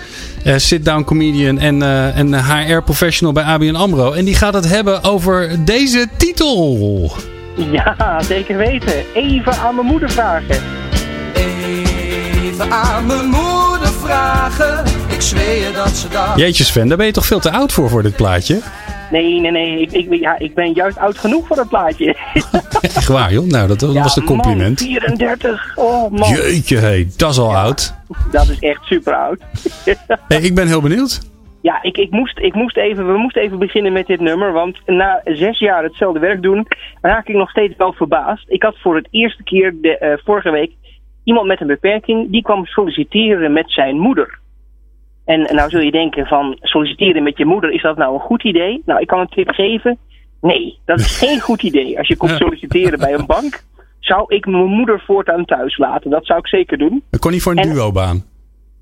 Uh, 0.45 0.53
sit-down 0.57 1.03
comedian 1.03 1.59
en, 1.59 1.81
uh, 1.81 2.17
en 2.17 2.33
HR-professional 2.33 3.33
bij 3.33 3.43
ABN 3.43 3.75
AMRO. 3.75 4.11
En 4.11 4.25
die 4.25 4.35
gaat 4.35 4.53
het 4.53 4.69
hebben 4.69 5.03
over 5.03 5.65
deze 5.65 6.07
titel. 6.17 7.11
Ja, 7.71 8.21
zeker 8.21 8.57
weten. 8.57 8.93
Even 9.13 9.53
aan 9.53 9.75
mijn 9.75 9.87
moeder 9.87 10.09
vragen. 10.09 10.61
Even 11.33 12.71
aan 12.71 13.05
mijn 13.05 13.25
moeder 13.25 13.93
vragen. 14.03 14.83
Ik 15.07 15.21
zweer 15.21 15.73
dat 15.73 15.97
ze 15.97 16.07
dat. 16.07 16.31
Jeetje 16.35 16.63
Sven, 16.63 16.87
daar 16.87 16.97
ben 16.97 17.05
je 17.05 17.11
toch 17.11 17.25
veel 17.25 17.39
te 17.39 17.51
oud 17.51 17.71
voor 17.71 17.89
voor 17.89 18.03
dit 18.03 18.15
plaatje? 18.15 18.61
Nee, 19.11 19.39
nee, 19.39 19.51
nee. 19.51 19.81
Ik, 19.81 19.91
ik, 19.91 20.13
ja, 20.19 20.39
ik 20.39 20.53
ben 20.53 20.73
juist 20.73 20.97
oud 20.97 21.17
genoeg 21.17 21.47
voor 21.47 21.55
dat 21.55 21.69
plaatje. 21.69 22.15
Echt 22.81 23.07
waar, 23.07 23.33
joh? 23.33 23.45
Nou, 23.45 23.67
dat, 23.67 23.81
was 23.81 24.15
een 24.15 24.23
compliment. 24.23 24.79
Man, 24.79 24.89
34. 24.89 25.71
Oh, 25.75 26.11
man. 26.11 26.29
Jeetje, 26.29 26.77
hey, 26.77 27.07
dat 27.17 27.31
is 27.31 27.39
al 27.39 27.55
oud. 27.55 27.95
Dat 28.31 28.49
is 28.49 28.59
echt 28.59 28.83
super 28.83 29.15
oud. 29.15 29.39
hey, 30.27 30.41
ik 30.41 30.55
ben 30.55 30.67
heel 30.67 30.81
benieuwd. 30.81 31.27
Ja, 31.61 31.81
ik, 31.81 31.97
ik, 31.97 32.11
moest, 32.11 32.39
ik 32.39 32.53
moest 32.53 32.77
even, 32.77 33.11
we 33.11 33.17
moesten 33.17 33.41
even 33.41 33.59
beginnen 33.59 33.93
met 33.93 34.07
dit 34.07 34.19
nummer. 34.19 34.51
Want 34.51 34.77
na 34.85 35.21
zes 35.23 35.59
jaar 35.59 35.83
hetzelfde 35.83 36.19
werk 36.19 36.41
doen, 36.41 36.67
raak 37.01 37.27
ik 37.27 37.35
nog 37.35 37.49
steeds 37.49 37.73
wel 37.77 37.93
verbaasd. 37.93 38.43
Ik 38.47 38.63
had 38.63 38.77
voor 38.77 38.95
het 38.95 39.07
eerste 39.11 39.43
keer 39.43 39.75
de, 39.81 39.99
uh, 40.01 40.25
vorige 40.25 40.51
week 40.51 40.71
iemand 41.23 41.47
met 41.47 41.61
een 41.61 41.67
beperking, 41.67 42.31
die 42.31 42.41
kwam 42.41 42.65
solliciteren 42.65 43.53
met 43.53 43.71
zijn 43.71 43.99
moeder. 43.99 44.39
En 45.33 45.55
nou 45.55 45.69
zul 45.69 45.79
je 45.79 45.91
denken 45.91 46.25
van 46.25 46.57
solliciteren 46.59 47.23
met 47.23 47.37
je 47.37 47.45
moeder, 47.45 47.71
is 47.71 47.81
dat 47.81 47.97
nou 47.97 48.13
een 48.13 48.19
goed 48.19 48.43
idee? 48.43 48.81
Nou, 48.85 49.01
ik 49.01 49.07
kan 49.07 49.19
een 49.19 49.29
tip 49.29 49.49
geven. 49.49 49.97
Nee, 50.41 50.77
dat 50.85 50.99
is 50.99 51.17
geen 51.17 51.39
goed 51.39 51.63
idee. 51.63 51.97
Als 51.97 52.07
je 52.07 52.17
komt 52.17 52.31
solliciteren 52.31 52.99
bij 52.99 53.13
een 53.13 53.25
bank, 53.25 53.63
zou 53.99 54.35
ik 54.35 54.45
mijn 54.45 54.65
moeder 54.65 55.03
voortaan 55.05 55.45
thuis 55.45 55.77
laten. 55.77 56.09
Dat 56.09 56.25
zou 56.25 56.39
ik 56.39 56.47
zeker 56.47 56.77
doen. 56.77 57.03
Dat 57.09 57.19
kon 57.19 57.31
niet 57.31 57.41
voor 57.41 57.57
een 57.57 57.73
duo-baan? 57.73 58.23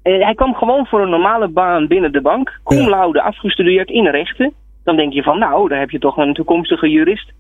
Uh, 0.03 0.23
hij 0.23 0.36
kwam 0.36 0.53
gewoon 0.53 0.86
voor 0.86 1.01
een 1.01 1.10
normale 1.10 1.47
baan 1.47 1.88
binnen 1.88 2.12
de 2.12 2.21
bank. 2.21 2.60
Cum 2.63 2.77
ja. 2.77 2.89
laude 2.89 3.21
afgestudeerd 3.21 3.89
in 3.89 4.07
rechten. 4.07 4.53
Dan 4.83 4.95
denk 4.95 5.13
je 5.13 5.23
van, 5.23 5.39
nou, 5.39 5.69
daar 5.69 5.79
heb 5.79 5.89
je 5.89 5.99
toch 5.99 6.17
een 6.17 6.33
toekomstige 6.33 6.89
jurist. 6.89 7.31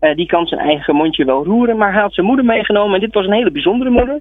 Uh, 0.00 0.14
die 0.14 0.26
kan 0.26 0.46
zijn 0.46 0.60
eigen 0.60 0.94
mondje 0.94 1.24
wel 1.24 1.44
roeren. 1.44 1.76
Maar 1.76 1.92
hij 1.92 2.02
had 2.02 2.14
zijn 2.14 2.26
moeder 2.26 2.44
meegenomen. 2.44 2.94
En 2.94 3.00
dit 3.00 3.14
was 3.14 3.26
een 3.26 3.32
hele 3.32 3.50
bijzondere 3.50 3.90
moeder. 3.90 4.20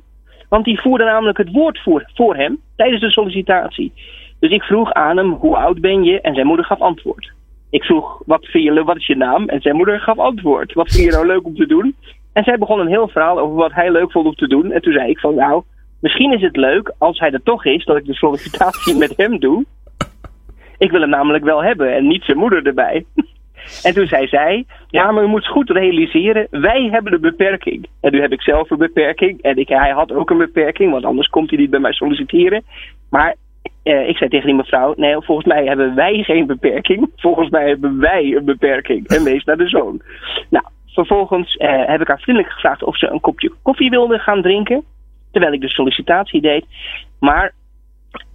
Want 0.49 0.65
die 0.65 0.81
voerde 0.81 1.03
namelijk 1.03 1.37
het 1.37 1.51
woord 1.51 1.79
voor, 1.83 2.09
voor 2.13 2.35
hem 2.35 2.59
tijdens 2.75 3.01
de 3.01 3.09
sollicitatie. 3.09 3.93
Dus 4.43 4.51
ik 4.51 4.63
vroeg 4.63 4.93
aan 4.93 5.17
hem, 5.17 5.31
hoe 5.31 5.55
oud 5.55 5.81
ben 5.81 6.03
je? 6.03 6.21
En 6.21 6.33
zijn 6.33 6.47
moeder 6.47 6.65
gaf 6.65 6.81
antwoord. 6.81 7.31
Ik 7.69 7.83
vroeg, 7.83 8.21
wat, 8.25 8.45
vind 8.45 8.63
je, 8.63 8.83
wat 8.83 8.95
is 8.95 9.07
je 9.07 9.15
naam? 9.15 9.49
En 9.49 9.61
zijn 9.61 9.75
moeder 9.75 9.99
gaf 9.99 10.17
antwoord. 10.17 10.73
Wat 10.73 10.91
vind 10.91 11.03
je 11.03 11.11
nou 11.11 11.25
leuk 11.25 11.45
om 11.45 11.55
te 11.55 11.65
doen? 11.65 11.95
En 12.33 12.43
zij 12.43 12.57
begon 12.57 12.79
een 12.79 12.87
heel 12.87 13.07
verhaal 13.07 13.39
over 13.39 13.55
wat 13.55 13.73
hij 13.73 13.91
leuk 13.91 14.11
vond 14.11 14.25
om 14.25 14.35
te 14.35 14.47
doen. 14.47 14.71
En 14.71 14.81
toen 14.81 14.93
zei 14.93 15.09
ik 15.09 15.19
van, 15.19 15.35
nou, 15.35 15.63
misschien 15.99 16.33
is 16.33 16.41
het 16.41 16.55
leuk, 16.55 16.93
als 16.97 17.19
hij 17.19 17.31
er 17.31 17.43
toch 17.43 17.65
is, 17.65 17.85
dat 17.85 17.97
ik 17.97 18.05
de 18.05 18.13
sollicitatie 18.13 18.97
met 19.03 19.13
hem 19.17 19.39
doe. 19.39 19.65
Ik 20.77 20.91
wil 20.91 21.01
hem 21.01 21.09
namelijk 21.09 21.43
wel 21.43 21.63
hebben 21.63 21.95
en 21.95 22.07
niet 22.07 22.23
zijn 22.23 22.37
moeder 22.37 22.65
erbij. 22.65 23.05
En 23.83 23.93
toen 23.93 24.07
zei 24.07 24.27
zij, 24.27 24.65
ja, 24.87 25.11
maar 25.11 25.23
u 25.23 25.27
moet 25.27 25.47
goed 25.47 25.69
realiseren, 25.69 26.47
wij 26.51 26.89
hebben 26.91 27.13
een 27.13 27.21
beperking. 27.21 27.87
En 28.01 28.11
nu 28.11 28.21
heb 28.21 28.31
ik 28.31 28.41
zelf 28.41 28.69
een 28.69 28.77
beperking 28.77 29.41
en 29.41 29.57
ik, 29.57 29.67
hij 29.67 29.91
had 29.91 30.11
ook 30.11 30.29
een 30.29 30.37
beperking, 30.37 30.91
want 30.91 31.05
anders 31.05 31.27
komt 31.27 31.49
hij 31.49 31.59
niet 31.59 31.69
bij 31.69 31.79
mij 31.79 31.93
solliciteren. 31.93 32.63
Maar 33.09 33.35
eh, 33.83 34.07
ik 34.07 34.17
zei 34.17 34.29
tegen 34.29 34.45
die 34.47 34.55
mevrouw, 34.55 34.93
nee, 34.95 35.15
volgens 35.19 35.47
mij 35.47 35.65
hebben 35.65 35.95
wij 35.95 36.23
geen 36.23 36.45
beperking. 36.45 37.09
Volgens 37.15 37.49
mij 37.49 37.67
hebben 37.67 37.99
wij 37.99 38.35
een 38.35 38.45
beperking. 38.45 39.07
En 39.07 39.23
wees 39.23 39.43
naar 39.43 39.57
de 39.57 39.67
zoon. 39.67 40.01
Nou, 40.49 40.65
vervolgens 40.87 41.55
eh, 41.55 41.85
heb 41.85 42.01
ik 42.01 42.07
haar 42.07 42.19
vriendelijk 42.19 42.53
gevraagd 42.53 42.83
of 42.83 42.97
ze 42.97 43.09
een 43.09 43.19
kopje 43.19 43.51
koffie 43.61 43.89
wilde 43.89 44.19
gaan 44.19 44.41
drinken. 44.41 44.83
Terwijl 45.31 45.53
ik 45.53 45.61
de 45.61 45.69
sollicitatie 45.69 46.41
deed. 46.41 46.65
Maar 47.19 47.53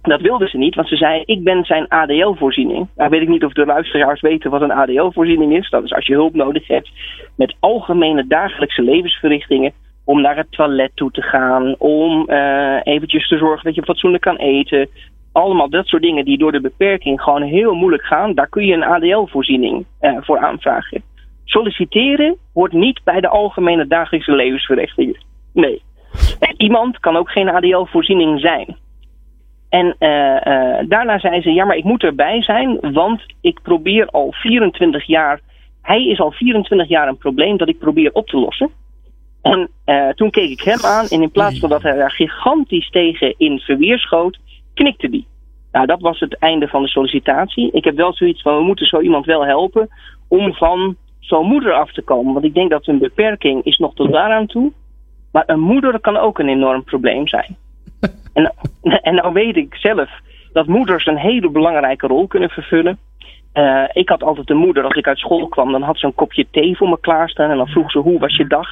dat 0.01 0.21
wilde 0.21 0.47
ze 0.47 0.57
niet, 0.57 0.75
want 0.75 0.87
ze 0.87 0.95
zei: 0.95 1.21
Ik 1.25 1.43
ben 1.43 1.63
zijn 1.63 1.87
ADL-voorziening. 1.87 2.87
Nou 2.95 3.09
weet 3.09 3.21
ik 3.21 3.27
niet 3.27 3.45
of 3.45 3.53
de 3.53 3.65
luisteraars 3.65 4.21
weten 4.21 4.51
wat 4.51 4.61
een 4.61 4.71
ADL-voorziening 4.71 5.57
is. 5.57 5.69
Dat 5.69 5.83
is 5.83 5.93
als 5.93 6.05
je 6.05 6.13
hulp 6.13 6.33
nodig 6.33 6.67
hebt 6.67 6.91
met 7.35 7.55
algemene 7.59 8.27
dagelijkse 8.27 8.81
levensverrichtingen. 8.81 9.71
Om 10.03 10.21
naar 10.21 10.37
het 10.37 10.51
toilet 10.51 10.91
toe 10.95 11.11
te 11.11 11.21
gaan, 11.21 11.75
om 11.77 12.25
uh, 12.29 12.79
eventjes 12.83 13.27
te 13.27 13.37
zorgen 13.37 13.65
dat 13.65 13.75
je 13.75 13.83
fatsoenlijk 13.83 14.23
kan 14.23 14.35
eten. 14.35 14.89
Allemaal 15.31 15.69
dat 15.69 15.87
soort 15.87 16.01
dingen 16.01 16.25
die 16.25 16.37
door 16.37 16.51
de 16.51 16.61
beperking 16.61 17.21
gewoon 17.21 17.41
heel 17.41 17.73
moeilijk 17.73 18.03
gaan. 18.03 18.33
Daar 18.33 18.49
kun 18.49 18.65
je 18.65 18.73
een 18.73 18.83
ADL-voorziening 18.83 19.85
uh, 20.01 20.17
voor 20.21 20.39
aanvragen. 20.39 21.03
Solliciteren 21.43 22.37
hoort 22.53 22.73
niet 22.73 23.01
bij 23.03 23.21
de 23.21 23.27
algemene 23.27 23.87
dagelijkse 23.87 24.31
levensverrichtingen. 24.31 25.23
Nee. 25.53 25.81
Iemand 26.57 26.99
kan 26.99 27.15
ook 27.15 27.31
geen 27.31 27.49
ADL-voorziening 27.49 28.39
zijn. 28.39 28.77
En 29.69 29.95
uh, 29.99 30.09
uh, 30.09 30.79
daarna 30.87 31.19
zei 31.19 31.41
ze: 31.41 31.53
Ja, 31.53 31.65
maar 31.65 31.75
ik 31.75 31.83
moet 31.83 32.03
erbij 32.03 32.43
zijn, 32.43 32.79
want 32.93 33.21
ik 33.41 33.59
probeer 33.61 34.05
al 34.05 34.31
24 34.31 35.07
jaar. 35.07 35.39
Hij 35.81 36.05
is 36.05 36.19
al 36.19 36.31
24 36.31 36.87
jaar 36.87 37.07
een 37.07 37.17
probleem 37.17 37.57
dat 37.57 37.69
ik 37.69 37.79
probeer 37.79 38.11
op 38.13 38.27
te 38.27 38.37
lossen. 38.37 38.69
En 39.41 39.69
uh, 39.85 40.09
toen 40.09 40.29
keek 40.29 40.49
ik 40.49 40.61
hem 40.61 40.79
aan 40.81 41.05
en 41.05 41.21
in 41.21 41.31
plaats 41.31 41.59
van 41.59 41.69
dat 41.69 41.81
hij 41.81 41.95
daar 41.95 42.11
gigantisch 42.11 42.89
tegen 42.89 43.33
in 43.37 43.59
verweer 43.59 43.99
schoot, 43.99 44.39
knikte 44.73 45.07
hij. 45.07 45.25
Nou, 45.71 45.85
dat 45.85 46.01
was 46.01 46.19
het 46.19 46.37
einde 46.37 46.67
van 46.67 46.81
de 46.81 46.87
sollicitatie. 46.87 47.71
Ik 47.71 47.83
heb 47.83 47.95
wel 47.95 48.13
zoiets 48.13 48.41
van: 48.41 48.57
we 48.57 48.63
moeten 48.63 48.85
zo 48.85 48.99
iemand 48.99 49.25
wel 49.25 49.45
helpen 49.45 49.89
om 50.27 50.53
van 50.53 50.95
zo'n 51.19 51.47
moeder 51.47 51.73
af 51.73 51.91
te 51.91 52.01
komen. 52.01 52.33
Want 52.33 52.45
ik 52.45 52.53
denk 52.53 52.69
dat 52.69 52.87
een 52.87 52.99
beperking 52.99 53.63
is 53.63 53.77
nog 53.77 53.93
tot 53.93 54.11
daaraan 54.11 54.47
toe. 54.47 54.71
Maar 55.31 55.43
een 55.45 55.59
moeder 55.59 55.99
kan 55.99 56.17
ook 56.17 56.39
een 56.39 56.49
enorm 56.49 56.83
probleem 56.83 57.27
zijn. 57.27 57.55
En, 58.33 58.53
en 59.01 59.15
nou 59.15 59.33
weet 59.33 59.55
ik 59.55 59.75
zelf 59.75 60.09
dat 60.53 60.67
moeders 60.67 61.05
een 61.05 61.17
hele 61.17 61.49
belangrijke 61.49 62.07
rol 62.07 62.27
kunnen 62.27 62.49
vervullen. 62.49 62.99
Uh, 63.53 63.83
ik 63.93 64.09
had 64.09 64.23
altijd 64.23 64.49
een 64.49 64.57
moeder, 64.57 64.83
als 64.83 64.95
ik 64.95 65.07
uit 65.07 65.17
school 65.17 65.47
kwam, 65.47 65.71
dan 65.71 65.81
had 65.81 65.99
ze 65.99 66.05
een 66.05 66.15
kopje 66.15 66.47
thee 66.51 66.77
voor 66.77 66.89
me 66.89 66.99
klaarstaan. 66.99 67.49
En 67.49 67.57
dan 67.57 67.67
vroeg 67.67 67.91
ze, 67.91 67.99
hoe 67.99 68.19
was 68.19 68.35
je 68.35 68.47
dag? 68.47 68.67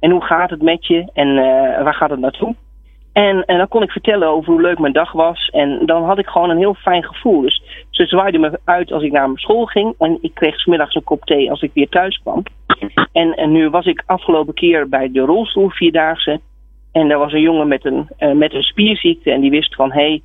En 0.00 0.10
hoe 0.10 0.24
gaat 0.24 0.50
het 0.50 0.62
met 0.62 0.86
je? 0.86 1.10
En 1.12 1.28
uh, 1.28 1.82
waar 1.82 1.94
gaat 1.94 2.10
het 2.10 2.20
naartoe? 2.20 2.54
En, 3.16 3.44
en 3.44 3.58
dan 3.58 3.68
kon 3.68 3.82
ik 3.82 3.90
vertellen 3.90 4.28
over 4.28 4.52
hoe 4.52 4.60
leuk 4.60 4.78
mijn 4.78 4.92
dag 4.92 5.12
was. 5.12 5.48
En 5.48 5.86
dan 5.86 6.04
had 6.04 6.18
ik 6.18 6.26
gewoon 6.26 6.50
een 6.50 6.58
heel 6.58 6.74
fijn 6.74 7.04
gevoel. 7.04 7.40
Dus 7.40 7.62
ze 7.90 8.06
zwaaide 8.06 8.38
me 8.38 8.60
uit 8.64 8.92
als 8.92 9.02
ik 9.02 9.12
naar 9.12 9.26
mijn 9.26 9.38
school 9.38 9.64
ging. 9.64 9.94
En 9.98 10.18
ik 10.20 10.34
kreeg 10.34 10.58
smiddags 10.58 10.94
een 10.94 11.04
kop 11.04 11.24
thee 11.24 11.50
als 11.50 11.62
ik 11.62 11.70
weer 11.74 11.88
thuis 11.88 12.20
kwam. 12.22 12.42
En, 13.12 13.34
en 13.36 13.52
nu 13.52 13.70
was 13.70 13.86
ik 13.86 14.02
afgelopen 14.06 14.54
keer 14.54 14.88
bij 14.88 15.12
de 15.12 15.20
rolstoel 15.20 15.70
vierdaagse. 15.70 16.40
En 16.92 17.10
er 17.10 17.18
was 17.18 17.32
een 17.32 17.40
jongen 17.40 17.68
met 17.68 17.84
een, 17.84 18.08
uh, 18.18 18.32
met 18.32 18.54
een 18.54 18.62
spierziekte. 18.62 19.30
En 19.30 19.40
die 19.40 19.50
wist 19.50 19.74
van, 19.74 19.92
hé, 19.92 20.00
hey, 20.00 20.22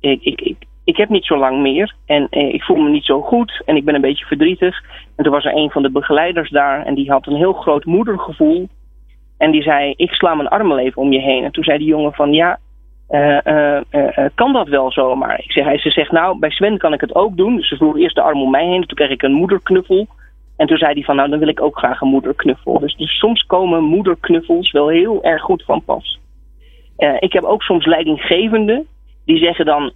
ik, 0.00 0.22
ik, 0.22 0.40
ik, 0.40 0.56
ik 0.84 0.96
heb 0.96 1.08
niet 1.08 1.24
zo 1.24 1.36
lang 1.36 1.62
meer. 1.62 1.94
En 2.06 2.26
uh, 2.30 2.54
ik 2.54 2.62
voel 2.62 2.76
me 2.76 2.90
niet 2.90 3.04
zo 3.04 3.20
goed. 3.20 3.62
En 3.64 3.76
ik 3.76 3.84
ben 3.84 3.94
een 3.94 4.00
beetje 4.00 4.26
verdrietig. 4.26 4.82
En 5.16 5.24
toen 5.24 5.32
was 5.32 5.44
er 5.44 5.56
een 5.56 5.70
van 5.70 5.82
de 5.82 5.90
begeleiders 5.90 6.50
daar. 6.50 6.84
En 6.84 6.94
die 6.94 7.10
had 7.10 7.26
een 7.26 7.36
heel 7.36 7.52
groot 7.52 7.84
moedergevoel. 7.84 8.68
En 9.38 9.50
die 9.50 9.62
zei, 9.62 9.92
ik 9.96 10.12
sla 10.12 10.34
mijn 10.34 10.48
armen 10.48 10.78
even 10.78 11.02
om 11.02 11.12
je 11.12 11.20
heen. 11.20 11.44
En 11.44 11.52
toen 11.52 11.64
zei 11.64 11.78
die 11.78 11.86
jongen 11.86 12.12
van, 12.12 12.32
ja, 12.32 12.58
uh, 13.10 13.38
uh, 13.44 13.80
uh, 13.90 14.26
kan 14.34 14.52
dat 14.52 14.68
wel 14.68 14.92
zomaar? 14.92 15.38
Ik 15.38 15.52
zeg, 15.52 15.64
hij, 15.64 15.78
ze 15.78 15.90
zegt, 15.90 16.12
nou, 16.12 16.38
bij 16.38 16.50
Sven 16.50 16.78
kan 16.78 16.92
ik 16.92 17.00
het 17.00 17.14
ook 17.14 17.36
doen. 17.36 17.56
Dus 17.56 17.68
ze 17.68 17.76
vroeg 17.76 17.98
eerst 17.98 18.14
de 18.14 18.22
arm 18.22 18.42
om 18.42 18.50
mij 18.50 18.66
heen. 18.66 18.86
Toen 18.86 18.96
kreeg 18.96 19.10
ik 19.10 19.22
een 19.22 19.32
moederknuffel. 19.32 20.06
En 20.56 20.66
toen 20.66 20.76
zei 20.76 20.92
hij 20.92 21.02
van, 21.02 21.16
nou, 21.16 21.30
dan 21.30 21.38
wil 21.38 21.48
ik 21.48 21.62
ook 21.62 21.78
graag 21.78 22.00
een 22.00 22.08
moederknuffel. 22.08 22.78
Dus, 22.78 22.96
dus 22.96 23.18
soms 23.18 23.42
komen 23.42 23.82
moederknuffels 23.82 24.72
wel 24.72 24.88
heel 24.88 25.22
erg 25.22 25.42
goed 25.42 25.64
van 25.64 25.82
pas. 25.84 26.18
ik 27.18 27.32
heb 27.32 27.44
ook 27.44 27.62
soms 27.62 27.86
leidinggevenden. 27.86 28.86
Die 29.24 29.38
zeggen 29.38 29.64
dan, 29.64 29.92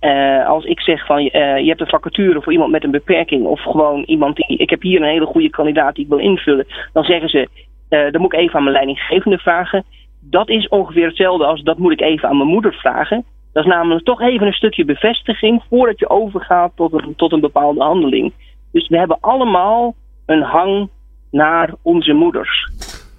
als 0.47 0.65
ik 0.65 0.81
zeg 0.81 1.07
van, 1.07 1.23
je 1.23 1.65
hebt 1.67 1.81
een 1.81 1.87
vacature 1.87 2.43
voor 2.43 2.53
iemand 2.53 2.71
met 2.71 2.85
een 2.85 2.91
beperking. 2.91 3.47
Of 3.47 3.61
gewoon 3.61 4.03
iemand 4.03 4.37
die, 4.37 4.59
ik 4.59 4.71
heb 4.71 4.83
hier 4.83 5.01
een 5.01 5.09
hele 5.09 5.27
goede 5.27 5.51
kandidaat 5.51 5.95
die 5.95 6.05
ik 6.05 6.11
wil 6.11 6.19
invullen. 6.19 6.67
Dan 6.93 7.05
zeggen 7.05 7.29
ze, 7.29 7.49
uh, 7.91 8.13
dan 8.13 8.21
moet 8.21 8.33
ik 8.33 8.39
even 8.39 8.55
aan 8.55 8.63
mijn 8.63 8.75
leidinggevende 8.75 9.39
vragen. 9.39 9.85
Dat 10.21 10.49
is 10.49 10.69
ongeveer 10.69 11.07
hetzelfde 11.07 11.45
als 11.45 11.63
dat 11.63 11.79
moet 11.79 11.93
ik 11.93 12.01
even 12.01 12.29
aan 12.29 12.37
mijn 12.37 12.49
moeder 12.49 12.75
vragen. 12.75 13.25
Dat 13.53 13.65
is 13.65 13.71
namelijk 13.71 14.05
toch 14.05 14.21
even 14.21 14.47
een 14.47 14.53
stukje 14.53 14.85
bevestiging 14.85 15.63
voordat 15.69 15.99
je 15.99 16.11
overgaat 16.11 16.73
tot 16.75 16.93
een, 16.93 17.17
tot 17.17 17.33
een 17.33 17.41
bepaalde 17.41 17.83
handeling. 17.83 18.33
Dus 18.73 18.89
we 18.89 18.99
hebben 18.99 19.19
allemaal 19.21 19.95
een 20.27 20.43
hang 20.43 20.89
naar 21.31 21.75
onze 21.83 22.13
moeders. 22.13 22.69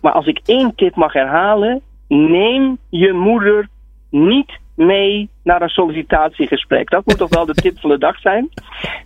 Maar 0.01 0.11
als 0.11 0.25
ik 0.25 0.41
één 0.45 0.75
tip 0.75 0.95
mag 0.95 1.13
herhalen, 1.13 1.81
neem 2.07 2.77
je 2.89 3.13
moeder 3.13 3.67
niet 4.09 4.59
mee 4.75 5.29
naar 5.43 5.61
een 5.61 5.69
sollicitatiegesprek. 5.69 6.89
Dat 6.89 7.05
moet 7.05 7.17
toch 7.17 7.29
wel 7.29 7.45
de 7.45 7.53
tip 7.53 7.79
van 7.79 7.89
de 7.89 7.97
dag 7.97 8.19
zijn. 8.19 8.49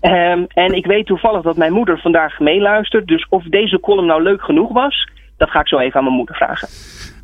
Um, 0.01 0.45
en 0.47 0.73
ik 0.73 0.85
weet 0.85 1.05
toevallig 1.05 1.41
dat 1.41 1.57
mijn 1.57 1.73
moeder 1.73 1.99
vandaag 1.99 2.39
meeluistert. 2.39 3.07
Dus 3.07 3.25
of 3.29 3.43
deze 3.43 3.79
column 3.79 4.07
nou 4.07 4.21
leuk 4.21 4.41
genoeg 4.41 4.71
was, 4.71 5.09
dat 5.37 5.49
ga 5.49 5.59
ik 5.59 5.67
zo 5.67 5.77
even 5.77 5.97
aan 5.97 6.03
mijn 6.03 6.15
moeder 6.15 6.35
vragen. 6.35 6.67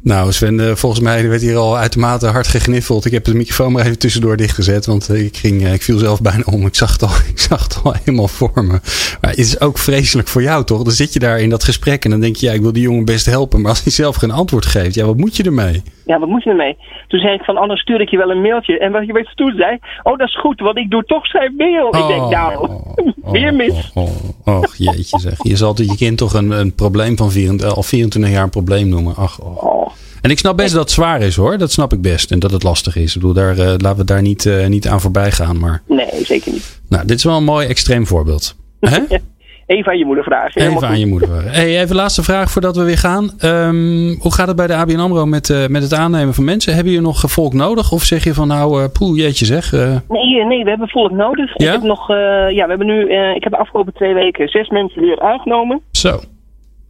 Nou, 0.03 0.31
Sven, 0.31 0.59
eh, 0.59 0.75
volgens 0.75 1.01
mij 1.01 1.29
werd 1.29 1.41
hier 1.41 1.57
al 1.57 1.77
uitermate 1.77 2.27
hard 2.27 2.47
gegniffeld. 2.47 3.05
Ik 3.05 3.11
heb 3.11 3.23
de 3.23 3.33
microfoon 3.33 3.71
maar 3.71 3.85
even 3.85 3.99
tussendoor 3.99 4.37
dichtgezet, 4.37 4.85
want 4.85 5.09
eh, 5.09 5.25
ik, 5.25 5.37
ging, 5.37 5.63
eh, 5.63 5.73
ik 5.73 5.81
viel 5.81 5.97
zelf 5.97 6.21
bijna 6.21 6.43
om. 6.45 6.65
Ik 6.65 6.75
zag, 6.75 6.91
het 6.91 7.03
al, 7.03 7.09
ik 7.33 7.39
zag 7.39 7.63
het 7.63 7.79
al 7.83 7.95
helemaal 8.03 8.27
voor 8.27 8.51
me. 8.53 8.79
Maar 9.21 9.29
het 9.29 9.37
is 9.37 9.59
ook 9.59 9.77
vreselijk 9.77 10.27
voor 10.27 10.41
jou, 10.41 10.63
toch? 10.63 10.83
Dan 10.83 10.93
zit 10.93 11.13
je 11.13 11.19
daar 11.19 11.39
in 11.39 11.49
dat 11.49 11.63
gesprek 11.63 12.03
en 12.03 12.09
dan 12.09 12.19
denk 12.19 12.35
je, 12.35 12.45
ja, 12.45 12.53
ik 12.53 12.61
wil 12.61 12.73
die 12.73 12.83
jongen 12.83 13.05
best 13.05 13.25
helpen. 13.25 13.61
Maar 13.61 13.69
als 13.69 13.83
hij 13.83 13.91
zelf 13.91 14.15
geen 14.15 14.31
antwoord 14.31 14.65
geeft, 14.65 14.95
ja, 14.95 15.05
wat 15.05 15.17
moet 15.17 15.35
je 15.35 15.43
ermee? 15.43 15.83
Ja, 16.05 16.19
wat 16.19 16.29
moet 16.29 16.43
je 16.43 16.49
ermee? 16.49 16.77
Toen 17.07 17.19
zei 17.19 17.33
ik 17.33 17.41
van, 17.41 17.57
anders 17.57 17.81
stuur 17.81 18.01
ik 18.01 18.09
je 18.09 18.17
wel 18.17 18.31
een 18.31 18.41
mailtje. 18.41 18.79
En 18.79 18.91
wat 18.91 19.05
je 19.05 19.13
weet 19.13 19.31
toen 19.35 19.53
zei, 19.57 19.79
oh, 20.03 20.17
dat 20.17 20.27
is 20.27 20.39
goed, 20.39 20.59
want 20.59 20.77
ik 20.77 20.89
doe 20.89 21.03
toch 21.03 21.27
zijn 21.27 21.53
mail. 21.57 21.87
Oh, 21.87 21.99
ik 21.99 22.07
denk, 22.07 22.29
nou, 22.29 22.69
oh, 22.69 23.31
weer 23.31 23.53
mis. 23.53 23.91
Oh, 23.93 24.03
oh, 24.45 24.57
oh, 24.57 24.63
jeetje 24.77 25.19
zeg. 25.19 25.43
Je 25.43 25.55
zal 25.55 25.81
je 25.81 25.95
kind 25.95 26.17
toch 26.17 26.33
een, 26.33 26.51
een 26.51 26.75
probleem 26.75 27.17
van 27.17 27.31
24, 27.31 27.75
al 27.75 27.83
24 27.83 28.31
jaar 28.31 28.43
een 28.43 28.49
probleem 28.49 28.89
noemen. 28.89 29.15
Ach, 29.15 29.39
oh. 29.39 29.89
En 30.21 30.29
ik 30.29 30.39
snap 30.39 30.57
best 30.57 30.73
dat 30.73 30.81
het 30.81 30.91
zwaar 30.91 31.21
is 31.21 31.35
hoor. 31.35 31.57
Dat 31.57 31.71
snap 31.71 31.93
ik 31.93 32.01
best. 32.01 32.31
En 32.31 32.39
dat 32.39 32.51
het 32.51 32.63
lastig 32.63 32.95
is. 32.95 33.15
Ik 33.15 33.21
bedoel, 33.21 33.33
daar, 33.33 33.57
uh, 33.57 33.65
laten 33.77 33.97
we 33.97 34.03
daar 34.03 34.21
niet, 34.21 34.45
uh, 34.45 34.67
niet 34.67 34.87
aan 34.87 35.01
voorbij 35.01 35.31
gaan. 35.31 35.59
Maar... 35.59 35.81
Nee, 35.87 36.25
zeker 36.25 36.51
niet. 36.51 36.81
Nou, 36.89 37.05
dit 37.05 37.17
is 37.17 37.23
wel 37.23 37.37
een 37.37 37.43
mooi 37.43 37.67
extreem 37.67 38.07
voorbeeld. 38.07 38.55
even 39.71 39.91
aan 39.91 39.97
je 39.97 40.05
moeder 40.05 40.23
vragen. 40.23 40.61
Even 40.61 40.87
aan 40.87 40.99
je 40.99 41.05
moeder 41.05 41.27
vragen. 41.27 41.51
Hey, 41.51 41.81
even 41.81 41.95
laatste 41.95 42.23
vraag 42.23 42.51
voordat 42.51 42.75
we 42.75 42.83
weer 42.83 42.97
gaan. 42.97 43.31
Um, 43.43 44.19
hoe 44.19 44.33
gaat 44.33 44.47
het 44.47 44.55
bij 44.55 44.67
de 44.67 44.75
ABN 44.75 44.99
AMRO 44.99 45.25
met, 45.25 45.49
uh, 45.49 45.67
met 45.67 45.81
het 45.81 45.93
aannemen 45.93 46.33
van 46.33 46.43
mensen? 46.43 46.75
Hebben 46.75 46.93
je 46.93 47.01
nog 47.01 47.23
volk 47.31 47.53
nodig? 47.53 47.91
Of 47.91 48.03
zeg 48.03 48.23
je 48.23 48.33
van 48.33 48.47
nou, 48.47 48.81
uh, 48.81 48.87
poeh, 48.93 49.17
jeetje 49.17 49.45
zeg. 49.45 49.73
Uh... 49.73 49.97
Nee, 50.09 50.45
nee, 50.45 50.63
we 50.63 50.69
hebben 50.69 50.87
volk 50.87 51.11
nodig. 51.11 51.51
Ja? 51.57 51.65
Ik 51.65 51.71
heb 51.71 51.81
nog, 51.81 52.07
ja, 52.07 52.63
we 52.63 52.69
hebben 52.69 52.87
nu, 52.87 53.01
ik 53.35 53.43
heb 53.43 53.51
de 53.51 53.57
afgelopen 53.57 53.93
twee 53.93 54.13
weken 54.13 54.47
zes 54.47 54.69
mensen 54.69 55.01
weer 55.01 55.19
aangenomen. 55.21 55.81
Zo. 55.91 56.11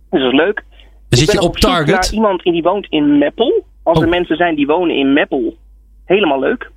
Dus 0.10 0.22
dat 0.22 0.32
is 0.32 0.40
leuk. 0.40 0.64
Dan 1.10 1.20
zit 1.20 1.32
je 1.32 1.40
op, 1.40 1.48
op 1.48 1.58
target. 1.58 2.12
Iemand 2.14 2.44
in 2.44 2.52
die 2.52 2.64
woont 2.64 2.88
in 2.90 3.18
Meppel. 3.18 3.64
Als 3.84 3.98
oh. 3.98 4.04
er 4.04 4.10
mensen 4.10 4.36
zijn 4.36 4.56
die 4.56 4.68
wonen 4.68 4.96
in 4.96 5.14
Meppel, 5.14 5.58
helemaal 6.06 6.40
leuk. 6.40 6.72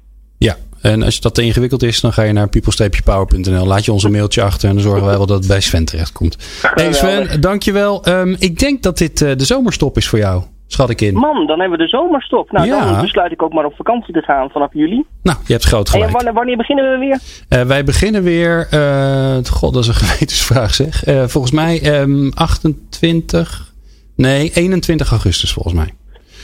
en 0.91 1.03
als 1.03 1.19
dat 1.19 1.35
te 1.35 1.41
ingewikkeld 1.41 1.83
is, 1.83 2.01
dan 2.01 2.13
ga 2.13 2.23
je 2.23 2.33
naar 2.33 2.49
people-power.nl. 2.49 3.65
Laat 3.65 3.85
je 3.85 3.91
ons 3.91 4.03
een 4.03 4.11
mailtje 4.11 4.41
achter 4.41 4.69
en 4.69 4.75
dan 4.75 4.83
zorgen 4.83 5.05
wij 5.05 5.17
wel 5.17 5.25
dat 5.25 5.37
het 5.37 5.47
bij 5.47 5.61
Sven 5.61 5.85
terechtkomt. 5.85 6.59
Hey 6.73 6.93
Sven, 6.93 7.41
dankjewel. 7.41 8.07
Um, 8.07 8.35
ik 8.39 8.59
denk 8.59 8.83
dat 8.83 8.97
dit 8.97 9.21
uh, 9.21 9.31
de 9.35 9.45
zomerstop 9.45 9.97
is 9.97 10.07
voor 10.07 10.19
jou. 10.19 10.43
Schat 10.67 10.89
ik 10.89 11.01
in. 11.01 11.13
Man, 11.13 11.47
dan 11.47 11.59
hebben 11.59 11.77
we 11.77 11.83
de 11.83 11.89
zomerstop. 11.89 12.51
Nou, 12.51 12.67
ja. 12.67 12.91
dan 12.91 13.01
besluit 13.01 13.31
ik 13.31 13.41
ook 13.41 13.53
maar 13.53 13.65
op 13.65 13.75
vakantie 13.75 14.13
te 14.13 14.21
gaan 14.21 14.49
vanaf 14.49 14.73
juli. 14.73 15.05
Nou, 15.23 15.37
je 15.45 15.53
hebt 15.53 15.65
groot 15.65 15.89
gelijk. 15.89 16.07
En 16.07 16.13
wanneer, 16.13 16.33
wanneer 16.33 16.57
beginnen 16.57 16.91
we 16.91 16.97
weer? 16.97 17.19
Uh, 17.59 17.67
wij 17.67 17.83
beginnen 17.83 18.23
weer, 18.23 18.67
uh, 18.73 19.35
god, 19.51 19.73
dat 19.73 19.83
is 19.83 19.87
een 19.87 19.95
gewetensvraag 20.07 20.73
zeg. 20.73 21.03
Volgens 21.05 21.51
mij 21.51 21.99
um, 22.01 22.31
28, 22.33 23.73
nee, 24.15 24.51
21 24.53 25.09
augustus 25.09 25.53
volgens 25.53 25.73
mij. 25.73 25.93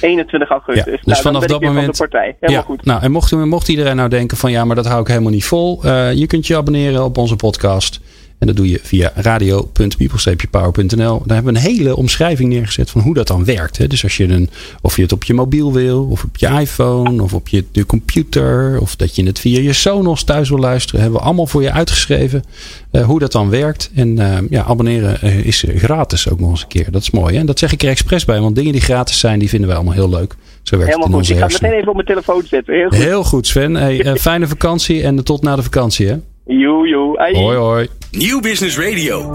21 0.03 0.49
augustus. 0.49 0.85
Ja, 0.85 0.91
dus 0.91 1.05
nou, 1.05 1.21
vanaf 1.21 1.45
dat 1.45 1.61
moment. 1.61 1.97
Van 1.97 2.07
de 2.07 2.11
partij. 2.11 2.35
Helemaal 2.39 2.61
ja, 2.61 2.67
goed. 2.67 2.85
Nou, 2.85 3.01
en 3.01 3.11
mocht, 3.11 3.31
mocht 3.31 3.67
iedereen 3.67 3.95
nou 3.95 4.09
denken 4.09 4.37
van 4.37 4.51
ja, 4.51 4.65
maar 4.65 4.75
dat 4.75 4.85
hou 4.85 5.01
ik 5.01 5.07
helemaal 5.07 5.31
niet 5.31 5.45
vol. 5.45 5.81
Uh, 5.85 6.13
je 6.13 6.27
kunt 6.27 6.47
je 6.47 6.57
abonneren 6.57 7.03
op 7.03 7.17
onze 7.17 7.35
podcast. 7.35 7.99
En 8.43 8.49
dat 8.49 8.57
doe 8.57 8.69
je 8.69 8.79
via 8.83 9.11
radio.people-power.nl. 9.15 11.21
Daar 11.25 11.35
hebben 11.35 11.53
we 11.53 11.59
een 11.59 11.65
hele 11.65 11.95
omschrijving 11.95 12.49
neergezet 12.49 12.89
van 12.89 13.01
hoe 13.01 13.13
dat 13.13 13.27
dan 13.27 13.45
werkt. 13.45 13.77
Hè. 13.77 13.87
Dus 13.87 14.03
als 14.03 14.17
je 14.17 14.27
een, 14.27 14.49
of 14.81 14.95
je 14.95 15.01
het 15.01 15.11
op 15.11 15.23
je 15.23 15.33
mobiel 15.33 15.73
wil, 15.73 16.03
of 16.03 16.23
op 16.23 16.37
je 16.37 16.47
iPhone, 16.47 17.23
of 17.23 17.33
op 17.33 17.47
je, 17.47 17.85
computer, 17.85 18.79
of 18.79 18.95
dat 18.95 19.15
je 19.15 19.25
het 19.25 19.39
via 19.39 19.59
je 19.59 19.73
Sonos 19.73 20.23
thuis 20.23 20.49
wil 20.49 20.57
luisteren, 20.57 21.01
hebben 21.01 21.19
we 21.19 21.25
allemaal 21.25 21.47
voor 21.47 21.61
je 21.61 21.71
uitgeschreven 21.71 22.43
uh, 22.91 23.05
hoe 23.05 23.19
dat 23.19 23.31
dan 23.31 23.49
werkt. 23.49 23.91
En 23.95 24.19
uh, 24.19 24.37
ja, 24.49 24.63
abonneren 24.63 25.17
uh, 25.23 25.45
is 25.45 25.65
gratis 25.75 26.29
ook 26.29 26.39
nog 26.39 26.49
eens 26.49 26.61
een 26.61 26.67
keer. 26.67 26.91
Dat 26.91 27.01
is 27.01 27.11
mooi. 27.11 27.33
Hè? 27.33 27.39
En 27.39 27.45
dat 27.45 27.59
zeg 27.59 27.71
ik 27.71 27.83
er 27.83 27.89
expres 27.89 28.25
bij, 28.25 28.39
want 28.39 28.55
dingen 28.55 28.71
die 28.71 28.81
gratis 28.81 29.19
zijn, 29.19 29.39
die 29.39 29.49
vinden 29.49 29.67
wij 29.67 29.77
allemaal 29.77 29.95
heel 29.95 30.09
leuk. 30.09 30.35
Zo 30.63 30.77
werkt 30.77 30.93
Helemaal 30.93 31.19
het 31.19 31.29
in 31.29 31.35
goed. 31.35 31.45
Ik 31.45 31.51
ga 31.51 31.57
meteen 31.61 31.77
even 31.77 31.89
op 31.89 31.95
mijn 31.95 32.07
telefoon 32.07 32.43
zetten. 32.45 32.75
Heel 32.75 32.89
goed, 32.89 32.97
heel 32.97 33.23
goed 33.23 33.47
Sven. 33.47 33.75
Hey, 33.75 34.17
fijne 34.17 34.47
vakantie 34.47 35.03
en 35.03 35.23
tot 35.23 35.41
na 35.41 35.55
de 35.55 35.63
vakantie. 35.63 36.07
Hè? 36.07 36.17
Joe, 36.45 36.87
joe. 36.87 37.17
Hoi, 37.33 37.57
hoi. 37.57 37.87
Nieuw 38.11 38.39
Business 38.39 38.77
Radio. 38.77 39.31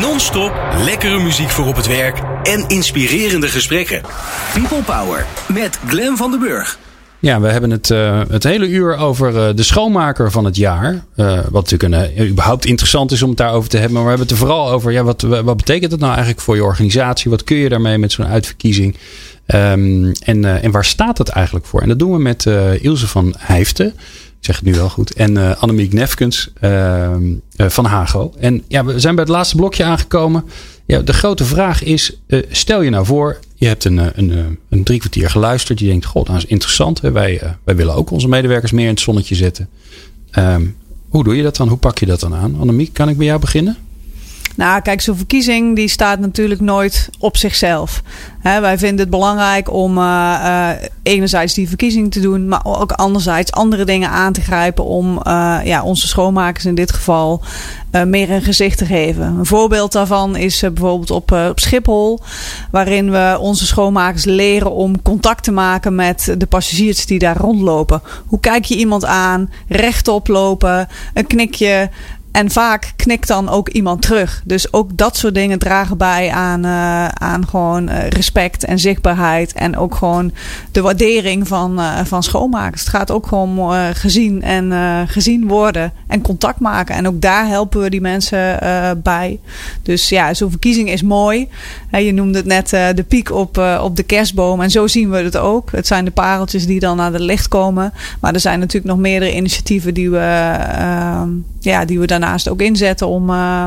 Non-stop 0.00 0.52
lekkere 0.84 1.18
muziek 1.18 1.50
voor 1.50 1.66
op 1.66 1.76
het 1.76 1.86
werk 1.86 2.22
en 2.42 2.64
inspirerende 2.68 3.48
gesprekken. 3.48 4.02
People 4.52 4.82
Power 4.82 5.26
met 5.52 5.78
Glen 5.86 6.16
van 6.16 6.30
den 6.30 6.40
Burg. 6.40 6.78
Ja, 7.18 7.40
we 7.40 7.48
hebben 7.48 7.70
het, 7.70 7.90
uh, 7.90 8.20
het 8.28 8.44
hele 8.44 8.68
uur 8.68 8.96
over 8.96 9.34
uh, 9.34 9.54
de 9.54 9.62
schoonmaker 9.62 10.30
van 10.30 10.44
het 10.44 10.56
jaar. 10.56 11.04
Uh, 11.16 11.40
wat 11.50 11.70
natuurlijk 11.70 12.16
een, 12.16 12.28
überhaupt 12.28 12.66
interessant 12.66 13.12
is 13.12 13.22
om 13.22 13.28
het 13.28 13.38
daarover 13.38 13.70
te 13.70 13.76
hebben. 13.76 13.94
Maar 13.94 14.02
we 14.02 14.08
hebben 14.08 14.26
het 14.26 14.36
er 14.36 14.46
vooral 14.46 14.70
over, 14.70 14.92
ja, 14.92 15.02
wat, 15.02 15.22
wat 15.22 15.56
betekent 15.56 15.90
dat 15.90 16.00
nou 16.00 16.12
eigenlijk 16.12 16.42
voor 16.42 16.56
je 16.56 16.64
organisatie? 16.64 17.30
Wat 17.30 17.44
kun 17.44 17.56
je 17.56 17.68
daarmee 17.68 17.98
met 17.98 18.12
zo'n 18.12 18.26
uitverkiezing? 18.26 18.96
Um, 19.46 20.12
en, 20.12 20.62
en 20.62 20.70
waar 20.70 20.84
staat 20.84 21.18
het 21.18 21.28
eigenlijk 21.28 21.66
voor? 21.66 21.80
En 21.80 21.88
dat 21.88 21.98
doen 21.98 22.12
we 22.12 22.18
met 22.18 22.46
Ilse 22.80 23.08
van 23.08 23.34
Heiften. 23.38 23.94
Zeg 24.44 24.56
het 24.56 24.64
nu 24.64 24.74
wel 24.74 24.88
goed. 24.88 25.12
En 25.12 25.36
uh, 25.36 25.56
Annemiek 25.56 25.92
Nefkens 25.92 26.50
uh, 26.60 27.10
van 27.56 27.84
Hago. 27.84 28.32
En 28.38 28.62
ja, 28.68 28.84
we 28.84 29.00
zijn 29.00 29.14
bij 29.14 29.24
het 29.24 29.32
laatste 29.32 29.56
blokje 29.56 29.84
aangekomen. 29.84 30.44
Ja, 30.86 31.00
de 31.00 31.12
grote 31.12 31.44
vraag 31.44 31.82
is: 31.82 32.16
stel 32.50 32.82
je 32.82 32.90
nou 32.90 33.06
voor, 33.06 33.38
je 33.54 33.66
hebt 33.66 33.84
een, 33.84 33.98
een, 33.98 34.58
een 34.68 34.82
drie 34.82 34.98
kwartier 34.98 35.30
geluisterd. 35.30 35.80
Je 35.80 35.86
denkt: 35.86 36.04
God, 36.04 36.26
dat 36.26 36.36
is 36.36 36.44
interessant. 36.44 37.00
Wij, 37.00 37.56
wij 37.64 37.76
willen 37.76 37.94
ook 37.94 38.10
onze 38.10 38.28
medewerkers 38.28 38.72
meer 38.72 38.84
in 38.84 38.90
het 38.90 39.00
zonnetje 39.00 39.34
zetten. 39.34 39.68
Um, 40.38 40.76
hoe 41.08 41.24
doe 41.24 41.36
je 41.36 41.42
dat 41.42 41.56
dan? 41.56 41.68
Hoe 41.68 41.78
pak 41.78 41.98
je 41.98 42.06
dat 42.06 42.20
dan 42.20 42.34
aan? 42.34 42.56
Annemiek, 42.60 42.92
kan 42.92 43.08
ik 43.08 43.16
bij 43.16 43.26
jou 43.26 43.40
beginnen? 43.40 43.76
Nou, 44.56 44.80
kijk, 44.80 45.00
zo'n 45.00 45.16
verkiezing 45.16 45.76
die 45.76 45.88
staat 45.88 46.18
natuurlijk 46.18 46.60
nooit 46.60 47.08
op 47.18 47.36
zichzelf. 47.36 48.02
wij 48.42 48.78
vinden 48.78 48.98
het 48.98 49.10
belangrijk 49.10 49.72
om 49.72 49.98
uh, 49.98 50.04
uh, 50.04 50.70
enerzijds 51.02 51.54
die 51.54 51.68
verkiezing 51.68 52.12
te 52.12 52.20
doen, 52.20 52.48
maar 52.48 52.64
ook 52.64 52.92
anderzijds 52.92 53.52
andere 53.52 53.84
dingen 53.84 54.10
aan 54.10 54.32
te 54.32 54.40
grijpen 54.40 54.84
om 54.84 55.20
uh, 55.26 55.58
ja, 55.64 55.82
onze 55.82 56.08
schoonmakers 56.08 56.64
in 56.64 56.74
dit 56.74 56.92
geval 56.92 57.42
meer 58.06 58.30
een 58.30 58.42
gezicht 58.42 58.78
te 58.78 58.86
geven. 58.86 59.24
Een 59.38 59.46
voorbeeld 59.46 59.92
daarvan 59.92 60.36
is 60.36 60.60
bijvoorbeeld 60.60 61.10
op, 61.10 61.32
op 61.32 61.60
Schiphol, 61.60 62.20
waarin 62.70 63.10
we 63.10 63.36
onze 63.40 63.66
schoonmakers 63.66 64.24
leren 64.24 64.70
om 64.72 65.02
contact 65.02 65.44
te 65.44 65.52
maken 65.52 65.94
met 65.94 66.34
de 66.38 66.46
passagiers 66.46 67.06
die 67.06 67.18
daar 67.18 67.36
rondlopen. 67.36 68.02
Hoe 68.26 68.40
kijk 68.40 68.64
je 68.64 68.76
iemand 68.76 69.04
aan? 69.04 69.50
Rechtop 69.68 70.28
lopen, 70.28 70.88
een 71.14 71.26
knikje. 71.26 71.90
En 72.34 72.50
vaak 72.50 72.92
knikt 72.96 73.28
dan 73.28 73.48
ook 73.48 73.68
iemand 73.68 74.02
terug. 74.02 74.42
Dus 74.44 74.72
ook 74.72 74.96
dat 74.96 75.16
soort 75.16 75.34
dingen 75.34 75.58
dragen 75.58 75.96
bij 75.96 76.30
aan, 76.30 76.66
uh, 76.66 77.08
aan 77.08 77.46
gewoon 77.48 77.88
uh, 77.88 78.08
respect 78.08 78.64
en 78.64 78.78
zichtbaarheid. 78.78 79.52
En 79.52 79.76
ook 79.76 79.94
gewoon 79.94 80.32
de 80.72 80.80
waardering 80.80 81.48
van, 81.48 81.80
uh, 81.80 81.98
van 82.04 82.22
schoonmakers. 82.22 82.80
Het 82.80 82.90
gaat 82.90 83.10
ook 83.10 83.26
gewoon 83.26 83.72
gezien 83.94 84.42
en 84.42 84.72
gezien 85.08 85.48
worden 85.48 85.92
en 86.06 86.22
contact 86.22 86.60
maken. 86.60 86.94
En 86.94 87.06
ook 87.06 87.20
daar 87.20 87.46
helpen 87.46 87.80
we 87.80 87.90
die 87.90 88.00
mensen 88.00 88.58
bij. 89.02 89.40
Dus 89.82 90.08
ja, 90.08 90.34
zo'n 90.34 90.50
verkiezing 90.50 90.90
is 90.90 91.02
mooi. 91.02 91.48
je 91.90 92.12
noemde 92.12 92.38
het 92.38 92.46
net 92.46 92.68
de 92.96 93.04
piek 93.08 93.32
op, 93.32 93.78
op 93.80 93.96
de 93.96 94.02
kerstboom. 94.02 94.60
En 94.60 94.70
zo 94.70 94.86
zien 94.86 95.10
we 95.10 95.16
het 95.16 95.36
ook. 95.36 95.72
Het 95.72 95.86
zijn 95.86 96.04
de 96.04 96.10
pareltjes 96.10 96.66
die 96.66 96.80
dan 96.80 96.96
naar 96.96 97.12
het 97.12 97.20
licht 97.20 97.48
komen. 97.48 97.92
Maar 98.20 98.34
er 98.34 98.40
zijn 98.40 98.58
natuurlijk 98.58 98.94
nog 98.94 99.02
meerdere 99.02 99.36
initiatieven 99.36 99.94
die 99.94 100.10
we, 100.10 100.56
ja, 101.60 101.84
die 101.84 101.98
we 101.98 102.06
daarna 102.06 102.23
daarnaast 102.24 102.48
ook 102.48 102.62
inzetten 102.62 103.06
om, 103.06 103.30
uh, 103.30 103.66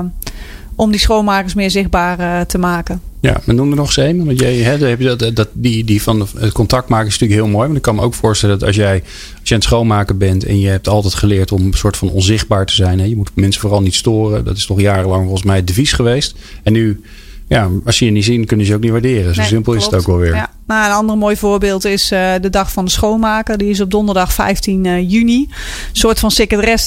om 0.75 0.91
die 0.91 0.99
schoonmakers 0.99 1.53
meer 1.53 1.71
zichtbaar 1.71 2.19
uh, 2.19 2.41
te 2.41 2.57
maken. 2.57 3.01
Ja, 3.19 3.41
maar 3.45 3.55
noem 3.55 3.69
er 3.69 3.75
nog 3.75 3.85
eens 3.85 3.97
een. 3.97 4.25
Want 4.25 4.39
jij, 4.39 4.55
hè, 4.55 4.87
heb 4.87 4.99
je 4.99 5.15
dat, 5.15 5.35
dat, 5.35 5.49
die, 5.53 5.83
die 5.83 6.01
van 6.01 6.27
het 6.37 6.51
contact 6.51 6.89
maken 6.89 7.07
is 7.07 7.19
natuurlijk 7.19 7.41
heel 7.41 7.51
mooi. 7.51 7.67
Maar 7.67 7.77
ik 7.77 7.81
kan 7.81 7.95
me 7.95 8.01
ook 8.01 8.13
voorstellen 8.13 8.59
dat 8.59 8.67
als 8.67 8.75
jij, 8.75 8.93
als 9.39 9.49
je 9.49 9.53
aan 9.53 9.59
het 9.59 9.69
schoonmaken 9.69 10.17
bent 10.17 10.45
en 10.45 10.59
je 10.59 10.67
hebt 10.67 10.87
altijd 10.87 11.13
geleerd 11.13 11.51
om 11.51 11.65
een 11.65 11.73
soort 11.73 11.97
van 11.97 12.09
onzichtbaar 12.09 12.65
te 12.65 12.73
zijn. 12.73 12.99
Hè, 12.99 13.05
je 13.05 13.15
moet 13.15 13.31
mensen 13.33 13.61
vooral 13.61 13.81
niet 13.81 13.95
storen. 13.95 14.45
Dat 14.45 14.57
is 14.57 14.65
toch 14.65 14.79
jarenlang 14.79 15.21
volgens 15.21 15.43
mij 15.43 15.55
het 15.55 15.67
devies 15.67 15.93
geweest. 15.93 16.35
En 16.63 16.73
nu, 16.73 17.01
ja, 17.47 17.69
als 17.85 17.99
je 17.99 18.05
je 18.05 18.11
niet 18.11 18.25
zien, 18.25 18.45
kunnen 18.45 18.65
ze 18.65 18.71
je 18.71 18.77
ook 18.77 18.83
niet 18.83 18.93
waarderen. 18.93 19.35
Zo 19.35 19.41
simpel 19.41 19.73
is 19.73 19.85
het 19.85 19.95
ook 19.95 20.07
wel 20.07 20.17
weer. 20.17 20.35
Ja. 20.35 20.49
Nou, 20.67 20.85
een 20.85 20.95
ander 20.95 21.17
mooi 21.17 21.37
voorbeeld 21.37 21.85
is 21.85 22.11
uh, 22.11 22.33
de 22.41 22.49
dag 22.49 22.71
van 22.71 22.85
de 22.85 22.91
schoonmaker. 22.91 23.57
Die 23.57 23.69
is 23.69 23.81
op 23.81 23.91
donderdag 23.91 24.33
15 24.33 24.83
uh, 24.83 24.93
eh, 24.93 25.09
juni. 25.09 25.41
Een 25.41 25.49
soort 25.91 26.19
van 26.19 26.31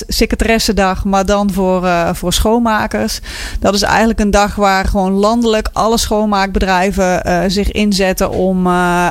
secretaressendag, 0.07 1.05
maar 1.05 1.27
dan 1.27 1.53
voor, 1.53 1.85
uh, 1.85 2.11
voor 2.13 2.33
schoonmakers. 2.33 3.21
Dat 3.61 3.75
is 3.75 3.83
eigenlijk 3.83 4.21
een 4.21 4.31
dag 4.31 4.55
waar 4.55 4.85
gewoon 4.85 5.13
landelijk 5.13 5.69
alle 5.73 5.99
schoonmaakbedrijven 5.99 7.51
zich 7.51 7.73
inzetten 7.73 8.31
om, 8.31 8.67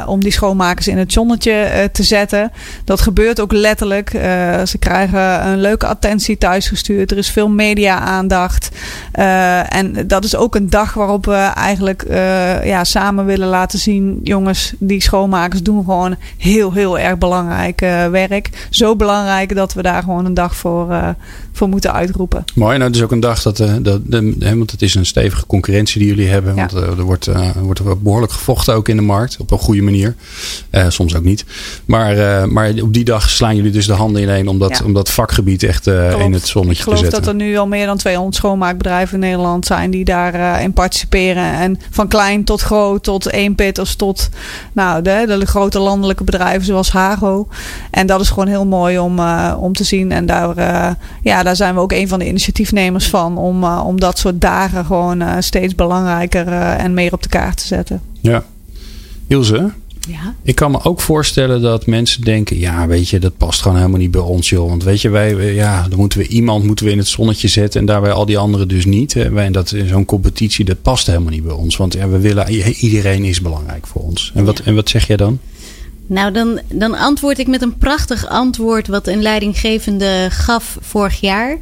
om 0.06 0.20
die 0.20 0.32
schoonmakers 0.32 0.88
in 0.88 0.98
het 0.98 1.14
zonnetje 1.14 1.90
te 1.92 2.04
zetten. 2.04 2.52
Dat 2.86 3.02
gebeurt 3.02 3.40
ook 3.40 3.52
letterlijk. 3.52 4.10
ze 4.66 4.76
krijgen 4.80 5.48
een 5.48 5.62
leuke 5.62 5.88
attentie 5.88 6.38
thuisgestuurd. 6.38 7.12
Er 7.12 7.18
is 7.18 7.30
veel 7.30 7.50
media-aandacht. 7.50 8.70
en 9.70 10.08
dat 10.08 10.24
is 10.24 10.36
ook 10.36 10.56
een 10.56 10.70
dag 10.70 10.94
waarop 10.94 11.26
we 11.26 11.52
eigenlijk 11.56 12.06
ja, 12.64 12.84
samen 12.84 13.26
willen 13.26 13.48
laten 13.48 13.80
zien, 13.80 14.20
jongens 14.24 14.59
die 14.80 15.02
schoonmakers 15.02 15.64
doen 15.64 15.84
gewoon 15.84 16.16
heel, 16.38 16.74
heel 16.74 17.00
erg 17.00 17.18
belangrijk 17.18 17.82
uh, 17.82 18.08
werk. 18.08 18.68
Zo 18.70 18.96
belangrijk 18.96 19.56
dat 19.56 19.74
we 19.74 19.82
daar 19.82 20.04
gewoon 20.04 20.26
een 20.26 20.34
dag 20.34 20.56
voor, 20.56 20.92
uh, 20.92 21.10
voor 21.52 21.70
moeten 21.70 21.94
uitroepen. 21.94 22.46
Mooi, 22.56 22.78
nou 22.78 22.88
het 22.88 22.96
is 22.96 23.04
ook 23.04 23.12
een 23.12 23.20
dag 23.20 23.42
dat, 23.42 23.60
uh, 23.60 23.74
dat 23.82 24.02
de, 24.06 24.36
want 24.40 24.72
het 24.72 24.82
is 24.82 24.96
een 24.96 25.06
stevige 25.06 25.46
concurrentie 25.46 26.00
die 26.00 26.10
jullie 26.10 26.28
hebben. 26.28 26.56
Want 26.56 26.72
er 26.72 27.02
wordt, 27.02 27.26
er 27.26 27.64
wordt 27.64 28.02
behoorlijk 28.04 28.32
gevochten 28.32 28.74
ook 28.74 28.90
in 28.90 28.96
de 28.96 29.02
markt. 29.02 29.38
Op 29.40 29.52
een 29.52 29.58
goede 29.58 29.82
manier. 29.82 30.16
soms 30.88 31.16
ook 31.16 31.24
niet. 31.24 31.46
Maar, 31.86 32.50
maar 32.50 32.74
op 32.82 32.94
die 32.94 33.04
dag 33.04 33.30
slaan 33.30 33.56
jullie 33.56 33.72
dus 33.72 33.86
de 33.86 33.94
handen 33.94 34.22
ineen 34.22 34.48
om 34.48 34.60
dat, 34.60 34.78
ja. 34.78 34.86
om 34.86 34.94
dat 34.94 35.10
vakgebied 35.10 35.64
echt 35.64 35.88
in 35.88 35.94
het 36.34 36.48
zonnetje 36.48 36.84
te 36.84 36.90
zetten. 36.90 36.92
Ik 36.92 36.98
geloof 36.98 37.10
dat 37.10 37.28
er 37.28 37.36
nu 37.36 37.58
al 37.58 37.68
meer 37.68 37.86
dan 37.86 37.98
200 37.98 38.36
schoonmaakbedrijven 38.36 39.14
in 39.14 39.20
Nederland 39.20 39.66
zijn 39.66 39.92
die 39.92 40.06
daarin 40.06 40.64
in 40.64 40.74
participeren. 40.74 41.54
En 41.54 41.80
van 41.90 42.08
klein 42.08 42.44
tot 42.44 42.62
groot, 42.62 43.04
tot 43.04 43.26
één 43.26 43.56
pitters, 43.56 43.96
tot 43.96 44.30
nou, 44.74 45.02
de, 45.02 45.38
de 45.40 45.46
grote 45.46 45.80
landelijke 45.80 46.24
bedrijven 46.24 46.66
zoals 46.66 46.92
Hago. 46.92 47.48
En 47.92 48.08
dat 48.08 48.22
is 48.22 48.30
gewoon 48.30 48.48
heel 48.48 48.66
mooi 48.66 49.00
om, 49.00 49.20
uh, 49.20 49.56
om 49.60 49.74
te 49.74 49.84
zien. 49.84 50.12
En 50.12 50.26
daar, 50.26 50.58
uh, 50.58 50.90
ja, 51.40 51.46
daar 51.46 51.56
zijn 51.56 51.76
we 51.76 51.82
ook 51.82 51.92
een 51.92 52.08
van 52.08 52.20
de 52.20 52.28
initiatiefnemers 52.28 53.08
van. 53.08 53.38
Om, 53.38 53.64
uh, 53.64 53.84
om 53.86 54.00
dat 54.00 54.18
soort 54.18 54.42
dagen 54.42 54.86
gewoon 54.86 55.24
steeds 55.40 55.76
belangrijker 55.76 56.48
en 56.58 56.94
meer 56.94 57.14
op 57.14 57.24
de 57.24 57.30
kaart 57.30 57.58
te 57.58 57.68
zetten. 57.68 58.02
Ja. 58.22 58.44
Ilse, 59.28 59.72
ja. 60.08 60.36
Ik 60.44 60.56
kan 60.56 60.72
me 60.72 60.84
ook 60.84 61.02
voorstellen 61.02 61.62
dat 61.62 61.86
mensen 61.86 62.22
denken: 62.24 62.60
ja, 62.60 62.88
weet 62.88 63.10
je, 63.10 63.20
dat 63.20 63.38
past 63.38 63.62
gewoon 63.62 63.78
helemaal 63.78 64.00
niet 64.00 64.12
bij 64.12 64.22
ons, 64.22 64.50
joh. 64.50 64.70
Want 64.70 64.84
weet 64.84 65.02
je, 65.02 65.10
wij, 65.10 65.54
ja, 65.54 65.88
dan 65.88 66.00
moeten 66.00 66.20
we 66.20 66.28
iemand 66.28 66.64
moeten 66.64 66.86
we 66.86 66.92
in 66.92 66.98
het 66.98 67.08
zonnetje 67.08 67.48
zetten 67.48 67.80
en 67.80 67.86
daarbij 67.86 68.12
al 68.12 68.26
die 68.26 68.38
anderen 68.38 68.68
dus 68.68 68.86
niet. 68.86 69.16
En 69.16 69.52
dat 69.52 69.76
zo'n 69.86 70.06
competitie, 70.06 70.66
dat 70.66 70.82
past 70.82 71.08
helemaal 71.08 71.32
niet 71.32 71.44
bij 71.44 71.54
ons. 71.54 71.78
Want 71.78 71.94
ja, 71.94 72.10
we 72.10 72.20
willen, 72.20 72.52
iedereen 72.72 73.24
is 73.24 73.42
belangrijk 73.42 73.88
voor 73.88 74.02
ons. 74.02 74.32
En 74.36 74.46
wat, 74.46 74.60
en 74.60 74.76
wat 74.76 74.90
zeg 74.90 75.08
jij 75.08 75.18
dan? 75.18 75.40
Nou, 76.10 76.32
dan, 76.32 76.60
dan 76.68 76.94
antwoord 76.94 77.40
ik 77.40 77.48
met 77.48 77.62
een 77.62 77.78
prachtig 77.78 78.28
antwoord 78.28 78.88
wat 78.88 79.08
een 79.08 79.22
leidinggevende 79.22 80.28
gaf 80.30 80.78
vorig 80.82 81.20
jaar. 81.20 81.58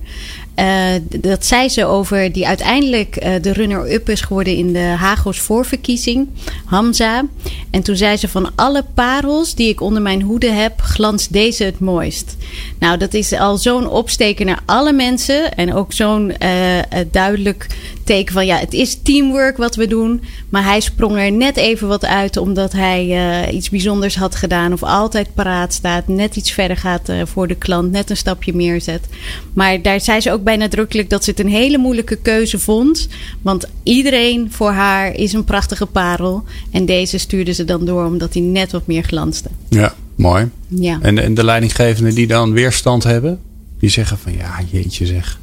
Uh, 0.60 0.86
dat 1.20 1.46
zei 1.46 1.70
ze 1.70 1.86
over 1.86 2.32
die 2.32 2.48
uiteindelijk 2.48 3.24
uh, 3.24 3.34
de 3.42 3.54
runner-up 3.54 4.10
is 4.10 4.22
geworden 4.22 4.56
in 4.56 4.74
de 4.74 4.80
Hagos 4.80 5.40
voorverkiezing, 5.40 6.28
Hamza. 6.66 7.26
En 7.70 7.82
toen 7.82 7.96
zei 7.96 8.18
ze 8.18 8.28
van 8.28 8.52
alle 8.56 8.84
parels 8.94 9.56
die 9.56 9.70
ik 9.70 9.82
onder 9.82 10.02
mijn 10.02 10.22
hoede 10.22 10.50
heb, 10.50 10.80
glanst 10.82 11.34
deze 11.34 11.64
het 11.64 11.80
mooist. 11.80 12.36
Nou, 12.80 12.98
dat 12.98 13.14
is 13.14 13.34
al 13.34 13.58
zo'n 13.58 13.90
opsteken 13.90 14.46
naar 14.46 14.62
alle 14.66 14.94
mensen 14.94 15.56
en 15.56 15.74
ook 15.74 15.94
zo'n 15.94 16.34
uh, 16.44 16.80
duidelijk 17.12 17.68
teken 18.08 18.34
van 18.34 18.46
ja, 18.46 18.58
het 18.58 18.74
is 18.74 19.00
teamwork 19.04 19.58
wat 19.58 19.76
we 19.76 19.88
doen. 19.88 20.22
Maar 20.50 20.64
hij 20.64 20.80
sprong 20.80 21.18
er 21.18 21.32
net 21.32 21.58
even 21.58 21.88
wat 21.88 22.06
uit 22.06 22.38
omdat 22.38 22.72
hij 22.72 23.52
iets 23.52 23.70
bijzonders 23.70 24.16
had 24.16 24.36
gedaan 24.36 24.74
of 24.74 24.84
altijd 24.84 25.34
paraat 25.34 25.74
staat, 25.74 26.08
net 26.08 26.36
iets 26.36 26.52
verder 26.52 26.78
gaat 26.78 27.12
voor 27.24 27.48
de 27.48 27.56
klant, 27.56 27.92
net 27.92 28.10
een 28.10 28.18
stapje 28.18 28.54
meer 28.54 28.82
zet. 28.82 29.08
Maar 29.54 29.82
daar 29.82 30.02
zei 30.02 30.22
ze 30.22 30.32
ook 30.32 30.44
bij 30.44 30.58
nadrukkelijk 30.58 31.10
dat 31.10 31.24
ze 31.24 31.30
het 31.30 31.40
een 31.40 31.50
hele 31.50 31.78
moeilijke 31.78 32.16
keuze 32.16 32.60
vond. 32.60 33.08
Want 33.42 33.66
iedereen 33.84 34.52
voor 34.52 34.72
haar 34.72 35.14
is 35.14 35.34
een 35.34 35.44
prachtige 35.44 35.86
parel. 35.86 36.44
En 36.72 36.86
deze 36.86 37.18
stuurde 37.18 37.54
ze 37.54 37.66
dan 37.66 37.86
door 37.86 38.06
omdat 38.06 38.34
hij 38.34 38.44
net 38.44 38.72
wat 38.72 38.88
meer 38.88 39.04
glanste. 39.04 39.50
Ja, 39.70 39.96
mooi. 40.16 40.50
Ja. 40.68 41.00
En, 41.02 41.18
en 41.18 41.34
de 41.34 41.44
leidinggevenden 41.44 42.16
die 42.16 42.28
dan 42.28 42.52
weerstand 42.52 43.04
hebben, 43.04 43.40
die 43.80 43.90
zeggen 43.90 44.18
van 44.18 44.34
ja, 44.34 44.60
jeetje 44.72 45.06
zeg. 45.06 45.40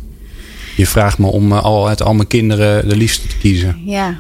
Je 0.77 0.87
vraagt 0.87 1.18
me 1.18 1.27
om 1.27 1.53
uh, 1.53 1.62
al 1.62 1.89
uit 1.89 2.03
al 2.03 2.14
mijn 2.14 2.29
kinderen 2.29 2.89
de 2.89 2.97
liefste 2.97 3.27
te 3.27 3.37
kiezen. 3.37 3.81
Ja, 3.85 4.16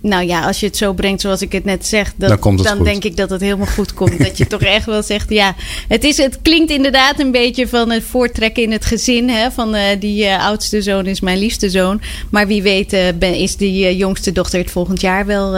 nou 0.00 0.26
ja, 0.26 0.46
als 0.46 0.60
je 0.60 0.66
het 0.66 0.76
zo 0.76 0.92
brengt 0.92 1.20
zoals 1.20 1.42
ik 1.42 1.52
het 1.52 1.64
net 1.64 1.86
zeg, 1.86 2.12
dan, 2.16 2.56
dan 2.56 2.84
denk 2.84 3.04
ik 3.04 3.16
dat 3.16 3.30
het 3.30 3.40
helemaal 3.40 3.66
goed 3.66 3.94
komt. 3.94 4.18
dat 4.18 4.38
je 4.38 4.46
toch 4.46 4.60
echt 4.60 4.86
wel 4.86 5.02
zegt, 5.02 5.30
ja, 5.30 5.54
het, 5.88 6.04
is, 6.04 6.16
het 6.16 6.38
klinkt 6.42 6.70
inderdaad 6.70 7.20
een 7.20 7.30
beetje 7.30 7.68
van 7.68 7.90
het 7.90 8.04
voortrekken 8.04 8.62
in 8.62 8.72
het 8.72 8.84
gezin. 8.84 9.28
Hè, 9.28 9.50
van 9.50 9.74
uh, 9.74 9.82
die 10.00 10.24
uh, 10.24 10.46
oudste 10.46 10.82
zoon 10.82 11.06
is 11.06 11.20
mijn 11.20 11.38
liefste 11.38 11.70
zoon. 11.70 12.00
Maar 12.30 12.46
wie 12.46 12.62
weet 12.62 12.92
uh, 12.92 13.00
ben, 13.18 13.34
is 13.34 13.56
die 13.56 13.96
jongste 13.96 14.32
dochter 14.32 14.58
het 14.58 14.70
volgend 14.70 15.00
jaar 15.00 15.26
wel 15.26 15.56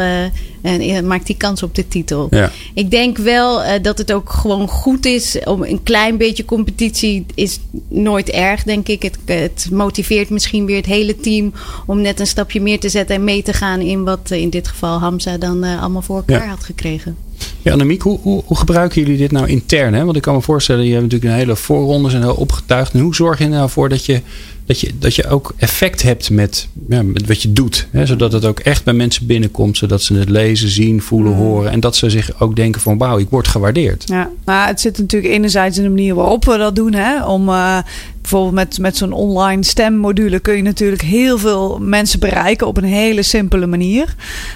en 0.62 1.06
maakt 1.06 1.26
die 1.26 1.36
kans 1.36 1.62
op 1.62 1.74
de 1.74 1.88
titel. 1.88 2.26
Ja. 2.30 2.50
Ik 2.74 2.90
denk 2.90 3.18
wel 3.18 3.62
dat 3.82 3.98
het 3.98 4.12
ook 4.12 4.30
gewoon 4.30 4.68
goed 4.68 5.06
is 5.06 5.38
om 5.44 5.62
een 5.62 5.82
klein 5.82 6.16
beetje 6.16 6.44
competitie 6.44 7.26
is 7.34 7.58
nooit 7.88 8.30
erg, 8.30 8.62
denk 8.62 8.88
ik. 8.88 9.02
Het, 9.02 9.18
het 9.24 9.68
motiveert 9.70 10.30
misschien 10.30 10.66
weer 10.66 10.76
het 10.76 10.86
hele 10.86 11.16
team 11.16 11.52
om 11.86 12.00
net 12.00 12.20
een 12.20 12.26
stapje 12.26 12.60
meer 12.60 12.80
te 12.80 12.88
zetten 12.88 13.16
en 13.16 13.24
mee 13.24 13.42
te 13.42 13.52
gaan 13.52 13.80
in 13.80 14.04
wat 14.04 14.30
in 14.30 14.50
dit 14.50 14.68
geval 14.68 14.98
Hamza 14.98 15.38
dan 15.38 15.64
uh, 15.64 15.80
allemaal 15.80 16.02
voor 16.02 16.16
elkaar 16.16 16.48
had 16.48 16.64
gekregen. 16.64 17.16
Ja, 17.62 17.72
Annemiek, 17.72 18.02
hoe, 18.02 18.18
hoe, 18.22 18.42
hoe, 18.46 18.56
gebruiken 18.56 19.02
jullie 19.02 19.16
dit 19.16 19.32
nou 19.32 19.48
intern? 19.48 19.94
Hè? 19.94 20.04
Want 20.04 20.16
ik 20.16 20.22
kan 20.22 20.34
me 20.34 20.40
voorstellen, 20.40 20.84
je 20.84 20.90
hebt 20.90 21.02
natuurlijk 21.02 21.32
een 21.32 21.38
hele 21.38 21.56
voorrondes 21.56 22.14
en 22.14 22.22
heel 22.22 22.34
opgetuigd. 22.34 22.92
En 22.92 23.00
hoe 23.00 23.14
zorg 23.14 23.38
je 23.38 23.44
er 23.44 23.50
nou 23.50 23.70
voor 23.70 23.88
dat 23.88 24.04
je, 24.04 24.20
dat 24.70 24.80
je, 24.80 24.90
dat 24.98 25.14
je 25.14 25.28
ook 25.28 25.54
effect 25.56 26.02
hebt 26.02 26.30
met, 26.30 26.68
ja, 26.88 27.02
met 27.02 27.26
wat 27.26 27.42
je 27.42 27.52
doet? 27.52 27.86
Hè? 27.90 28.06
Zodat 28.06 28.32
het 28.32 28.44
ook 28.44 28.58
echt 28.60 28.84
bij 28.84 28.94
mensen 28.94 29.26
binnenkomt, 29.26 29.76
zodat 29.76 30.02
ze 30.02 30.14
het 30.14 30.28
lezen, 30.28 30.68
zien, 30.68 31.02
voelen, 31.02 31.34
horen. 31.34 31.70
En 31.70 31.80
dat 31.80 31.96
ze 31.96 32.10
zich 32.10 32.40
ook 32.40 32.56
denken 32.56 32.80
van 32.80 32.98
wauw, 32.98 33.18
ik 33.18 33.30
word 33.30 33.48
gewaardeerd. 33.48 34.04
Ja, 34.06 34.30
maar 34.44 34.66
het 34.66 34.80
zit 34.80 34.98
natuurlijk 34.98 35.32
enerzijds 35.32 35.76
in 35.76 35.82
de 35.82 35.88
manier 35.88 36.14
waarop 36.14 36.44
we 36.44 36.56
dat 36.56 36.76
doen. 36.76 36.92
Hè? 36.92 37.24
Om 37.24 37.48
uh, 37.48 37.78
bijvoorbeeld 38.20 38.54
met, 38.54 38.78
met 38.78 38.96
zo'n 38.96 39.12
online 39.12 39.64
stemmodule 39.64 40.40
kun 40.40 40.56
je 40.56 40.62
natuurlijk 40.62 41.02
heel 41.02 41.38
veel 41.38 41.78
mensen 41.80 42.20
bereiken 42.20 42.66
op 42.66 42.76
een 42.76 42.84
hele 42.84 43.22
simpele 43.22 43.66
manier. 43.66 44.14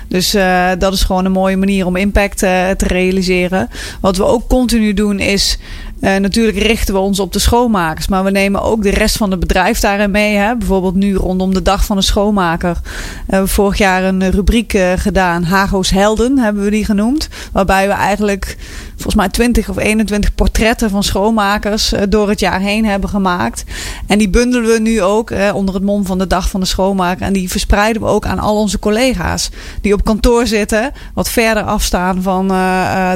Dus 0.09 0.35
uh, 0.35 0.71
dat 0.79 0.93
is 0.93 1.03
gewoon 1.03 1.25
een 1.25 1.33
mooie 1.33 1.57
manier 1.57 1.87
om 1.87 1.97
impact 1.97 2.43
uh, 2.43 2.71
te 2.71 2.87
realiseren. 2.87 3.69
Wat 4.01 4.17
we 4.17 4.25
ook 4.25 4.49
continu 4.49 4.95
doen 4.95 5.19
is. 5.19 5.59
Uh, 6.05 6.17
natuurlijk 6.17 6.59
richten 6.59 6.95
we 6.95 7.01
ons 7.01 7.21
op 7.21 7.33
de 7.33 7.39
schoonmakers, 7.39 8.09
maar 8.09 8.25
we 8.25 8.31
nemen 8.31 8.63
ook 8.63 8.83
de 8.83 8.91
rest 8.91 9.17
van 9.17 9.31
het 9.31 9.41
bedrijf 9.41 9.81
daarin 9.81 10.11
mee. 10.11 10.37
Hè? 10.37 10.57
Bijvoorbeeld 10.57 10.95
nu 10.95 11.15
rondom 11.15 11.55
de 11.55 11.63
dag 11.63 11.85
van 11.85 11.97
de 11.97 12.03
schoonmaker. 12.03 12.79
We 12.83 12.91
hebben 13.27 13.49
vorig 13.49 13.79
jaar 13.79 14.05
een 14.05 14.31
rubriek 14.31 14.79
gedaan, 14.97 15.43
Hago's 15.43 15.91
Helden 15.91 16.39
hebben 16.39 16.65
we 16.65 16.71
die 16.71 16.85
genoemd. 16.85 17.29
Waarbij 17.53 17.87
we 17.87 17.93
eigenlijk 17.93 18.57
volgens 18.95 19.15
mij 19.15 19.29
20 19.29 19.69
of 19.69 19.79
21 19.79 20.35
portretten 20.35 20.91
van 20.91 21.03
schoonmakers 21.03 21.93
door 22.09 22.29
het 22.29 22.41
jaar 22.41 22.61
heen 22.61 22.85
hebben 22.87 23.09
gemaakt. 23.09 23.65
En 24.07 24.19
die 24.19 24.31
bundelen 24.31 24.71
we 24.71 24.81
nu 24.81 25.03
ook 25.03 25.33
onder 25.55 25.75
het 25.75 25.85
mom 25.85 26.07
van 26.07 26.19
de 26.19 26.27
dag 26.27 26.49
van 26.49 26.61
de 26.61 26.67
schoonmaker. 26.67 27.27
En 27.27 27.33
die 27.33 27.51
verspreiden 27.51 28.03
we 28.03 28.09
ook 28.09 28.27
aan 28.27 28.39
al 28.39 28.57
onze 28.57 28.79
collega's 28.79 29.51
die 29.81 29.93
op 29.93 30.05
kantoor 30.05 30.47
zitten, 30.47 30.93
wat 31.15 31.29
verder 31.29 31.63
afstaan 31.63 32.23
van 32.23 32.49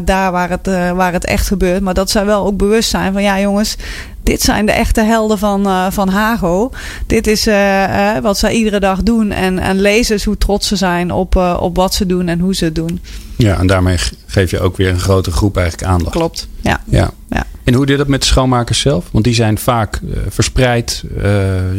daar 0.05 0.33
waar 0.33 0.51
het, 0.51 0.67
waar 0.95 1.13
het 1.13 1.25
echt 1.25 1.47
gebeurt. 1.47 1.83
Maar 1.83 1.95
dat 1.95 2.11
zij 2.11 2.25
wel 2.25 2.47
ook 2.47 2.57
bewust 2.57 2.78
zijn 2.87 3.13
van 3.13 3.23
ja 3.23 3.41
jongens, 3.41 3.77
dit 4.23 4.43
zijn 4.43 4.67
de 4.67 4.73
echte 4.73 5.01
helden 5.01 5.39
van, 5.39 5.67
uh, 5.67 5.91
van 5.91 6.09
Hago. 6.09 6.71
Dit 7.07 7.27
is 7.27 7.47
uh, 7.47 7.55
uh, 7.55 8.19
wat 8.19 8.39
zij 8.39 8.53
iedere 8.53 8.81
dag 8.81 9.03
doen. 9.03 9.31
En, 9.31 9.59
en 9.59 9.81
lezers 9.81 10.25
hoe 10.25 10.39
trots 10.39 10.69
ze 10.69 10.77
zijn 10.77 11.11
op, 11.11 11.37
op 11.61 11.77
wat 11.77 11.95
ze 11.95 12.07
doen 12.07 12.29
en 12.29 12.41
hoe 12.41 12.55
ze 12.55 12.65
het 12.65 12.75
doen. 12.75 13.01
Ja, 13.37 13.59
en 13.59 13.67
daarmee 13.67 13.97
geef 14.27 14.51
je 14.51 14.61
ook 14.61 14.77
weer 14.77 14.89
een 14.89 15.01
grote 15.01 15.31
groep 15.31 15.57
eigenlijk 15.57 15.91
aandacht. 15.91 16.11
Klopt, 16.11 16.49
ja. 16.61 16.81
ja. 16.85 17.11
ja. 17.29 17.47
En 17.65 17.75
hoe 17.75 17.87
doe 17.87 17.97
dat 17.97 18.09
met 18.09 18.21
de 18.21 18.27
schoonmakers 18.27 18.81
zelf? 18.81 19.09
Want 19.11 19.25
die 19.25 19.35
zijn 19.35 19.59
vaak 19.59 20.01
verspreid, 20.29 21.05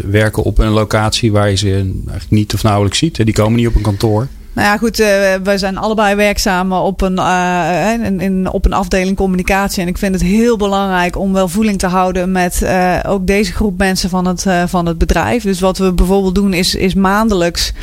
werken 0.05 0.43
op 0.43 0.57
een 0.57 0.69
locatie 0.69 1.31
waar 1.31 1.49
je 1.49 1.55
ze 1.55 1.71
eigenlijk 1.71 2.29
niet 2.29 2.53
of 2.53 2.63
nauwelijks 2.63 2.97
ziet. 2.97 3.25
Die 3.25 3.33
komen 3.33 3.55
niet 3.55 3.67
op 3.67 3.75
een 3.75 3.81
kantoor. 3.81 4.27
Nou 4.59 4.71
ja, 4.71 4.77
goed, 4.77 4.99
uh, 4.99 5.07
wij 5.43 5.57
zijn 5.57 5.77
allebei 5.77 6.15
werkzaam 6.15 6.73
op 6.73 7.01
een, 7.01 7.19
uh, 7.19 7.93
in, 8.03 8.19
in, 8.19 8.51
op 8.51 8.65
een 8.65 8.73
afdeling 8.73 9.17
communicatie. 9.17 9.81
En 9.81 9.87
ik 9.87 9.97
vind 9.97 10.13
het 10.13 10.23
heel 10.23 10.57
belangrijk 10.57 11.17
om 11.17 11.33
wel 11.33 11.47
voeling 11.47 11.79
te 11.79 11.87
houden 11.87 12.31
met 12.31 12.65
ook 13.07 13.27
deze 13.27 13.51
groep 13.51 13.77
mensen 13.77 14.09
van 14.09 14.27
het, 14.27 14.45
van 14.65 14.85
het 14.85 14.97
bedrijf. 14.97 15.43
Dus 15.43 15.59
wat 15.59 15.77
we 15.77 15.93
bijvoorbeeld 15.93 16.35
doen 16.35 16.53
is, 16.53 16.75
is 16.75 16.93
maandelijks 16.93 17.73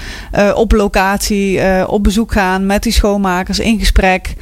op 0.55 0.73
locatie 0.73 1.61
op 1.89 2.03
bezoek 2.03 2.33
gaan 2.33 2.67
met 2.67 2.83
die 2.83 2.93
schoonmakers 2.93 3.59
in 3.59 3.79
gesprek. 3.79 4.35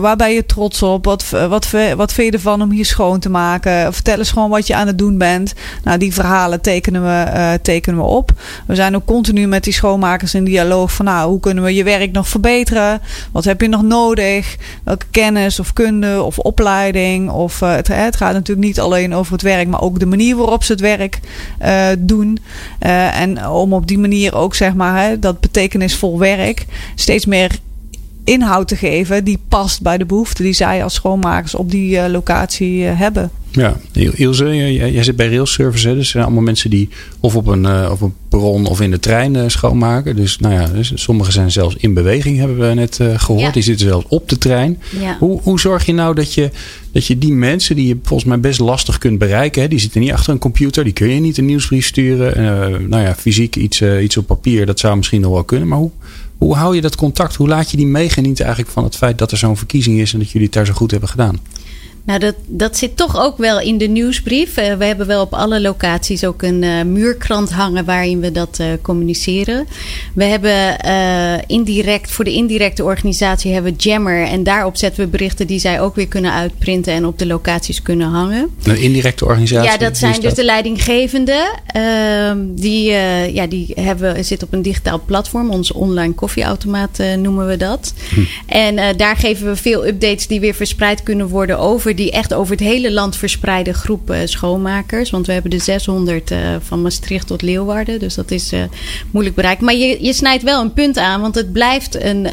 Waar 0.00 0.16
ben 0.16 0.32
je 0.32 0.46
trots 0.46 0.82
op? 0.82 1.04
Wat, 1.04 1.30
wat, 1.30 1.70
wat 1.96 2.12
vind 2.12 2.26
je 2.26 2.32
ervan 2.32 2.62
om 2.62 2.70
hier 2.70 2.84
schoon 2.84 3.18
te 3.18 3.30
maken? 3.30 3.94
Vertel 3.94 4.18
eens 4.18 4.30
gewoon 4.30 4.50
wat 4.50 4.66
je 4.66 4.74
aan 4.74 4.86
het 4.86 4.98
doen 4.98 5.18
bent. 5.18 5.54
Nou, 5.84 5.98
die 5.98 6.14
verhalen 6.14 6.60
tekenen 6.60 7.02
we, 7.02 7.58
tekenen 7.62 7.98
we 7.98 8.06
op. 8.06 8.32
We 8.66 8.74
zijn 8.74 8.96
ook 8.96 9.04
continu 9.04 9.46
met 9.46 9.64
die 9.64 9.72
schoonmakers 9.72 10.34
in 10.34 10.44
dialoog 10.44 10.92
van 10.92 11.04
nou, 11.04 11.30
hoe 11.30 11.40
kunnen 11.40 11.64
we 11.64 11.74
je 11.74 11.84
werk 11.84 12.12
nog 12.12 12.28
verbeteren? 12.28 13.00
Wat 13.32 13.44
heb 13.44 13.60
je 13.60 13.68
nog 13.68 13.82
nodig? 13.82 14.56
Welke 14.84 15.06
kennis 15.10 15.60
of 15.60 15.72
kunde 15.72 16.22
of 16.22 16.38
opleiding? 16.38 17.30
Of 17.30 17.60
het, 17.60 17.88
het, 17.88 18.16
gaat 18.16 18.32
natuurlijk 18.32 18.66
niet 18.66 18.80
alleen 18.80 19.14
over 19.14 19.32
het 19.32 19.42
werk, 19.42 19.68
maar 19.68 19.82
ook 19.82 19.98
de 19.98 20.06
manier 20.06 20.36
waarop 20.36 20.64
ze 20.64 20.72
het 20.72 20.80
werk 20.80 21.20
doen. 21.98 22.38
Uh, 22.82 23.20
en 23.20 23.46
om 23.48 23.72
op 23.72 23.86
die 23.86 23.98
manier 23.98 24.34
ook 24.34 24.54
zeg 24.54 24.74
maar 24.74 25.02
hè, 25.02 25.18
dat 25.18 25.40
betekenisvol 25.40 26.18
werk 26.18 26.66
steeds 26.94 27.26
meer 27.26 27.58
inhoud 28.24 28.68
te 28.68 28.76
geven 28.76 29.24
die 29.24 29.38
past 29.48 29.82
bij 29.82 29.98
de 29.98 30.06
behoeften 30.06 30.44
die 30.44 30.52
zij 30.52 30.82
als 30.82 30.94
schoonmakers 30.94 31.54
op 31.54 31.70
die 31.70 32.08
locatie 32.08 32.82
hebben. 32.82 33.30
Ja, 33.52 33.76
Ilse, 33.92 34.56
jij, 34.56 34.92
jij 34.92 35.02
zit 35.02 35.16
bij 35.16 35.28
Rail 35.28 35.46
Service. 35.46 35.88
Hè? 35.88 35.94
Dus 35.94 36.04
er 36.04 36.10
zijn 36.10 36.24
allemaal 36.24 36.42
mensen 36.42 36.70
die 36.70 36.88
of 37.20 37.36
op 37.36 37.46
een, 37.46 37.64
uh, 37.64 37.88
op 37.92 38.00
een 38.00 38.14
perron 38.28 38.66
of 38.66 38.80
in 38.80 38.90
de 38.90 38.98
trein 38.98 39.34
uh, 39.34 39.42
schoonmaken. 39.46 40.16
Dus 40.16 40.38
nou 40.38 40.54
ja, 40.54 40.66
dus 40.66 40.92
sommigen 40.94 41.32
zijn 41.32 41.50
zelfs 41.50 41.76
in 41.78 41.94
beweging, 41.94 42.38
hebben 42.38 42.68
we 42.68 42.74
net 42.74 42.98
uh, 43.02 43.18
gehoord. 43.18 43.44
Ja. 43.44 43.50
Die 43.50 43.62
zitten 43.62 43.86
zelfs 43.86 44.06
op 44.08 44.28
de 44.28 44.38
trein. 44.38 44.82
Ja. 45.00 45.16
Hoe, 45.18 45.40
hoe 45.42 45.60
zorg 45.60 45.86
je 45.86 45.92
nou 45.92 46.14
dat 46.14 46.34
je, 46.34 46.50
dat 46.92 47.06
je 47.06 47.18
die 47.18 47.32
mensen 47.32 47.76
die 47.76 47.86
je 47.86 47.96
volgens 48.02 48.28
mij 48.28 48.40
best 48.40 48.60
lastig 48.60 48.98
kunt 48.98 49.18
bereiken. 49.18 49.62
Hè? 49.62 49.68
Die 49.68 49.78
zitten 49.78 50.00
niet 50.00 50.12
achter 50.12 50.32
een 50.32 50.38
computer. 50.38 50.84
Die 50.84 50.92
kun 50.92 51.08
je 51.08 51.20
niet 51.20 51.38
een 51.38 51.46
nieuwsbrief 51.46 51.86
sturen. 51.86 52.88
nou 52.88 53.02
ja, 53.02 53.14
fysiek 53.14 53.56
iets, 53.56 53.82
iets 53.82 54.16
op 54.16 54.26
papier, 54.26 54.66
dat 54.66 54.78
zou 54.78 54.96
misschien 54.96 55.20
nog 55.20 55.32
wel 55.32 55.44
kunnen. 55.44 55.68
Maar 55.68 55.78
hoe, 55.78 55.90
hoe 56.40 56.54
hou 56.54 56.74
je 56.74 56.80
dat 56.80 56.96
contact? 56.96 57.34
Hoe 57.34 57.48
laat 57.48 57.70
je 57.70 57.76
die 57.76 57.86
meegenieten 57.86 58.44
eigenlijk 58.44 58.74
van 58.74 58.84
het 58.84 58.96
feit 58.96 59.18
dat 59.18 59.30
er 59.30 59.38
zo'n 59.38 59.56
verkiezing 59.56 59.98
is 59.98 60.12
en 60.12 60.18
dat 60.18 60.30
jullie 60.30 60.46
het 60.46 60.56
daar 60.56 60.66
zo 60.66 60.72
goed 60.72 60.90
hebben 60.90 61.08
gedaan? 61.08 61.40
Nou, 62.04 62.18
dat, 62.18 62.34
dat 62.46 62.76
zit 62.76 62.96
toch 62.96 63.18
ook 63.18 63.36
wel 63.36 63.60
in 63.60 63.78
de 63.78 63.86
nieuwsbrief. 63.86 64.58
Uh, 64.58 64.74
we 64.74 64.84
hebben 64.84 65.06
wel 65.06 65.22
op 65.22 65.34
alle 65.34 65.60
locaties 65.60 66.24
ook 66.24 66.42
een 66.42 66.62
uh, 66.62 66.82
muurkrant 66.82 67.50
hangen 67.50 67.84
waarin 67.84 68.20
we 68.20 68.32
dat 68.32 68.58
uh, 68.60 68.66
communiceren. 68.82 69.66
We 70.14 70.24
hebben 70.24 70.78
indirect, 71.46 72.10
voor 72.10 72.24
de 72.24 72.32
indirecte 72.32 72.84
organisatie 72.84 73.52
hebben 73.52 73.72
we 73.72 73.78
Jammer. 73.78 74.22
En 74.22 74.42
daarop 74.42 74.76
zetten 74.76 75.04
we 75.04 75.10
berichten 75.10 75.46
die 75.46 75.58
zij 75.58 75.80
ook 75.80 75.94
weer 75.94 76.08
kunnen 76.08 76.32
uitprinten 76.32 76.92
en 76.92 77.06
op 77.06 77.18
de 77.18 77.26
locaties 77.26 77.82
kunnen 77.82 78.08
hangen. 78.08 78.50
Een 78.62 78.80
indirecte 78.80 79.24
organisatie? 79.24 79.70
Ja, 79.70 79.76
dat 79.76 79.96
zijn 79.96 80.20
dus 80.20 80.34
de 80.34 80.44
leidinggevenden. 80.44 81.50
Ehm, 81.66 82.38
die, 82.48 82.90
ja, 83.32 83.46
die 83.46 83.72
hebben, 83.74 84.24
zitten 84.24 84.46
op 84.46 84.52
een 84.52 84.62
digitaal 84.62 85.02
platform. 85.06 85.50
Onze 85.50 85.74
online 85.74 86.14
koffieautomaat 86.14 86.98
noemen 87.18 87.46
we 87.46 87.56
dat. 87.56 87.94
Hm. 88.14 88.20
En 88.46 88.96
daar 88.96 89.16
geven 89.16 89.46
we 89.46 89.56
veel 89.56 89.86
updates 89.86 90.26
die 90.26 90.40
weer 90.40 90.54
verspreid 90.54 91.02
kunnen 91.02 91.28
worden 91.28 91.58
over 91.58 91.89
die 91.94 92.10
echt 92.10 92.34
over 92.34 92.52
het 92.52 92.64
hele 92.64 92.92
land 92.92 93.16
verspreide 93.16 93.72
groep 93.72 94.10
uh, 94.10 94.18
schoonmakers. 94.24 95.10
Want 95.10 95.26
we 95.26 95.32
hebben 95.32 95.50
de 95.50 95.58
600 95.58 96.30
uh, 96.30 96.38
van 96.60 96.82
Maastricht 96.82 97.26
tot 97.26 97.42
Leeuwarden. 97.42 97.98
Dus 97.98 98.14
dat 98.14 98.30
is 98.30 98.52
uh, 98.52 98.62
moeilijk 99.10 99.36
bereikt. 99.36 99.60
Maar 99.60 99.74
je, 99.74 100.04
je 100.04 100.12
snijdt 100.12 100.42
wel 100.42 100.60
een 100.60 100.72
punt 100.72 100.98
aan. 100.98 101.20
Want 101.20 101.34
het 101.34 101.52
blijft 101.52 102.02
een, 102.02 102.28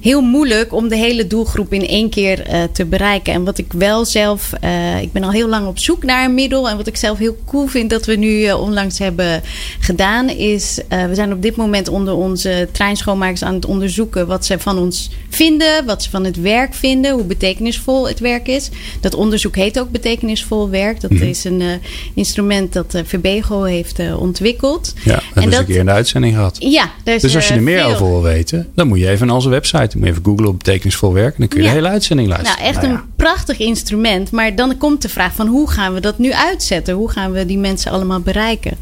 heel 0.00 0.20
moeilijk 0.20 0.72
om 0.72 0.88
de 0.88 0.96
hele 0.96 1.26
doelgroep 1.26 1.72
in 1.72 1.86
één 1.86 2.10
keer 2.10 2.68
te 2.72 2.84
bereiken. 2.84 3.32
En 3.32 3.44
wat 3.44 3.58
ik 3.58 3.72
wel 3.72 4.04
zelf. 4.04 4.52
ik 5.00 5.12
ben 5.12 5.22
al 5.22 5.30
heel 5.30 5.48
lang 5.48 5.66
op 5.66 5.78
zoek 5.78 6.02
naar 6.04 6.24
een 6.24 6.34
middel. 6.34 6.68
En 6.68 6.76
wat 6.76 6.86
ik 6.86 6.96
zelf 6.96 7.18
heel 7.18 7.36
cool 7.46 7.66
vind 7.66 7.90
dat 7.90 8.06
we 8.06 8.14
nu 8.14 8.52
onlangs 8.52 8.98
hebben 8.98 9.42
gedaan. 9.80 10.28
Is 10.28 10.80
we 10.88 11.14
zijn 11.14 11.32
op 11.32 11.42
dit 11.42 11.56
moment 11.56 11.88
onder 11.88 12.14
onze 12.14 12.68
treinschoonmakers 12.72 13.42
aan 13.44 13.54
het 13.54 13.66
onderzoeken. 13.66 14.26
Wat 14.26 14.46
ze 14.46 14.58
van 14.58 14.78
ons 14.78 15.10
vinden. 15.28 15.86
Wat 15.86 16.02
ze 16.02 16.10
van 16.10 16.24
het 16.24 16.40
werk 16.40 16.74
vinden. 16.74 17.12
Hoe 17.12 17.24
betekenisvol 17.24 18.08
het 18.08 18.20
werk 18.20 18.48
is. 18.48 18.51
Dat 19.00 19.14
onderzoek 19.14 19.56
heet 19.56 19.80
ook 19.80 19.90
betekenisvol 19.90 20.70
werk. 20.70 21.00
Dat 21.00 21.10
mm-hmm. 21.10 21.28
is 21.28 21.44
een 21.44 21.60
uh, 21.60 21.72
instrument 22.14 22.72
dat 22.72 22.94
uh, 22.94 23.00
Verbego 23.04 23.62
heeft 23.62 23.98
uh, 24.00 24.20
ontwikkeld. 24.20 24.94
Ja, 25.04 25.14
dat 25.14 25.22
hebben 25.34 25.52
we 25.52 25.56
een 25.58 25.64
keer 25.64 25.78
in 25.78 25.86
de 25.86 25.92
uitzending 25.92 26.34
gehad. 26.34 26.56
Ja, 26.58 26.90
dus 27.04 27.34
als 27.34 27.48
je 27.48 27.54
er 27.54 27.62
meer 27.62 27.80
veel... 27.80 27.90
over 27.90 28.06
wil 28.06 28.22
weten, 28.22 28.68
dan 28.74 28.88
moet 28.88 28.98
je 28.98 29.08
even 29.08 29.26
naar 29.26 29.34
onze 29.34 29.48
website. 29.48 29.78
Dan 29.78 29.98
moet 29.98 30.04
je 30.04 30.10
even 30.10 30.24
googlen 30.24 30.48
op 30.48 30.58
betekenisvol 30.58 31.12
werk. 31.12 31.34
En 31.34 31.38
dan 31.38 31.48
kun 31.48 31.58
je 31.58 31.64
ja. 31.64 31.70
de 31.70 31.76
hele 31.76 31.88
uitzending 31.88 32.28
luisteren. 32.28 32.58
Nou, 32.58 32.68
echt 32.68 32.82
nou, 32.82 32.92
ja. 32.92 32.98
een 32.98 33.06
prachtig 33.16 33.58
instrument. 33.58 34.30
Maar 34.30 34.54
dan 34.54 34.78
komt 34.78 35.02
de 35.02 35.08
vraag 35.08 35.34
van 35.34 35.46
hoe 35.46 35.70
gaan 35.70 35.94
we 35.94 36.00
dat 36.00 36.18
nu 36.18 36.32
uitzetten? 36.32 36.94
Hoe 36.94 37.10
gaan 37.10 37.32
we 37.32 37.46
die 37.46 37.58
mensen 37.58 37.92
allemaal 37.92 38.20
bereiken? 38.20 38.76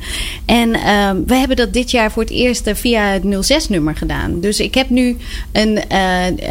En 0.45 0.75
ehm, 0.75 1.17
we 1.27 1.35
hebben 1.35 1.57
dat 1.57 1.73
dit 1.73 1.91
jaar 1.91 2.13
voor 2.13 2.23
het 2.23 2.33
eerst 2.33 2.71
via 2.75 3.03
het 3.03 3.23
06-nummer 3.53 3.97
gedaan. 3.97 4.41
Dus 4.41 4.61
ik 4.61 4.75
heb 4.75 4.91
nu 4.91 5.17
een, 5.53 5.81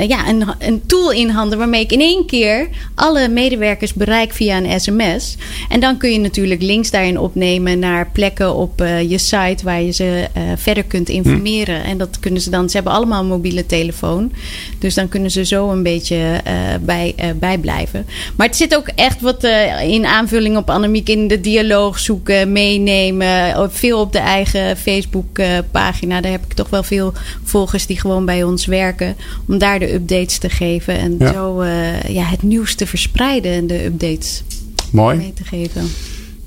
ja, 0.07 0.27
een, 0.29 0.43
een 0.59 0.81
tool 0.85 1.11
in 1.11 1.29
handen 1.29 1.57
waarmee 1.57 1.81
ik 1.81 1.91
in 1.91 2.01
één 2.01 2.25
keer 2.25 2.67
alle 3.09 3.27
medewerkers 3.27 3.93
bereik 3.93 4.33
via 4.33 4.57
een 4.57 4.79
sms. 4.79 5.37
En 5.69 5.79
dan 5.79 5.97
kun 5.97 6.11
je 6.11 6.19
natuurlijk 6.19 6.61
links 6.61 6.91
daarin 6.91 7.19
opnemen 7.19 7.79
naar 7.79 8.09
plekken 8.11 8.55
op 8.55 8.81
uh, 8.81 9.09
je 9.09 9.17
site 9.17 9.63
waar 9.63 9.81
je 9.81 9.91
ze 9.91 10.27
uh, 10.37 10.43
verder 10.55 10.83
kunt 10.83 11.09
informeren. 11.09 11.83
En 11.83 11.97
dat 11.97 12.19
kunnen 12.19 12.41
ze 12.41 12.49
dan, 12.49 12.69
ze 12.69 12.75
hebben 12.75 12.93
allemaal 12.93 13.21
een 13.21 13.27
mobiele 13.27 13.65
telefoon. 13.65 14.31
Dus 14.79 14.93
dan 14.93 15.09
kunnen 15.09 15.31
ze 15.31 15.45
zo 15.45 15.69
een 15.69 15.83
beetje 15.83 16.15
uh, 16.15 16.53
bij, 16.81 17.15
bijblijven. 17.35 18.05
Maar 18.35 18.47
het 18.47 18.55
zit 18.55 18.75
ook 18.75 18.87
echt 18.95 19.21
wat 19.21 19.47
in 19.87 20.05
aanvulling 20.05 20.57
op 20.57 20.69
Annemiek 20.69 21.09
in 21.09 21.27
de 21.27 21.41
dialoog 21.41 21.99
zoeken, 21.99 22.51
meenemen. 22.51 23.71
Veel 23.71 23.99
op 23.99 24.11
de 24.11 24.19
eigen 24.19 24.77
Facebook 24.77 25.41
pagina. 25.71 26.21
Daar 26.21 26.31
heb 26.31 26.45
ik 26.45 26.53
toch 26.53 26.69
wel 26.69 26.83
veel 26.83 27.13
volgers 27.43 27.85
die 27.85 27.99
gewoon 27.99 28.25
bij 28.25 28.43
ons 28.43 28.65
werken. 28.65 29.15
Om 29.47 29.57
daar 29.57 29.79
de 29.79 29.93
updates 29.93 30.37
te 30.37 30.49
geven. 30.49 30.97
En 30.97 31.15
ja. 31.19 31.33
zo 31.33 31.63
ja, 32.07 32.23
het 32.23 32.43
nieuws 32.43 32.75
te 32.75 32.85
verspreiden 32.85 32.98
en 33.41 33.67
de 33.67 33.85
updates 33.85 34.43
Mooi. 34.91 35.17
mee 35.17 35.33
te 35.33 35.43
geven. 35.43 35.87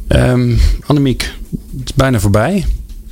Um, 0.08 0.58
Annemiek, 0.86 1.22
het 1.78 1.88
is 1.88 1.94
bijna 1.94 2.20
voorbij. 2.20 2.64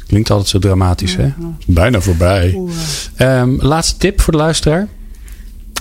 Klinkt 0.07 0.31
altijd 0.31 0.49
zo 0.49 0.59
dramatisch, 0.59 1.17
hè? 1.17 1.33
Bijna 1.67 2.01
voorbij. 2.01 2.59
Um, 3.19 3.57
laatste 3.63 3.97
tip 3.97 4.21
voor 4.21 4.33
de 4.33 4.39
luisteraar. 4.39 4.89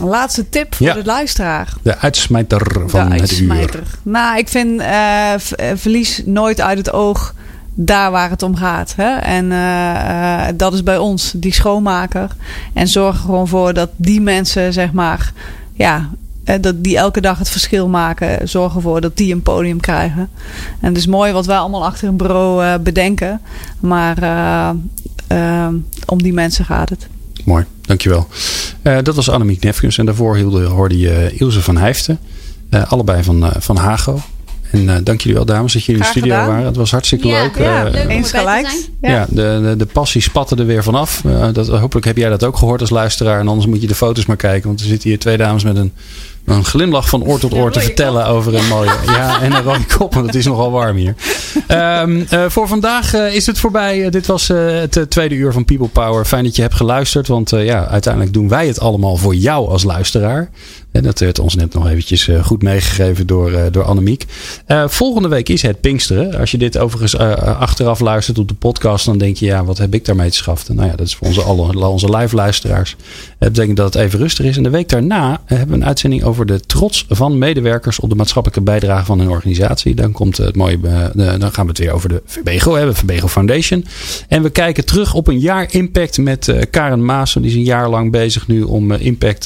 Laatste 0.03 0.49
tip 0.49 0.75
voor 0.75 0.85
Ja. 0.85 0.93
de 0.93 1.05
luisteraar. 1.05 1.73
De 1.81 1.97
uitsmijter 1.97 2.61
van 2.87 2.89
de 2.89 2.95
het 2.97 3.13
uur. 3.13 3.19
uitsmijter. 3.19 3.83
Nou, 4.03 4.37
ik 4.37 4.47
vind 4.47 4.81
eh, 4.81 5.33
eh, 5.33 5.39
verlies 5.75 6.21
nooit 6.25 6.61
uit 6.61 6.77
het 6.77 6.91
oog 6.93 7.33
daar 7.73 8.11
waar 8.11 8.29
het 8.29 8.43
om 8.43 8.55
gaat. 8.55 8.93
Hè? 8.97 9.15
En 9.15 9.51
eh, 9.51 10.47
eh, 10.47 10.53
dat 10.57 10.73
is 10.73 10.83
bij 10.83 10.97
ons, 10.97 11.33
die 11.35 11.53
schoonmaker. 11.53 12.29
En 12.73 12.87
zorg 12.87 13.15
er 13.15 13.21
gewoon 13.21 13.47
voor 13.47 13.73
dat 13.73 13.89
die 13.95 14.21
mensen, 14.21 14.73
zeg 14.73 14.91
maar, 14.91 15.33
ja, 15.73 16.09
dat 16.43 16.83
die 16.83 16.97
elke 16.97 17.21
dag 17.21 17.37
het 17.37 17.49
verschil 17.49 17.87
maken. 17.87 18.49
Zorg 18.49 18.75
ervoor 18.75 19.01
dat 19.01 19.17
die 19.17 19.33
een 19.33 19.41
podium 19.41 19.79
krijgen. 19.79 20.29
En 20.79 20.87
het 20.87 20.97
is 20.97 21.07
mooi 21.07 21.31
wat 21.31 21.45
wij 21.45 21.57
allemaal 21.57 21.85
achter 21.85 22.07
een 22.07 22.17
bureau 22.17 22.63
eh, 22.63 22.73
bedenken. 22.79 23.41
Maar 23.79 24.17
eh, 24.17 24.69
eh, 25.27 25.73
om 26.05 26.23
die 26.23 26.33
mensen 26.33 26.65
gaat 26.65 26.89
het. 26.89 27.07
Mooi, 27.45 27.65
dankjewel. 27.81 28.27
Dat 28.81 29.15
was 29.15 29.29
Annemiek 29.29 29.63
Nefkens. 29.63 29.97
En 29.97 30.05
daarvoor 30.05 30.39
hoorde 30.63 30.97
je 30.97 31.31
Ilse 31.37 31.61
van 31.61 31.77
Hijften. 31.77 32.19
Allebei 32.87 33.23
van, 33.23 33.51
van 33.57 33.77
Hago. 33.77 34.19
En 34.71 34.89
eh, 34.89 34.95
dank 35.03 35.19
jullie 35.21 35.35
wel 35.37 35.45
dames 35.45 35.73
dat 35.73 35.83
jullie 35.83 36.01
in 36.01 36.07
de 36.07 36.11
studio 36.19 36.33
gedaan. 36.35 36.47
waren. 36.49 36.65
Het 36.65 36.75
was 36.75 36.91
hartstikke 36.91 37.27
Ja, 37.27 37.41
leuk. 37.41 37.57
ja, 37.57 37.85
Eh, 37.85 37.91
Leuk 37.91 38.03
om 38.03 38.09
Eens 38.09 38.29
te 38.29 38.37
gelijk. 38.37 38.67
Ja, 39.01 39.25
de, 39.29 39.59
de, 39.63 39.75
de 39.77 39.85
passie 39.85 40.21
spatte 40.21 40.55
er 40.55 40.65
weer 40.65 40.83
vanaf. 40.83 41.21
Eh 41.25 41.47
dat, 41.53 41.67
hopelijk 41.67 42.05
heb 42.05 42.17
jij 42.17 42.29
dat 42.29 42.43
ook 42.43 42.57
gehoord 42.57 42.81
als 42.81 42.89
luisteraar. 42.89 43.39
En 43.39 43.47
anders 43.47 43.67
moet 43.67 43.81
je 43.81 43.87
de 43.87 43.95
foto's 43.95 44.25
maar 44.25 44.35
kijken. 44.35 44.67
Want 44.67 44.79
er 44.79 44.85
zitten 44.85 45.09
hier 45.09 45.19
twee 45.19 45.37
dames 45.37 45.63
met 45.63 45.75
een, 45.77 45.93
een 46.45 46.65
glimlach 46.65 47.09
van 47.09 47.23
oor 47.23 47.39
tot 47.39 47.53
oor 47.53 47.71
te 47.71 47.79
vertellen 47.79 48.25
over 48.27 48.55
een 48.55 48.67
mooie. 48.67 48.91
Ja, 49.05 49.41
en 49.41 49.51
een 49.53 49.61
rode 49.63 49.85
kop, 49.97 50.13
want 50.13 50.25
het 50.25 50.35
is 50.35 50.45
nogal 50.45 50.71
warm 50.71 50.95
hier. 50.97 51.15
Ehm, 51.67 52.21
eh, 52.29 52.45
voor 52.47 52.67
vandaag 52.67 53.13
eh, 53.13 53.35
is 53.35 53.45
het 53.45 53.59
voorbij. 53.59 54.05
Eh, 54.05 54.11
dit 54.11 54.25
was 54.25 54.49
eh, 54.49 54.57
het 54.79 54.97
eh, 54.97 55.03
tweede 55.03 55.35
uur 55.35 55.53
van 55.53 55.65
People 55.65 55.87
Power. 55.87 56.25
Fijn 56.25 56.43
dat 56.43 56.55
je 56.55 56.61
hebt 56.61 56.73
geluisterd. 56.73 57.27
Want 57.27 57.51
eh, 57.53 57.65
ja, 57.65 57.87
uiteindelijk 57.87 58.33
doen 58.33 58.49
wij 58.49 58.67
het 58.67 58.79
allemaal 58.79 59.15
voor 59.15 59.35
jou 59.35 59.69
als 59.69 59.83
luisteraar. 59.83 60.49
En 60.91 61.03
dat 61.03 61.19
werd 61.19 61.39
ons 61.39 61.55
net 61.55 61.73
nog 61.73 61.87
eventjes 61.87 62.27
eh, 62.27 62.43
goed 62.43 62.61
meegegeven 62.61 63.27
door, 63.27 63.51
eh, 63.51 63.63
door 63.71 63.83
Annemiek. 63.83 64.25
Eh, 64.65 64.87
volgende 64.87 65.27
week 65.27 65.49
is 65.49 65.61
het 65.61 65.81
Pinksteren. 65.81 66.39
Als 66.39 66.51
je 66.51 66.57
dit 66.57 66.77
overigens 66.77 67.17
achteraf 67.17 67.99
luistert 67.99 68.37
op 68.37 68.47
de 68.47 68.53
podcast, 68.53 69.05
dan 69.05 69.17
denk 69.17 69.37
je, 69.37 69.45
ja, 69.45 69.63
wat 69.63 69.77
heb 69.77 69.93
ik 69.93 70.05
daarmee 70.05 70.29
te 70.29 70.35
schaffen? 70.35 70.75
Nou 70.75 70.87
ja, 70.87 70.95
dat 70.95 71.05
is 71.07 71.15
voor 71.15 71.27
onze, 71.27 71.41
alle, 71.41 71.87
onze 71.87 72.17
live 72.17 72.35
luisteraars. 72.35 72.95
Het 73.39 73.53
betekent 73.53 73.77
dat 73.77 73.93
het 73.93 74.03
even 74.03 74.19
rustig 74.19 74.45
is. 74.45 74.57
En 74.57 74.63
de 74.63 74.69
week 74.69 74.89
daarna 74.89 75.41
hebben 75.45 75.67
we 75.67 75.73
een 75.73 75.85
uitzending 75.85 76.23
over 76.23 76.45
de 76.45 76.59
trots 76.59 77.05
van 77.09 77.37
medewerkers 77.37 77.99
op 77.99 78.09
de 78.09 78.15
maatschappelijke 78.15 78.63
bijdrage 78.63 79.05
van 79.05 79.19
hun 79.19 79.29
organisatie. 79.29 79.95
Dan 79.95 80.11
komt 80.11 80.37
het 80.37 80.55
mooie, 80.55 80.79
dan 81.15 81.53
gaan 81.53 81.65
we 81.65 81.69
het 81.69 81.79
weer 81.79 81.91
over 81.91 82.09
de 82.09 82.21
Verbego 82.25 82.73
hebben, 82.73 82.95
Verbego 82.95 83.27
Foundation. 83.27 83.85
En 84.27 84.43
we 84.43 84.49
kijken 84.49 84.85
terug 84.85 85.13
op 85.13 85.27
een 85.27 85.39
jaar 85.39 85.73
impact 85.73 86.17
met 86.17 86.53
Karen 86.69 87.05
Maas. 87.05 87.33
Die 87.33 87.45
is 87.45 87.53
een 87.53 87.63
jaar 87.63 87.89
lang 87.89 88.11
bezig 88.11 88.47
nu 88.47 88.61
om 88.61 88.91
impact 88.91 89.41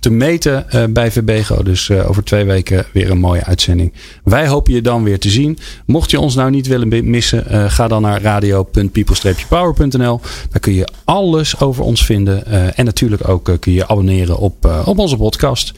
te 0.00 0.10
meten 0.10 0.66
bij 0.90 1.12
Verbego. 1.12 1.62
Dus 1.62 1.88
eh, 1.88 2.08
over 2.08 2.24
twee 2.24 2.44
weken 2.44 2.86
weer 2.92 3.10
een 3.10 3.18
mooie 3.18 3.44
uitzending. 3.44 3.92
Wij 4.24 4.48
hopen 4.48 4.72
je 4.72 4.80
dan 4.80 5.02
weer 5.02 5.18
te 5.18 5.30
zien. 5.30 5.58
Mocht 5.86 6.10
je 6.10 6.20
ons 6.20 6.34
nou 6.34 6.50
niet 6.50 6.66
willen 6.66 7.10
missen, 7.10 7.46
eh, 7.46 7.64
ga 7.70 7.88
dan 7.88 8.02
naar 8.02 8.22
radio.people-power.nl. 8.22 10.20
Daar 10.50 10.60
kun 10.60 10.74
je 10.74 10.88
alles 11.04 11.60
over 11.60 11.84
ons 11.84 12.04
vinden. 12.04 12.46
Eh, 12.46 12.78
en 12.78 12.84
natuurlijk 12.84 13.28
ook 13.28 13.48
eh, 13.48 13.54
kun 13.58 13.72
je 13.72 13.88
abonneren 13.88 14.38
op, 14.38 14.66
eh, 14.66 14.88
op 14.88 14.98
onze 14.98 15.16
podcast. 15.16 15.72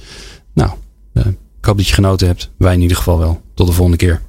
Nou, 0.55 0.71
eh, 1.13 1.27
ik 1.59 1.65
hoop 1.65 1.77
dat 1.77 1.89
je 1.89 1.95
genoten 1.95 2.27
hebt. 2.27 2.51
Wij 2.57 2.75
in 2.75 2.81
ieder 2.81 2.97
geval 2.97 3.19
wel. 3.19 3.41
Tot 3.55 3.67
de 3.67 3.73
volgende 3.73 3.99
keer. 3.99 4.21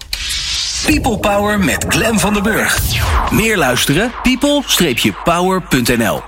People 0.86 1.18
Power 1.18 1.60
met 1.60 1.86
Glen 1.88 2.20
van 2.20 2.34
den 2.34 2.44
Burg. 2.44 2.80
Meer 3.32 3.58
luisteren? 3.58 4.12
people-power.nl 4.24 6.22